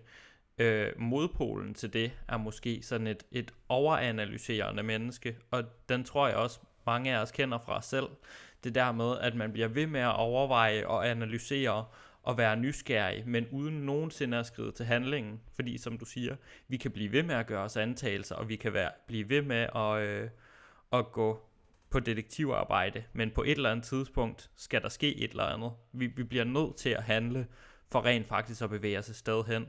Øh, 0.58 0.92
modpolen 0.98 1.74
til 1.74 1.94
det 1.94 2.12
er 2.28 2.38
måske 2.38 2.82
sådan 2.82 3.08
et, 3.08 3.24
et 3.32 3.54
overanalyserende 3.70 4.84
menneske, 4.84 5.38
og 5.52 5.64
den 5.90 6.04
tror 6.04 6.28
jeg 6.28 6.38
også 6.38 6.60
mange 6.86 7.16
af 7.16 7.22
os 7.22 7.32
kender 7.32 7.60
fra 7.66 7.78
os 7.78 7.86
selv. 7.86 8.08
Det 8.64 8.76
der 8.76 8.92
med, 8.92 9.18
at 9.22 9.36
man 9.36 9.52
bliver 9.52 9.68
ved 9.68 9.88
med 9.88 10.02
at 10.02 10.16
overveje 10.16 10.88
og 10.88 11.10
analysere 11.10 11.86
og 12.24 12.38
være 12.38 12.58
nysgerrig, 12.58 13.28
men 13.28 13.48
uden 13.52 13.76
nogensinde 13.76 14.38
at 14.38 14.46
skride 14.46 14.72
til 14.72 14.86
handlingen. 14.86 15.42
Fordi 15.56 15.78
som 15.78 15.98
du 15.98 16.06
siger, 16.06 16.36
vi 16.68 16.78
kan 16.78 16.92
blive 16.92 17.12
ved 17.12 17.24
med 17.24 17.36
at 17.36 17.48
gøre 17.48 17.64
os 17.64 17.78
antagelser, 17.78 18.36
og 18.36 18.50
vi 18.50 18.56
kan 18.56 18.74
være, 18.74 18.92
blive 19.08 19.30
ved 19.30 19.42
med 19.42 19.68
at, 19.76 20.08
øh, 20.08 20.30
at 20.94 21.12
gå 21.12 21.49
på 21.90 22.00
detektivarbejde, 22.00 23.04
men 23.14 23.32
på 23.32 23.44
et 23.44 23.52
eller 23.52 23.72
andet 23.72 23.86
tidspunkt 23.86 24.50
skal 24.56 24.82
der 24.82 24.90
ske 24.90 25.18
et 25.18 25.32
eller 25.32 25.44
andet. 25.44 25.72
Vi, 25.94 26.08
vi 26.08 26.24
bliver 26.24 26.44
nødt 26.44 26.76
til 26.76 26.90
at 26.90 27.04
handle 27.04 27.48
for 27.92 28.06
rent 28.06 28.28
faktisk 28.28 28.62
at 28.62 28.70
bevæge 28.70 29.00
os 29.00 29.10
et 29.10 29.16
sted 29.16 29.44
hen. 29.44 29.66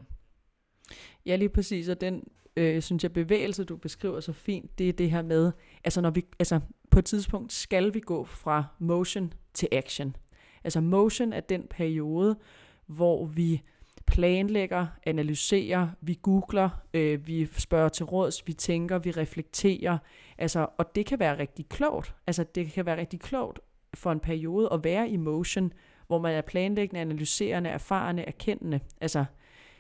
Ja, 1.26 1.36
lige 1.36 1.48
præcis, 1.48 1.88
og 1.88 2.00
den, 2.00 2.24
øh, 2.56 2.82
synes 2.82 3.02
jeg, 3.02 3.12
bevægelse, 3.12 3.64
du 3.64 3.76
beskriver 3.76 4.20
så 4.20 4.32
fint, 4.32 4.78
det 4.78 4.88
er 4.88 4.92
det 4.92 5.10
her 5.10 5.22
med, 5.22 5.52
altså, 5.84 6.00
når 6.00 6.10
vi, 6.10 6.24
altså 6.38 6.60
på 6.90 6.98
et 6.98 7.04
tidspunkt 7.04 7.52
skal 7.52 7.94
vi 7.94 8.00
gå 8.00 8.24
fra 8.24 8.64
motion 8.78 9.32
til 9.54 9.68
action. 9.72 10.16
Altså 10.64 10.80
motion 10.80 11.32
er 11.32 11.40
den 11.40 11.66
periode, 11.70 12.38
hvor 12.86 13.26
vi 13.26 13.62
planlægger, 14.10 14.86
analyserer, 15.06 15.88
vi 16.00 16.18
googler, 16.22 16.70
øh, 16.94 17.26
vi 17.26 17.46
spørger 17.46 17.88
til 17.88 18.04
råds, 18.04 18.46
vi 18.46 18.52
tænker, 18.52 18.98
vi 18.98 19.10
reflekterer. 19.10 19.98
Altså, 20.38 20.66
og 20.78 20.94
det 20.94 21.06
kan 21.06 21.18
være 21.18 21.38
rigtig 21.38 21.68
klogt. 21.68 22.14
Altså, 22.26 22.44
det 22.54 22.72
kan 22.72 22.86
være 22.86 22.96
rigtig 22.96 23.20
klogt 23.20 23.60
for 23.94 24.12
en 24.12 24.20
periode 24.20 24.68
at 24.72 24.84
være 24.84 25.08
i 25.08 25.16
motion, 25.16 25.72
hvor 26.06 26.18
man 26.18 26.34
er 26.34 26.40
planlæggende, 26.40 27.00
analyserende, 27.00 27.70
erfarende, 27.70 28.22
erkendende. 28.22 28.80
Altså, 29.00 29.24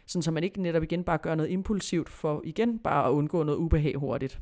sådan 0.06 0.22
så 0.22 0.30
man 0.30 0.44
ikke 0.44 0.62
netop 0.62 0.82
igen 0.82 1.04
bare 1.04 1.18
gør 1.18 1.34
noget 1.34 1.50
impulsivt 1.50 2.08
for 2.08 2.42
igen 2.44 2.78
bare 2.78 3.06
at 3.06 3.10
undgå 3.10 3.42
noget 3.42 3.58
ubehag 3.58 3.94
hurtigt. 3.96 4.40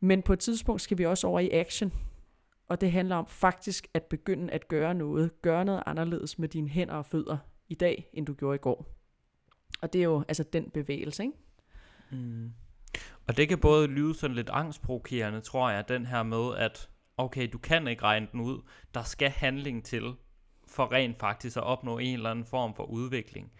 Men 0.00 0.22
på 0.22 0.32
et 0.32 0.38
tidspunkt 0.38 0.82
skal 0.82 0.98
vi 0.98 1.06
også 1.06 1.26
over 1.26 1.40
i 1.40 1.50
action, 1.50 1.92
og 2.68 2.80
det 2.80 2.92
handler 2.92 3.16
om 3.16 3.26
faktisk 3.26 3.86
at 3.94 4.02
begynde 4.02 4.52
at 4.52 4.68
gøre 4.68 4.94
noget, 4.94 5.42
gøre 5.42 5.64
noget 5.64 5.82
anderledes 5.86 6.38
med 6.38 6.48
dine 6.48 6.68
hænder 6.68 6.94
og 6.94 7.06
fødder 7.06 7.36
i 7.68 7.74
dag, 7.74 8.10
end 8.12 8.26
du 8.26 8.34
gjorde 8.34 8.54
i 8.54 8.58
går. 8.58 8.94
Og 9.82 9.92
det 9.92 9.98
er 9.98 10.04
jo 10.04 10.24
altså 10.28 10.42
den 10.42 10.70
bevægelse, 10.70 11.22
ikke? 11.22 11.34
Mm. 12.10 12.52
Og 13.26 13.36
det 13.36 13.48
kan 13.48 13.58
både 13.58 13.86
lyde 13.86 14.14
sådan 14.14 14.36
lidt 14.36 14.50
angstprovokerende, 14.52 15.40
tror 15.40 15.70
jeg, 15.70 15.88
den 15.88 16.06
her 16.06 16.22
med, 16.22 16.56
at 16.56 16.90
okay, 17.16 17.48
du 17.52 17.58
kan 17.58 17.88
ikke 17.88 18.02
regne 18.02 18.28
den 18.32 18.40
ud, 18.40 18.62
der 18.94 19.02
skal 19.02 19.30
handling 19.30 19.84
til, 19.84 20.14
for 20.68 20.92
rent 20.92 21.18
faktisk 21.18 21.56
at 21.56 21.62
opnå 21.62 21.98
en 21.98 22.14
eller 22.14 22.30
anden 22.30 22.44
form 22.44 22.74
for 22.74 22.84
udvikling. 22.84 23.52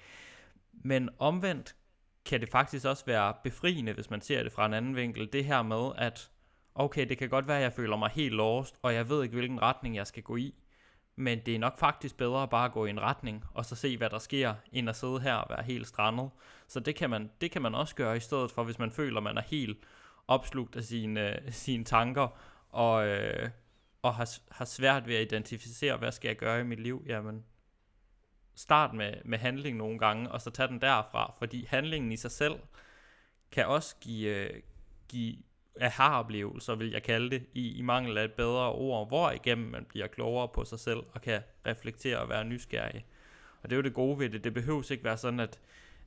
Men 0.73 1.09
omvendt 1.19 1.77
kan 2.25 2.41
det 2.41 2.49
faktisk 2.49 2.87
også 2.87 3.07
være 3.07 3.35
befriende, 3.45 3.93
hvis 3.93 4.11
man 4.11 4.21
ser 4.21 4.43
det 4.43 4.53
fra 4.53 4.67
en 4.67 4.75
anden 4.75 4.97
vinkel, 4.97 5.33
det 5.33 5.45
her 5.45 5.63
med, 5.63 5.93
at 5.97 6.31
okay, 6.75 7.09
det 7.09 7.19
kan 7.19 7.29
godt 7.29 7.49
være, 7.49 7.57
at 7.57 7.63
jeg 7.63 7.73
føler 7.73 7.97
mig 7.97 8.11
helt 8.11 8.35
lost, 8.35 8.79
og 8.83 8.95
jeg 8.95 9.09
ved 9.09 9.23
ikke, 9.23 9.35
hvilken 9.35 9.63
retning 9.63 9.97
jeg 9.97 10.07
skal 10.07 10.23
gå 10.23 10.37
i, 10.37 10.55
men 11.17 11.41
det 11.47 11.55
er 11.55 11.59
nok 11.59 11.79
faktisk 11.79 12.17
bedre 12.17 12.49
bare 12.49 12.65
at 12.65 12.73
gå 12.73 12.87
i 12.87 12.91
en 12.91 13.01
retning, 13.01 13.45
og 13.55 13.65
så 13.65 13.75
se, 13.75 13.97
hvad 13.97 14.11
der 14.11 14.19
sker, 14.19 14.55
end 14.73 14.89
at 14.89 14.97
sidde 14.97 15.21
her 15.21 15.35
og 15.35 15.47
være 15.51 15.63
helt 15.63 15.87
strandet. 15.87 16.31
Så 16.69 16.81
det 16.81 16.97
kan 16.97 17.11
man, 17.11 17.31
det 17.41 17.51
kan 17.51 17.63
man 17.63 17.75
også 17.75 17.95
gøre 17.95 18.17
i 18.17 18.21
stedet 18.21 18.51
for, 18.51 18.65
hvis 18.65 18.79
man 18.79 18.91
føler, 18.91 19.21
man 19.21 19.37
er 19.37 19.43
helt 19.43 19.79
opslugt 20.29 20.77
af 20.77 20.85
sine, 20.85 21.41
sine 21.51 21.85
tanker, 21.85 22.29
og, 22.71 23.07
øh, 23.07 23.51
og 24.03 24.15
har, 24.15 24.39
har 24.51 24.65
svært 24.65 25.07
ved 25.07 25.15
at 25.15 25.23
identificere, 25.23 25.97
hvad 25.97 26.13
skal 26.13 26.29
jeg 26.29 26.37
gøre 26.37 26.61
i 26.61 26.65
mit 26.65 26.81
liv, 26.81 27.05
jamen 27.07 27.45
start 28.55 28.95
med, 28.95 29.15
med 29.25 29.39
handling 29.39 29.77
nogle 29.77 29.99
gange, 29.99 30.31
og 30.31 30.41
så 30.41 30.51
tag 30.51 30.69
den 30.69 30.81
derfra, 30.81 31.35
fordi 31.39 31.65
handlingen 31.69 32.13
i 32.13 32.17
sig 32.17 32.31
selv 32.31 32.59
kan 33.53 33.67
også 33.67 33.97
give, 34.01 34.29
øh, 34.29 34.63
give 35.09 35.37
aha-oplevelser, 35.81 36.75
vil 36.75 36.91
jeg 36.91 37.03
kalde 37.03 37.31
det, 37.31 37.47
i, 37.55 37.79
i 37.79 37.83
mangel 37.83 38.19
af 38.19 38.25
et 38.25 38.33
bedre 38.33 38.73
ord, 38.73 39.09
hvor 39.09 39.31
igennem 39.31 39.71
man 39.71 39.85
bliver 39.89 40.07
klogere 40.07 40.49
på 40.49 40.65
sig 40.65 40.79
selv, 40.79 41.01
og 41.13 41.21
kan 41.21 41.41
reflektere 41.67 42.19
og 42.19 42.29
være 42.29 42.45
nysgerrig. 42.45 43.07
Og 43.63 43.71
det 43.71 43.77
er 43.77 43.77
jo 43.77 43.83
det 43.83 43.95
gode 43.95 44.19
ved 44.19 44.31
det, 44.31 44.45
det 44.45 44.55
behøves 44.55 44.91
ikke 44.91 45.05
være 45.05 45.17
sådan, 45.17 45.41
at, 45.41 45.61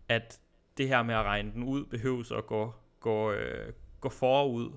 at 0.09 0.39
det 0.77 0.87
her 0.87 1.03
med 1.03 1.15
at 1.15 1.23
regne 1.23 1.51
den 1.51 1.63
ud, 1.63 1.85
behøves 1.85 2.31
at 2.31 2.47
gå, 2.47 2.73
gå, 2.99 3.31
øh, 3.31 3.73
gå 3.99 4.09
forud 4.09 4.71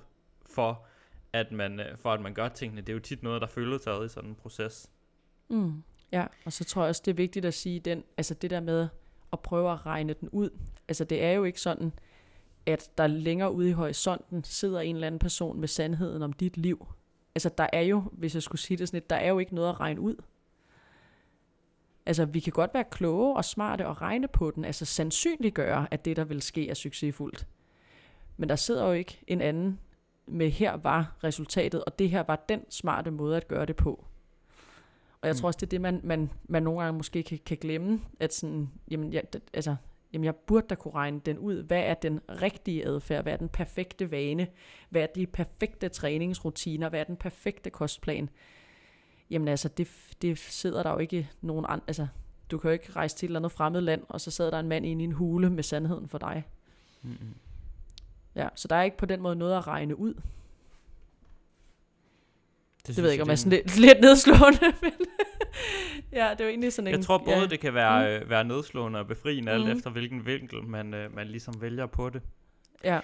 for, 0.47 0.87
at 1.33 1.53
man, 1.53 1.81
øh, 1.81 1.99
for 1.99 2.13
at 2.13 2.21
man 2.21 2.35
gør 2.35 2.49
tingene. 2.49 2.81
Det 2.81 2.89
er 2.89 2.93
jo 2.95 3.01
tit 3.01 3.23
noget, 3.23 3.41
der 3.41 3.47
følger 3.47 3.79
taget 3.79 4.07
i 4.07 4.09
sådan 4.09 4.31
en 4.31 4.37
proces. 4.37 4.91
Mm. 5.49 5.83
Ja, 6.13 6.27
og 6.45 6.53
så 6.53 6.65
tror 6.65 6.83
jeg 6.83 6.89
også, 6.89 7.03
det 7.05 7.11
er 7.11 7.17
vigtigt 7.17 7.45
at 7.45 7.55
sige, 7.55 7.81
den, 7.81 8.05
altså 8.17 8.35
det 8.35 8.51
der 8.51 8.61
med 8.61 8.89
at 9.33 9.41
prøve 9.41 9.73
at 9.73 9.87
regne 9.87 10.13
den 10.13 10.29
ud. 10.29 10.51
Altså 10.89 11.05
det 11.05 11.25
er 11.25 11.33
jo 11.33 11.45
ikke 11.45 11.61
sådan, 11.61 11.93
at 12.73 12.91
der 12.99 13.07
længere 13.07 13.53
ude 13.53 13.69
i 13.69 13.73
horisonten 13.73 14.45
sidder 14.45 14.81
en 14.81 14.95
eller 14.95 15.07
anden 15.07 15.19
person 15.19 15.61
med 15.61 15.69
sandheden 15.69 16.23
om 16.23 16.33
dit 16.33 16.57
liv. 16.57 16.87
Altså 17.35 17.51
der 17.59 17.67
er 17.73 17.81
jo, 17.81 18.03
hvis 18.13 18.35
jeg 18.35 18.43
skulle 18.43 18.61
sige 18.61 18.79
det 18.79 18.89
sådan 18.89 18.97
lidt, 18.97 19.11
der 19.11 19.17
er 19.17 19.29
jo 19.29 19.39
ikke 19.39 19.55
noget 19.55 19.69
at 19.69 19.81
regne 19.81 20.01
ud. 20.01 20.17
Altså 22.07 22.25
vi 22.25 22.41
kan 22.41 22.53
godt 22.53 22.75
være 22.75 22.85
kloge 22.91 23.37
og 23.37 23.45
smarte 23.45 23.87
og 23.87 24.03
regne 24.03 24.29
på 24.29 24.51
den, 24.51 24.65
altså 24.65 24.85
sandsynliggøre, 24.85 25.87
at 25.91 26.05
det 26.05 26.17
der 26.17 26.25
vil 26.25 26.43
ske 26.43 26.69
er 26.69 26.75
succesfuldt. 26.75 27.47
Men 28.37 28.49
der 28.49 28.57
sidder 28.57 28.87
jo 28.87 28.93
ikke 28.93 29.21
en 29.27 29.41
anden 29.41 29.79
med 30.27 30.51
her 30.51 30.77
var 30.77 31.17
resultatet, 31.25 31.85
og 31.85 31.99
det 31.99 32.11
her 32.11 32.23
var 32.23 32.45
den 32.49 32.71
smarte 32.71 33.11
måde 33.11 33.37
at 33.37 33.49
gøre 33.49 33.67
det 33.67 33.77
på. 33.77 34.05
Og 35.23 35.29
jeg 35.29 35.33
mm. 35.33 35.39
tror 35.39 35.47
også, 35.47 35.57
det 35.57 35.67
er 35.67 35.71
det, 35.71 35.81
man, 35.81 36.01
man, 36.05 36.31
man 36.49 36.63
nogle 36.63 36.83
gange 36.83 36.97
måske 36.97 37.23
kan, 37.23 37.39
kan 37.47 37.57
glemme, 37.57 38.01
at 38.21 38.35
sådan, 38.35 38.71
jamen, 38.91 39.13
ja, 39.13 39.21
det, 39.33 39.43
altså, 39.55 39.77
jamen 40.13 40.25
jeg 40.25 40.35
burde 40.35 40.67
da 40.71 40.75
kunne 40.75 40.95
regne 40.95 41.21
den 41.27 41.39
ud. 41.39 41.63
Hvad 41.63 41.83
er 41.83 41.95
den 41.95 42.21
rigtige 42.29 42.87
adfærd? 42.87 43.23
Hvad 43.23 43.33
er 43.33 43.37
den 43.37 43.49
perfekte 43.49 44.11
vane? 44.11 44.47
Hvad 44.91 45.03
er 45.03 45.07
de 45.07 45.27
perfekte 45.27 45.89
træningsrutiner? 45.89 46.89
Hvad 46.89 47.01
er 47.01 47.05
den 47.05 47.17
perfekte 47.17 47.71
kostplan? 47.71 48.31
Jamen 49.31 49.49
altså, 49.49 49.69
det, 49.69 49.89
det 50.23 50.39
sidder 50.39 50.83
der 50.83 50.91
jo 50.91 50.99
ikke 50.99 51.31
nogen 51.41 51.67
andre... 51.69 51.85
Altså, 51.87 52.07
du 52.51 52.59
kan 52.59 52.69
jo 52.69 52.73
ikke 52.73 52.93
rejse 52.93 53.17
til 53.17 53.27
et 53.27 53.29
eller 53.29 53.41
andet 53.41 53.53
fremmed 53.53 53.81
land, 53.81 54.03
og 54.09 54.21
så 54.21 54.31
sidder 54.31 54.51
der 54.51 54.59
en 54.59 54.69
mand 54.69 54.87
inde 54.87 55.03
i 55.03 55.05
en 55.05 55.13
hule 55.13 55.51
med 55.51 55.63
sandheden 55.63 56.09
for 56.09 56.19
dig. 56.19 56.45
Mm-hmm. 57.03 57.35
Ja, 58.35 58.49
så 58.55 58.69
der 58.69 58.77
er 58.77 58.83
ikke 58.83 58.97
på 58.97 59.07
den 59.07 59.21
måde 59.21 59.37
noget 59.37 59.57
at 59.57 59.67
regne 59.67 59.99
ud. 59.99 60.15
Det, 62.87 62.97
det 62.97 62.97
ved 62.97 63.05
jeg 63.05 63.13
ikke, 63.13 63.23
om 63.23 63.29
jeg 63.29 63.33
er 63.33 63.37
sådan 63.37 63.53
lidt, 63.53 63.79
lidt 63.79 64.01
nedslående, 64.01 64.61
men 64.83 64.93
ja, 66.13 66.31
det 66.39 66.45
jo 66.45 66.49
egentlig 66.49 66.73
sådan 66.73 66.87
en... 66.87 66.95
Jeg 66.95 67.05
tror 67.05 67.19
både, 67.19 67.39
ja. 67.39 67.47
det 67.47 67.61
kan 67.61 67.75
være, 67.75 68.19
mm. 68.19 68.25
øh, 68.25 68.31
være 68.31 68.45
nedslående 68.45 68.99
og 68.99 69.07
befriende, 69.07 69.59
mm. 69.59 69.63
alt 69.63 69.79
efter 69.79 69.91
hvilken 69.91 70.27
vinkel 70.27 70.63
man, 70.63 70.95
øh, 70.95 71.15
man 71.15 71.27
ligesom 71.27 71.55
vælger 71.61 71.87
på 71.87 72.11
det. 72.11 72.23
Ja. 72.85 73.01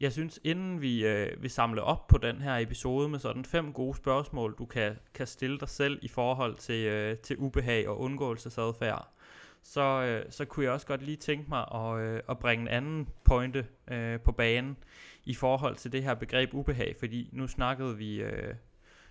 Jeg 0.00 0.12
synes, 0.12 0.40
inden 0.44 0.80
vi, 0.80 1.06
øh, 1.06 1.42
vi 1.42 1.48
samler 1.48 1.82
op 1.82 2.06
på 2.06 2.18
den 2.18 2.40
her 2.40 2.56
episode 2.56 3.08
med 3.08 3.18
sådan 3.18 3.44
fem 3.44 3.72
gode 3.72 3.96
spørgsmål, 3.96 4.54
du 4.58 4.64
kan, 4.64 4.96
kan 5.14 5.26
stille 5.26 5.58
dig 5.58 5.68
selv 5.68 5.98
i 6.02 6.08
forhold 6.08 6.56
til, 6.56 6.86
øh, 6.86 7.16
til 7.16 7.36
ubehag 7.38 7.88
og 7.88 8.00
undgåelsesadfærd, 8.00 9.08
så, 9.62 10.02
øh, 10.02 10.24
så 10.30 10.44
kunne 10.44 10.64
jeg 10.64 10.72
også 10.72 10.86
godt 10.86 11.02
lige 11.02 11.16
tænke 11.16 11.44
mig 11.48 11.64
at, 11.74 12.00
øh, 12.00 12.20
at 12.28 12.38
bringe 12.38 12.62
en 12.62 12.68
anden 12.68 13.08
pointe 13.24 13.66
øh, 13.90 14.20
på 14.20 14.32
banen 14.32 14.76
i 15.24 15.34
forhold 15.34 15.76
til 15.76 15.92
det 15.92 16.02
her 16.02 16.14
begreb 16.14 16.54
ubehag, 16.54 16.96
fordi 16.98 17.30
nu 17.32 17.46
snakkede 17.46 17.96
vi... 17.96 18.22
Øh, 18.22 18.54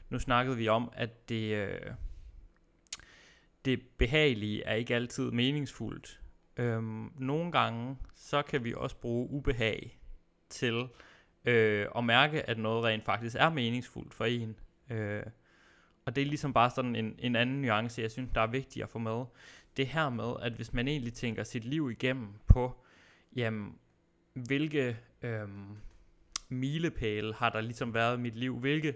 nu 0.09 0.19
snakkede 0.19 0.57
vi 0.57 0.67
om, 0.67 0.91
at 0.93 1.29
det, 1.29 1.55
øh, 1.55 1.79
det 3.67 3.81
behagelige 3.97 4.63
er 4.63 4.73
ikke 4.73 4.95
altid 4.95 5.31
meningsfuldt. 5.31 6.21
Øhm, 6.57 7.11
nogle 7.19 7.51
gange, 7.51 7.97
så 8.15 8.41
kan 8.41 8.63
vi 8.63 8.73
også 8.73 8.95
bruge 8.95 9.29
ubehag 9.29 9.99
til 10.49 10.87
øh, 11.45 11.87
at 11.97 12.03
mærke, 12.03 12.49
at 12.49 12.57
noget 12.57 12.83
rent 12.83 13.05
faktisk 13.05 13.35
er 13.39 13.49
meningsfuldt 13.49 14.13
for 14.13 14.25
en. 14.25 14.55
Øh, 14.89 15.23
og 16.05 16.15
det 16.15 16.21
er 16.21 16.25
ligesom 16.25 16.53
bare 16.53 16.69
sådan 16.69 16.95
en, 16.95 17.15
en 17.19 17.35
anden 17.35 17.61
nuance, 17.61 18.01
jeg 18.01 18.11
synes, 18.11 18.29
der 18.35 18.41
er 18.41 18.47
vigtigt 18.47 18.83
at 18.83 18.89
få 18.89 18.99
med. 18.99 19.25
Det 19.77 19.87
her 19.87 20.09
med, 20.09 20.33
at 20.41 20.53
hvis 20.53 20.73
man 20.73 20.87
egentlig 20.87 21.13
tænker 21.13 21.43
sit 21.43 21.65
liv 21.65 21.91
igennem 21.91 22.33
på, 22.47 22.85
jamen, 23.35 23.75
hvilke 24.33 24.97
øh, 25.21 25.47
milepæle 26.49 27.33
har 27.33 27.49
der 27.49 27.61
ligesom 27.61 27.93
været 27.93 28.17
i 28.17 28.21
mit 28.21 28.35
liv, 28.35 28.59
hvilke 28.59 28.95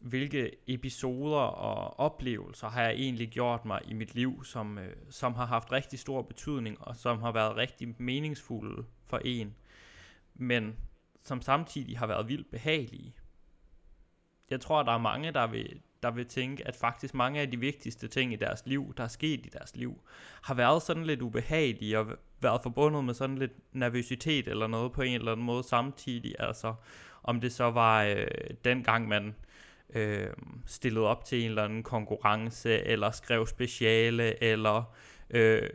hvilke 0.00 0.50
episoder 0.66 1.36
og 1.36 2.00
oplevelser 2.00 2.68
har 2.68 2.82
jeg 2.82 2.92
egentlig 2.92 3.28
gjort 3.28 3.64
mig 3.64 3.80
i 3.88 3.92
mit 3.92 4.14
liv, 4.14 4.44
som, 4.44 4.78
øh, 4.78 4.96
som 5.10 5.34
har 5.34 5.46
haft 5.46 5.72
rigtig 5.72 5.98
stor 5.98 6.22
betydning, 6.22 6.76
og 6.80 6.96
som 6.96 7.22
har 7.22 7.32
været 7.32 7.56
rigtig 7.56 7.94
meningsfulde 7.98 8.84
for 9.06 9.20
en, 9.24 9.54
men 10.34 10.76
som 11.22 11.42
samtidig 11.42 11.98
har 11.98 12.06
været 12.06 12.28
vildt 12.28 12.50
behagelige. 12.50 13.14
Jeg 14.50 14.60
tror, 14.60 14.82
der 14.82 14.92
er 14.92 14.98
mange, 14.98 15.32
der 15.32 15.46
vil, 15.46 15.80
der 16.02 16.10
vil 16.10 16.26
tænke, 16.26 16.68
at 16.68 16.76
faktisk 16.76 17.14
mange 17.14 17.40
af 17.40 17.50
de 17.50 17.60
vigtigste 17.60 18.08
ting 18.08 18.32
i 18.32 18.36
deres 18.36 18.62
liv, 18.66 18.94
der 18.96 19.04
er 19.04 19.08
sket 19.08 19.46
i 19.46 19.50
deres 19.52 19.76
liv, 19.76 20.00
har 20.42 20.54
været 20.54 20.82
sådan 20.82 21.04
lidt 21.04 21.22
ubehagelige 21.22 21.98
og 21.98 22.06
været 22.40 22.62
forbundet 22.62 23.04
med 23.04 23.14
sådan 23.14 23.38
lidt 23.38 23.74
nervøsitet 23.74 24.48
eller 24.48 24.66
noget 24.66 24.92
på 24.92 25.02
en 25.02 25.14
eller 25.14 25.32
anden 25.32 25.46
måde 25.46 25.62
samtidig. 25.62 26.34
Altså, 26.38 26.74
om 27.22 27.40
det 27.40 27.52
så 27.52 27.70
var 27.70 28.04
øh, 28.04 28.26
den 28.64 28.84
gang, 28.84 29.08
man 29.08 29.26
øh, 29.26 29.34
øh, 29.94 30.26
stillet 30.66 31.02
op 31.02 31.24
til 31.24 31.42
en 31.42 31.48
eller 31.48 31.64
anden 31.64 31.82
konkurrence, 31.82 32.84
eller 32.84 33.10
skrev 33.10 33.46
speciale, 33.46 34.42
eller 34.42 34.94
øh, 35.30 35.70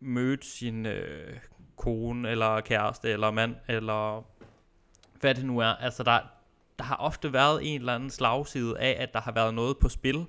mødte 0.00 0.46
sin 0.46 0.86
øh, 0.86 1.36
kone, 1.76 2.30
eller 2.30 2.60
kæreste, 2.60 3.10
eller 3.10 3.30
mand, 3.30 3.56
eller 3.68 4.26
hvad 5.20 5.34
det 5.34 5.44
nu 5.44 5.58
er. 5.58 5.66
Altså 5.66 6.02
der, 6.02 6.20
der 6.78 6.84
har 6.84 6.96
ofte 6.96 7.32
været 7.32 7.74
en 7.74 7.80
eller 7.80 7.94
anden 7.94 8.10
slagside 8.10 8.78
af, 8.78 8.96
at 9.02 9.12
der 9.12 9.20
har 9.20 9.32
været 9.32 9.54
noget 9.54 9.78
på 9.78 9.88
spil. 9.88 10.26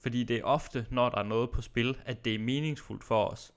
Fordi 0.00 0.24
det 0.24 0.36
er 0.36 0.44
ofte, 0.44 0.86
når 0.90 1.08
der 1.08 1.18
er 1.18 1.22
noget 1.22 1.50
på 1.50 1.62
spil, 1.62 1.98
at 2.04 2.24
det 2.24 2.34
er 2.34 2.38
meningsfuldt 2.38 3.04
for 3.04 3.24
os. 3.24 3.52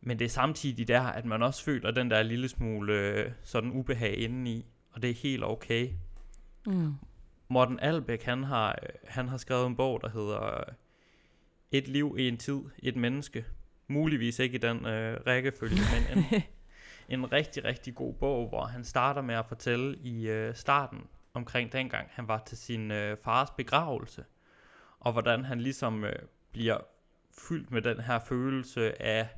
Men 0.00 0.18
det 0.18 0.24
er 0.24 0.28
samtidig 0.28 0.88
der, 0.88 1.02
at 1.02 1.24
man 1.24 1.42
også 1.42 1.64
føler 1.64 1.90
den 1.90 2.10
der 2.10 2.22
lille 2.22 2.48
smule 2.48 2.92
øh, 2.92 3.30
sådan 3.42 3.70
ubehag 3.70 4.18
indeni. 4.18 4.66
Og 4.92 5.02
det 5.02 5.10
er 5.10 5.14
helt 5.14 5.44
okay. 5.44 5.88
Mm. 6.66 6.94
Morten 7.48 7.80
Albæk, 7.80 8.22
han 8.22 8.44
har, 8.44 8.78
han 9.04 9.28
har 9.28 9.36
skrevet 9.36 9.66
en 9.66 9.76
bog, 9.76 10.00
der 10.00 10.08
hedder 10.08 10.64
Et 11.70 11.88
liv 11.88 12.16
i 12.18 12.28
en 12.28 12.36
tid, 12.36 12.60
et 12.78 12.96
menneske. 12.96 13.44
Muligvis 13.86 14.38
ikke 14.38 14.54
i 14.54 14.58
den 14.58 14.86
øh, 14.86 15.20
rækkefølge, 15.26 15.76
men 15.76 16.18
en, 16.18 16.42
en 17.18 17.32
rigtig, 17.32 17.64
rigtig 17.64 17.94
god 17.94 18.14
bog, 18.14 18.48
hvor 18.48 18.64
han 18.64 18.84
starter 18.84 19.22
med 19.22 19.34
at 19.34 19.46
fortælle 19.46 19.96
i 19.96 20.28
øh, 20.28 20.54
starten 20.54 21.06
omkring 21.34 21.72
dengang, 21.72 22.08
han 22.10 22.28
var 22.28 22.42
til 22.46 22.58
sin 22.58 22.90
øh, 22.90 23.16
fars 23.24 23.50
begravelse, 23.50 24.24
og 25.00 25.12
hvordan 25.12 25.44
han 25.44 25.60
ligesom 25.60 26.04
øh, 26.04 26.18
bliver 26.52 26.78
fyldt 27.48 27.70
med 27.70 27.82
den 27.82 28.00
her 28.00 28.18
følelse 28.18 29.02
af 29.02 29.28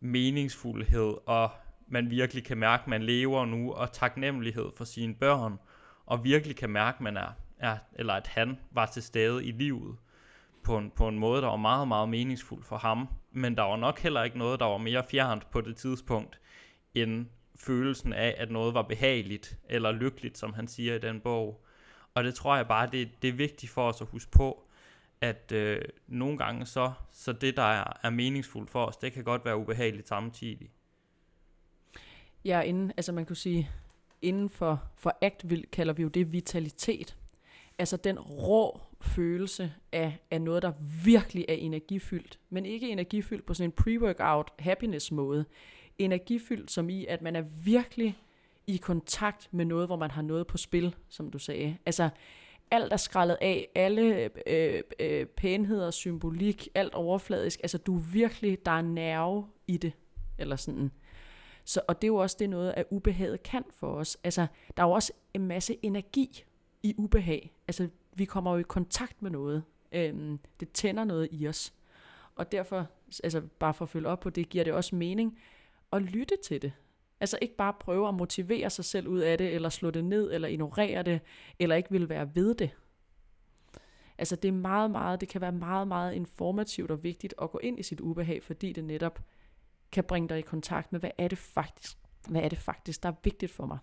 meningsfuldhed, 0.00 1.14
og 1.26 1.50
man 1.86 2.10
virkelig 2.10 2.44
kan 2.44 2.58
mærke, 2.58 2.82
at 2.82 2.88
man 2.88 3.02
lever 3.02 3.44
nu, 3.44 3.72
og 3.72 3.92
taknemmelighed 3.92 4.66
for 4.76 4.84
sine 4.84 5.14
børn, 5.14 5.58
og 6.06 6.24
virkelig 6.24 6.56
kan 6.56 6.70
mærke, 6.70 6.96
at 6.96 7.00
man 7.00 7.16
er, 7.16 7.32
er, 7.58 7.78
eller 7.92 8.14
at 8.14 8.26
han 8.26 8.58
var 8.70 8.86
til 8.86 9.02
stede 9.02 9.44
i 9.44 9.50
livet 9.50 9.96
på 10.62 10.78
en, 10.78 10.90
på 10.90 11.08
en 11.08 11.18
måde, 11.18 11.42
der 11.42 11.48
var 11.48 11.56
meget, 11.56 11.88
meget 11.88 12.08
meningsfuld 12.08 12.64
for 12.64 12.76
ham. 12.76 13.08
Men 13.32 13.56
der 13.56 13.62
var 13.62 13.76
nok 13.76 13.98
heller 13.98 14.22
ikke 14.22 14.38
noget, 14.38 14.60
der 14.60 14.66
var 14.66 14.78
mere 14.78 15.04
fjernt 15.10 15.50
på 15.50 15.60
det 15.60 15.76
tidspunkt, 15.76 16.40
end 16.94 17.26
følelsen 17.56 18.12
af, 18.12 18.34
at 18.38 18.50
noget 18.50 18.74
var 18.74 18.82
behageligt 18.82 19.58
eller 19.68 19.92
lykkeligt, 19.92 20.38
som 20.38 20.54
han 20.54 20.68
siger 20.68 20.94
i 20.94 20.98
den 20.98 21.20
bog. 21.20 21.64
Og 22.14 22.24
det 22.24 22.34
tror 22.34 22.56
jeg 22.56 22.68
bare, 22.68 22.88
det, 22.92 23.22
det 23.22 23.28
er 23.28 23.32
vigtigt 23.32 23.72
for 23.72 23.88
os 23.88 24.00
at 24.00 24.06
huske 24.06 24.30
på, 24.30 24.62
at 25.20 25.52
øh, 25.52 25.82
nogle 26.06 26.38
gange 26.38 26.66
så, 26.66 26.92
så 27.12 27.32
det, 27.32 27.56
der 27.56 27.62
er, 27.62 27.98
er 28.02 28.10
meningsfuldt 28.10 28.70
for 28.70 28.86
os, 28.86 28.96
det 28.96 29.12
kan 29.12 29.24
godt 29.24 29.44
være 29.44 29.56
ubehageligt 29.56 30.08
samtidig. 30.08 30.70
Ja, 32.44 32.60
inden, 32.60 32.92
altså 32.96 33.12
man 33.12 33.26
kunne 33.26 33.36
sige, 33.36 33.70
inden 34.22 34.48
for, 34.48 34.82
for 34.96 35.18
ACT 35.20 35.44
kalder 35.72 35.92
vi 35.92 36.02
jo 36.02 36.08
det 36.08 36.32
vitalitet. 36.32 37.16
Altså 37.78 37.96
den 37.96 38.18
rå 38.20 38.80
følelse 39.00 39.72
af, 39.92 40.18
af 40.30 40.42
noget, 40.42 40.62
der 40.62 40.72
virkelig 41.04 41.44
er 41.48 41.54
energifyldt, 41.54 42.38
men 42.50 42.66
ikke 42.66 42.88
energifyldt 42.88 43.46
på 43.46 43.54
sådan 43.54 43.70
en 43.70 43.74
pre-workout 43.80 44.54
happiness 44.58 45.12
måde. 45.12 45.44
Energifyldt 45.98 46.70
som 46.70 46.88
i, 46.88 47.06
at 47.06 47.22
man 47.22 47.36
er 47.36 47.44
virkelig 47.64 48.18
i 48.66 48.76
kontakt 48.76 49.48
med 49.50 49.64
noget, 49.64 49.88
hvor 49.88 49.96
man 49.96 50.10
har 50.10 50.22
noget 50.22 50.46
på 50.46 50.56
spil, 50.56 50.94
som 51.08 51.30
du 51.30 51.38
sagde. 51.38 51.76
Altså 51.86 52.08
alt 52.70 52.92
er 52.92 52.96
skrællet 52.96 53.38
af, 53.40 53.68
alle 53.74 54.30
øh, 54.46 54.82
øh, 55.00 55.26
pænheder, 55.26 55.90
symbolik, 55.90 56.68
alt 56.74 56.94
overfladisk. 56.94 57.60
Altså 57.62 57.78
du 57.78 57.96
er 57.96 58.00
virkelig, 58.00 58.58
der 58.64 58.70
er 58.70 58.82
nerve 58.82 59.46
i 59.66 59.76
det, 59.76 59.92
eller 60.38 60.56
sådan. 60.56 60.90
Så, 61.66 61.80
og 61.88 62.02
det 62.02 62.04
er 62.06 62.08
jo 62.08 62.16
også 62.16 62.36
det 62.38 62.50
noget, 62.50 62.74
at 62.76 62.86
ubehaget 62.90 63.42
kan 63.42 63.64
for 63.70 63.92
os. 63.92 64.18
Altså, 64.24 64.46
der 64.76 64.82
er 64.82 64.86
jo 64.86 64.92
også 64.92 65.12
en 65.34 65.46
masse 65.46 65.76
energi 65.82 66.44
i 66.82 66.94
ubehag. 66.98 67.54
Altså, 67.68 67.88
vi 68.14 68.24
kommer 68.24 68.52
jo 68.52 68.58
i 68.58 68.62
kontakt 68.62 69.22
med 69.22 69.30
noget. 69.30 69.64
Øhm, 69.92 70.38
det 70.60 70.72
tænder 70.72 71.04
noget 71.04 71.28
i 71.32 71.48
os. 71.48 71.74
Og 72.36 72.52
derfor, 72.52 72.86
altså 73.24 73.40
bare 73.40 73.74
for 73.74 73.84
at 73.84 73.88
følge 73.88 74.08
op 74.08 74.20
på 74.20 74.30
det, 74.30 74.48
giver 74.48 74.64
det 74.64 74.72
også 74.72 74.96
mening 74.96 75.38
at 75.92 76.02
lytte 76.02 76.36
til 76.44 76.62
det. 76.62 76.72
Altså 77.20 77.38
ikke 77.42 77.56
bare 77.56 77.74
prøve 77.80 78.08
at 78.08 78.14
motivere 78.14 78.70
sig 78.70 78.84
selv 78.84 79.08
ud 79.08 79.20
af 79.20 79.38
det, 79.38 79.54
eller 79.54 79.68
slå 79.68 79.90
det 79.90 80.04
ned, 80.04 80.32
eller 80.32 80.48
ignorere 80.48 81.02
det, 81.02 81.20
eller 81.58 81.76
ikke 81.76 81.90
vil 81.90 82.08
være 82.08 82.34
ved 82.34 82.54
det. 82.54 82.70
Altså 84.18 84.36
det 84.36 84.48
er 84.48 84.52
meget, 84.52 84.90
meget, 84.90 85.20
det 85.20 85.28
kan 85.28 85.40
være 85.40 85.52
meget, 85.52 85.88
meget 85.88 86.14
informativt 86.14 86.90
og 86.90 87.02
vigtigt 87.02 87.34
at 87.42 87.50
gå 87.50 87.58
ind 87.58 87.78
i 87.78 87.82
sit 87.82 88.00
ubehag, 88.00 88.42
fordi 88.42 88.72
det 88.72 88.84
netop 88.84 89.20
kan 89.96 90.04
bringe 90.04 90.28
dig 90.28 90.38
i 90.38 90.42
kontakt 90.42 90.92
med, 90.92 91.00
hvad 91.00 91.10
er 91.18 91.28
det 91.28 91.38
faktisk, 91.38 91.98
hvad 92.28 92.42
er 92.42 92.48
det 92.48 92.58
faktisk, 92.58 93.02
der 93.02 93.08
er 93.08 93.14
vigtigt 93.24 93.52
for 93.52 93.66
mig. 93.66 93.78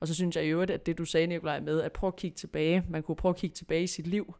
Og 0.00 0.08
så 0.08 0.14
synes 0.14 0.36
jeg 0.36 0.44
i 0.44 0.48
øvrigt, 0.48 0.70
at 0.70 0.86
det 0.86 0.98
du 0.98 1.04
sagde, 1.04 1.26
Nikolaj, 1.26 1.60
med 1.60 1.80
at 1.80 1.92
prøve 1.92 2.08
at 2.08 2.16
kigge 2.16 2.34
tilbage, 2.34 2.84
man 2.88 3.02
kunne 3.02 3.16
prøve 3.16 3.30
at 3.30 3.36
kigge 3.36 3.54
tilbage 3.54 3.82
i 3.82 3.86
sit 3.86 4.06
liv, 4.06 4.34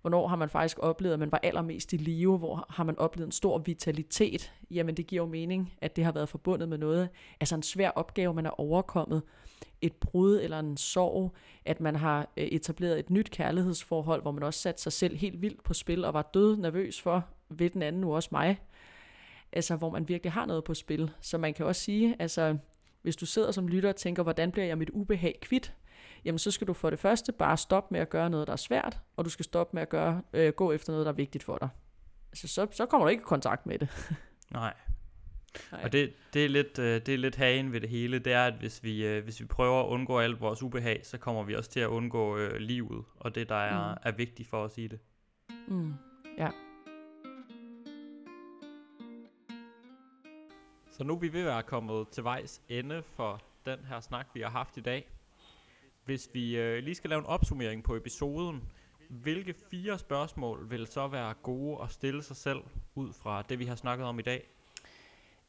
Hvornår 0.00 0.28
har 0.28 0.36
man 0.36 0.48
faktisk 0.48 0.78
oplevet, 0.78 1.12
at 1.12 1.18
man 1.18 1.32
var 1.32 1.40
allermest 1.42 1.92
i 1.92 1.96
live? 1.96 2.38
Hvor 2.38 2.66
har 2.68 2.84
man 2.84 2.98
oplevet 2.98 3.26
en 3.26 3.32
stor 3.32 3.58
vitalitet? 3.58 4.52
Jamen 4.70 4.96
det 4.96 5.06
giver 5.06 5.22
jo 5.22 5.28
mening, 5.28 5.74
at 5.80 5.96
det 5.96 6.04
har 6.04 6.12
været 6.12 6.28
forbundet 6.28 6.68
med 6.68 6.78
noget. 6.78 7.08
Altså 7.40 7.54
en 7.54 7.62
svær 7.62 7.90
opgave, 7.90 8.34
man 8.34 8.44
har 8.44 8.60
overkommet. 8.60 9.22
Et 9.80 9.92
brud 9.92 10.40
eller 10.40 10.58
en 10.58 10.76
sorg. 10.76 11.34
At 11.64 11.80
man 11.80 11.96
har 11.96 12.28
øh, 12.36 12.44
etableret 12.44 12.98
et 12.98 13.10
nyt 13.10 13.30
kærlighedsforhold, 13.30 14.22
hvor 14.22 14.30
man 14.30 14.42
også 14.42 14.60
satte 14.60 14.82
sig 14.82 14.92
selv 14.92 15.16
helt 15.16 15.42
vildt 15.42 15.62
på 15.62 15.74
spil 15.74 16.04
og 16.04 16.14
var 16.14 16.30
død 16.34 16.56
nervøs 16.56 17.00
for, 17.00 17.24
ved 17.48 17.70
den 17.70 17.82
anden 17.82 18.00
nu 18.00 18.14
også 18.14 18.28
mig? 18.32 18.58
Altså 19.52 19.76
hvor 19.76 19.90
man 19.90 20.08
virkelig 20.08 20.32
har 20.32 20.46
noget 20.46 20.64
på 20.64 20.74
spil. 20.74 21.10
Så 21.20 21.38
man 21.38 21.54
kan 21.54 21.66
også 21.66 21.82
sige, 21.82 22.16
altså 22.18 22.56
hvis 23.02 23.16
du 23.16 23.26
sidder 23.26 23.50
som 23.50 23.68
lytter 23.68 23.88
og 23.88 23.96
tænker, 23.96 24.22
hvordan 24.22 24.52
bliver 24.52 24.66
jeg 24.66 24.78
mit 24.78 24.90
ubehag 24.90 25.38
kvidt? 25.42 25.74
jamen 26.24 26.38
så 26.38 26.50
skal 26.50 26.66
du 26.66 26.72
for 26.72 26.90
det 26.90 26.98
første 26.98 27.32
bare 27.32 27.56
stoppe 27.56 27.94
med 27.94 28.00
at 28.00 28.10
gøre 28.10 28.30
noget, 28.30 28.46
der 28.46 28.52
er 28.52 28.56
svært, 28.56 29.00
og 29.16 29.24
du 29.24 29.30
skal 29.30 29.44
stoppe 29.44 29.74
med 29.74 29.82
at 29.82 29.88
gøre, 29.88 30.22
øh, 30.32 30.52
gå 30.52 30.72
efter 30.72 30.92
noget, 30.92 31.06
der 31.06 31.12
er 31.12 31.16
vigtigt 31.16 31.44
for 31.44 31.58
dig. 31.58 31.68
Altså, 32.32 32.48
så, 32.48 32.66
så 32.70 32.86
kommer 32.86 33.06
du 33.06 33.10
ikke 33.10 33.20
i 33.20 33.24
kontakt 33.24 33.66
med 33.66 33.78
det. 33.78 33.88
Nej. 34.50 34.74
Nej. 35.72 35.80
Og 35.84 35.92
det, 35.92 36.12
det, 36.34 36.44
er 36.44 36.48
lidt, 36.48 36.78
øh, 36.78 37.00
det 37.06 37.14
er 37.14 37.18
lidt 37.18 37.36
hagen 37.36 37.72
ved 37.72 37.80
det 37.80 37.88
hele, 37.88 38.18
det 38.18 38.32
er, 38.32 38.46
at 38.46 38.54
hvis 38.54 38.82
vi, 38.82 39.06
øh, 39.06 39.24
hvis 39.24 39.40
vi 39.40 39.46
prøver 39.46 39.82
at 39.82 39.86
undgå 39.86 40.18
alt 40.18 40.40
vores 40.40 40.62
ubehag, 40.62 41.00
så 41.04 41.18
kommer 41.18 41.42
vi 41.42 41.54
også 41.54 41.70
til 41.70 41.80
at 41.80 41.86
undgå 41.86 42.36
øh, 42.36 42.56
livet, 42.56 43.04
og 43.16 43.34
det, 43.34 43.48
der 43.48 43.54
er, 43.54 43.94
mm. 43.94 44.00
er 44.02 44.12
vigtigt 44.12 44.48
for 44.48 44.64
os 44.64 44.78
i 44.78 44.86
det. 44.86 44.98
Mm. 45.68 45.94
Ja. 46.38 46.48
Så 51.00 51.04
nu 51.04 51.14
er 51.14 51.18
vi 51.18 51.32
ved 51.32 51.40
at 51.40 51.46
være 51.46 51.62
kommet 51.62 52.08
til 52.08 52.24
vejs 52.24 52.62
ende 52.68 53.02
for 53.02 53.40
den 53.66 53.78
her 53.88 54.00
snak, 54.00 54.26
vi 54.34 54.40
har 54.40 54.48
haft 54.48 54.76
i 54.76 54.80
dag. 54.80 55.08
Hvis 56.04 56.30
vi 56.32 56.56
øh, 56.56 56.82
lige 56.82 56.94
skal 56.94 57.10
lave 57.10 57.18
en 57.18 57.26
opsummering 57.26 57.84
på 57.84 57.96
episoden, 57.96 58.62
hvilke 59.08 59.54
fire 59.70 59.98
spørgsmål 59.98 60.70
vil 60.70 60.86
så 60.86 61.08
være 61.08 61.34
gode 61.42 61.78
at 61.82 61.90
stille 61.90 62.22
sig 62.22 62.36
selv 62.36 62.58
ud 62.94 63.12
fra 63.12 63.42
det, 63.48 63.58
vi 63.58 63.64
har 63.64 63.74
snakket 63.74 64.06
om 64.06 64.18
i 64.18 64.22
dag? 64.22 64.48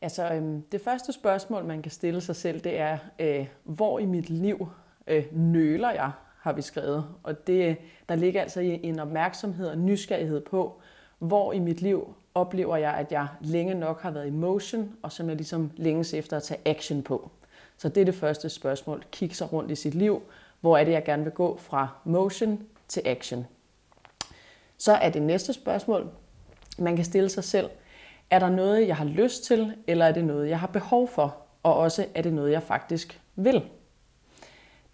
Altså, 0.01 0.33
øhm, 0.33 0.61
det 0.61 0.81
første 0.81 1.13
spørgsmål, 1.13 1.65
man 1.65 1.81
kan 1.81 1.91
stille 1.91 2.21
sig 2.21 2.35
selv, 2.35 2.59
det 2.59 2.79
er, 2.79 2.97
øh, 3.19 3.47
hvor 3.63 3.99
i 3.99 4.05
mit 4.05 4.29
liv 4.29 4.67
øh, 5.07 5.25
nøler 5.31 5.91
jeg, 5.91 6.11
har 6.39 6.53
vi 6.53 6.61
skrevet. 6.61 7.15
Og 7.23 7.47
det, 7.47 7.77
der 8.09 8.15
ligger 8.15 8.41
altså 8.41 8.59
en 8.61 8.99
opmærksomhed 8.99 9.67
og 9.67 9.77
nysgerrighed 9.77 10.41
på, 10.41 10.81
hvor 11.19 11.53
i 11.53 11.59
mit 11.59 11.81
liv 11.81 12.15
oplever 12.35 12.77
jeg, 12.77 12.93
at 12.93 13.11
jeg 13.11 13.27
længe 13.41 13.73
nok 13.73 14.01
har 14.01 14.11
været 14.11 14.27
i 14.27 14.29
motion, 14.29 14.95
og 15.01 15.11
som 15.11 15.27
jeg 15.27 15.35
ligesom 15.35 15.71
længes 15.75 16.13
efter 16.13 16.37
at 16.37 16.43
tage 16.43 16.61
action 16.65 17.03
på. 17.03 17.31
Så 17.77 17.89
det 17.89 18.01
er 18.01 18.05
det 18.05 18.15
første 18.15 18.49
spørgsmål. 18.49 19.03
Kig 19.11 19.35
sig 19.35 19.53
rundt 19.53 19.71
i 19.71 19.75
sit 19.75 19.95
liv. 19.95 20.21
Hvor 20.61 20.77
er 20.77 20.83
det, 20.83 20.91
jeg 20.91 21.03
gerne 21.03 21.23
vil 21.23 21.31
gå 21.31 21.57
fra 21.57 21.87
motion 22.03 22.63
til 22.87 23.01
action? 23.05 23.47
Så 24.77 24.93
er 24.93 25.09
det 25.09 25.21
næste 25.21 25.53
spørgsmål, 25.53 26.09
man 26.77 26.95
kan 26.95 27.05
stille 27.05 27.29
sig 27.29 27.43
selv. 27.43 27.69
Er 28.29 28.39
der 28.39 28.49
noget, 28.49 28.87
jeg 28.87 28.95
har 28.95 29.05
lyst 29.05 29.43
til, 29.43 29.75
eller 29.87 30.05
er 30.05 30.11
det 30.11 30.25
noget, 30.25 30.49
jeg 30.49 30.59
har 30.59 30.67
behov 30.67 31.07
for? 31.07 31.35
Og 31.63 31.75
også, 31.75 32.05
er 32.15 32.21
det 32.21 32.33
noget, 32.33 32.51
jeg 32.51 32.63
faktisk 32.63 33.21
vil? 33.35 33.63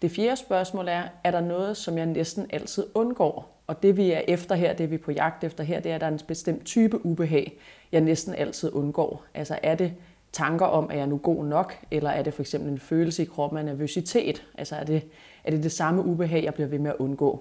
Det 0.02 0.10
fjerde 0.10 0.36
spørgsmål 0.36 0.88
er, 0.88 1.02
er 1.24 1.30
der 1.30 1.40
noget, 1.40 1.76
som 1.76 1.98
jeg 1.98 2.06
næsten 2.06 2.46
altid 2.50 2.86
undgår? 2.94 3.57
Og 3.68 3.82
det 3.82 3.96
vi 3.96 4.10
er 4.10 4.20
efter 4.28 4.54
her, 4.54 4.72
det 4.72 4.90
vi 4.90 4.94
er 4.94 4.98
på 4.98 5.12
jagt 5.12 5.44
efter 5.44 5.64
her, 5.64 5.80
det 5.80 5.90
er, 5.90 5.94
at 5.94 6.00
der 6.00 6.06
er 6.06 6.10
en 6.10 6.20
bestemt 6.28 6.64
type 6.64 7.06
ubehag, 7.06 7.58
jeg 7.92 8.00
næsten 8.00 8.34
altid 8.34 8.72
undgår. 8.74 9.24
Altså 9.34 9.58
er 9.62 9.74
det 9.74 9.92
tanker 10.32 10.66
om, 10.66 10.90
at 10.90 10.96
jeg 10.96 11.02
er 11.02 11.06
nu 11.06 11.18
god 11.18 11.44
nok, 11.44 11.78
eller 11.90 12.10
er 12.10 12.22
det 12.22 12.34
for 12.34 12.42
eksempel 12.42 12.72
en 12.72 12.78
følelse 12.78 13.22
i 13.22 13.26
kroppen 13.26 13.58
af 13.58 13.64
nervøsitet? 13.64 14.46
Altså 14.58 14.76
er 14.76 14.84
det, 14.84 15.02
er 15.44 15.50
det 15.50 15.62
det 15.62 15.72
samme 15.72 16.04
ubehag, 16.04 16.44
jeg 16.44 16.54
bliver 16.54 16.66
ved 16.68 16.78
med 16.78 16.90
at 16.90 16.96
undgå? 16.98 17.40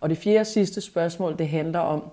Og 0.00 0.10
det 0.10 0.18
fjerde 0.18 0.40
og 0.40 0.46
sidste 0.46 0.80
spørgsmål, 0.80 1.38
det 1.38 1.48
handler 1.48 1.78
om, 1.78 2.10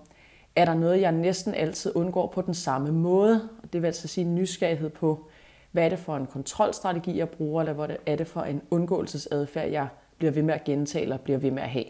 er 0.55 0.65
der 0.65 0.73
noget, 0.73 1.01
jeg 1.01 1.11
næsten 1.11 1.53
altid 1.53 1.91
undgår 1.95 2.27
på 2.27 2.41
den 2.41 2.53
samme 2.53 2.91
måde? 2.91 3.49
Det 3.73 3.81
vil 3.81 3.87
altså 3.87 4.07
sige 4.07 4.25
nysgerrighed 4.25 4.89
på, 4.89 5.27
hvad 5.71 5.85
er 5.85 5.89
det 5.89 5.99
for 5.99 6.15
en 6.15 6.25
kontrolstrategi, 6.25 7.17
jeg 7.17 7.29
bruger, 7.29 7.61
eller 7.61 7.73
hvad 7.73 7.89
er 8.05 8.15
det 8.15 8.27
for 8.27 8.41
en 8.41 8.61
undgåelsesadfærd, 8.71 9.69
jeg 9.69 9.87
bliver 10.17 10.31
ved 10.31 10.43
med 10.43 10.53
at 10.53 10.63
gentage 10.63 11.03
eller 11.03 11.17
bliver 11.17 11.39
ved 11.39 11.51
med 11.51 11.63
at 11.63 11.69
have. 11.69 11.85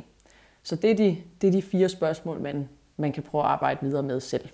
Så 0.63 0.75
det 0.75 0.91
er 0.91 0.95
de, 0.95 1.17
det 1.41 1.47
er 1.47 1.51
de 1.51 1.61
fire 1.61 1.89
spørgsmål, 1.89 2.41
man, 2.41 2.69
man 2.97 3.13
kan 3.13 3.23
prøve 3.23 3.43
at 3.43 3.49
arbejde 3.49 3.79
videre 3.81 4.03
med 4.03 4.19
selv. 4.19 4.49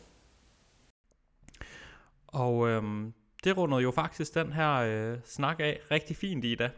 Og 2.28 2.68
øhm, 2.70 3.14
det 3.44 3.58
rundede 3.58 3.82
jo 3.82 3.92
faktisk 3.92 4.34
den 4.34 4.54
her 4.54 4.74
øh, 4.74 5.18
snak 5.26 5.60
af 5.60 5.80
rigtig 5.92 6.16
fint 6.16 6.46
i 6.46 6.56
dag. 6.56 6.70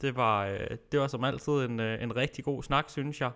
Det 0.00 0.16
var, 0.16 0.46
øh, 0.46 0.70
det 0.92 1.00
var 1.00 1.06
som 1.06 1.24
altid 1.24 1.52
en, 1.52 1.80
øh, 1.80 2.02
en 2.02 2.16
rigtig 2.16 2.44
god 2.44 2.62
snak, 2.62 2.90
synes 2.90 3.20
jeg. 3.20 3.30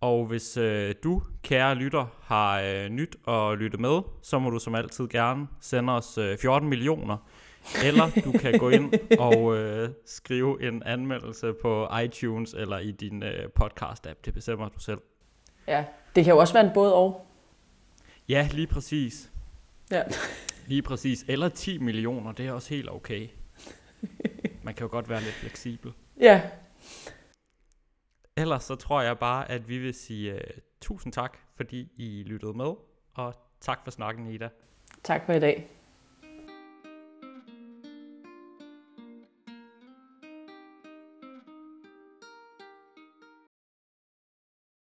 Og 0.00 0.26
hvis 0.26 0.56
øh, 0.56 0.94
du, 1.04 1.22
kære 1.42 1.74
lytter, 1.74 2.06
har 2.22 2.60
øh, 2.60 2.88
nyt 2.88 3.16
at 3.28 3.58
lytte 3.58 3.78
med, 3.78 4.00
så 4.22 4.38
må 4.38 4.50
du 4.50 4.58
som 4.58 4.74
altid 4.74 5.08
gerne 5.08 5.46
sende 5.60 5.92
os 5.92 6.18
øh, 6.18 6.38
14 6.38 6.68
millioner. 6.68 7.16
Eller 7.84 8.10
du 8.24 8.32
kan 8.32 8.58
gå 8.58 8.68
ind 8.68 8.92
og 9.18 9.56
øh, 9.56 9.88
skrive 10.06 10.68
en 10.68 10.82
anmeldelse 10.82 11.52
på 11.62 11.88
iTunes 12.04 12.54
eller 12.54 12.78
i 12.78 12.90
din 12.90 13.22
øh, 13.22 13.48
podcast-app. 13.60 14.16
Det 14.24 14.34
bestemmer 14.34 14.68
du 14.68 14.78
selv. 14.78 15.00
Ja, 15.66 15.84
det 16.16 16.24
kan 16.24 16.32
jo 16.34 16.38
også 16.38 16.52
være 16.54 16.64
en 16.66 16.70
både 16.74 16.94
og. 16.94 17.26
Ja, 18.28 18.48
lige 18.52 18.66
præcis. 18.66 19.30
Ja. 19.90 20.02
Lige 20.66 20.82
præcis. 20.82 21.24
Eller 21.28 21.48
10 21.48 21.78
millioner, 21.78 22.32
det 22.32 22.46
er 22.46 22.52
også 22.52 22.74
helt 22.74 22.90
okay. 22.90 23.28
Man 24.62 24.74
kan 24.74 24.84
jo 24.84 24.90
godt 24.90 25.08
være 25.08 25.20
lidt 25.20 25.34
fleksibel. 25.34 25.92
Ja. 26.20 26.42
ellers 28.36 28.64
så 28.64 28.74
tror 28.74 29.02
jeg 29.02 29.18
bare, 29.18 29.50
at 29.50 29.68
vi 29.68 29.78
vil 29.78 29.94
sige 29.94 30.34
uh, 30.34 30.40
tusind 30.80 31.12
tak, 31.12 31.38
fordi 31.56 31.88
I 31.96 32.22
lyttede 32.26 32.52
med, 32.54 32.72
og 33.14 33.34
tak 33.60 33.78
for 33.84 33.90
snakken, 33.90 34.26
Ida. 34.26 34.48
Tak 35.04 35.26
for 35.26 35.32
i 35.32 35.40
dag. 35.40 35.68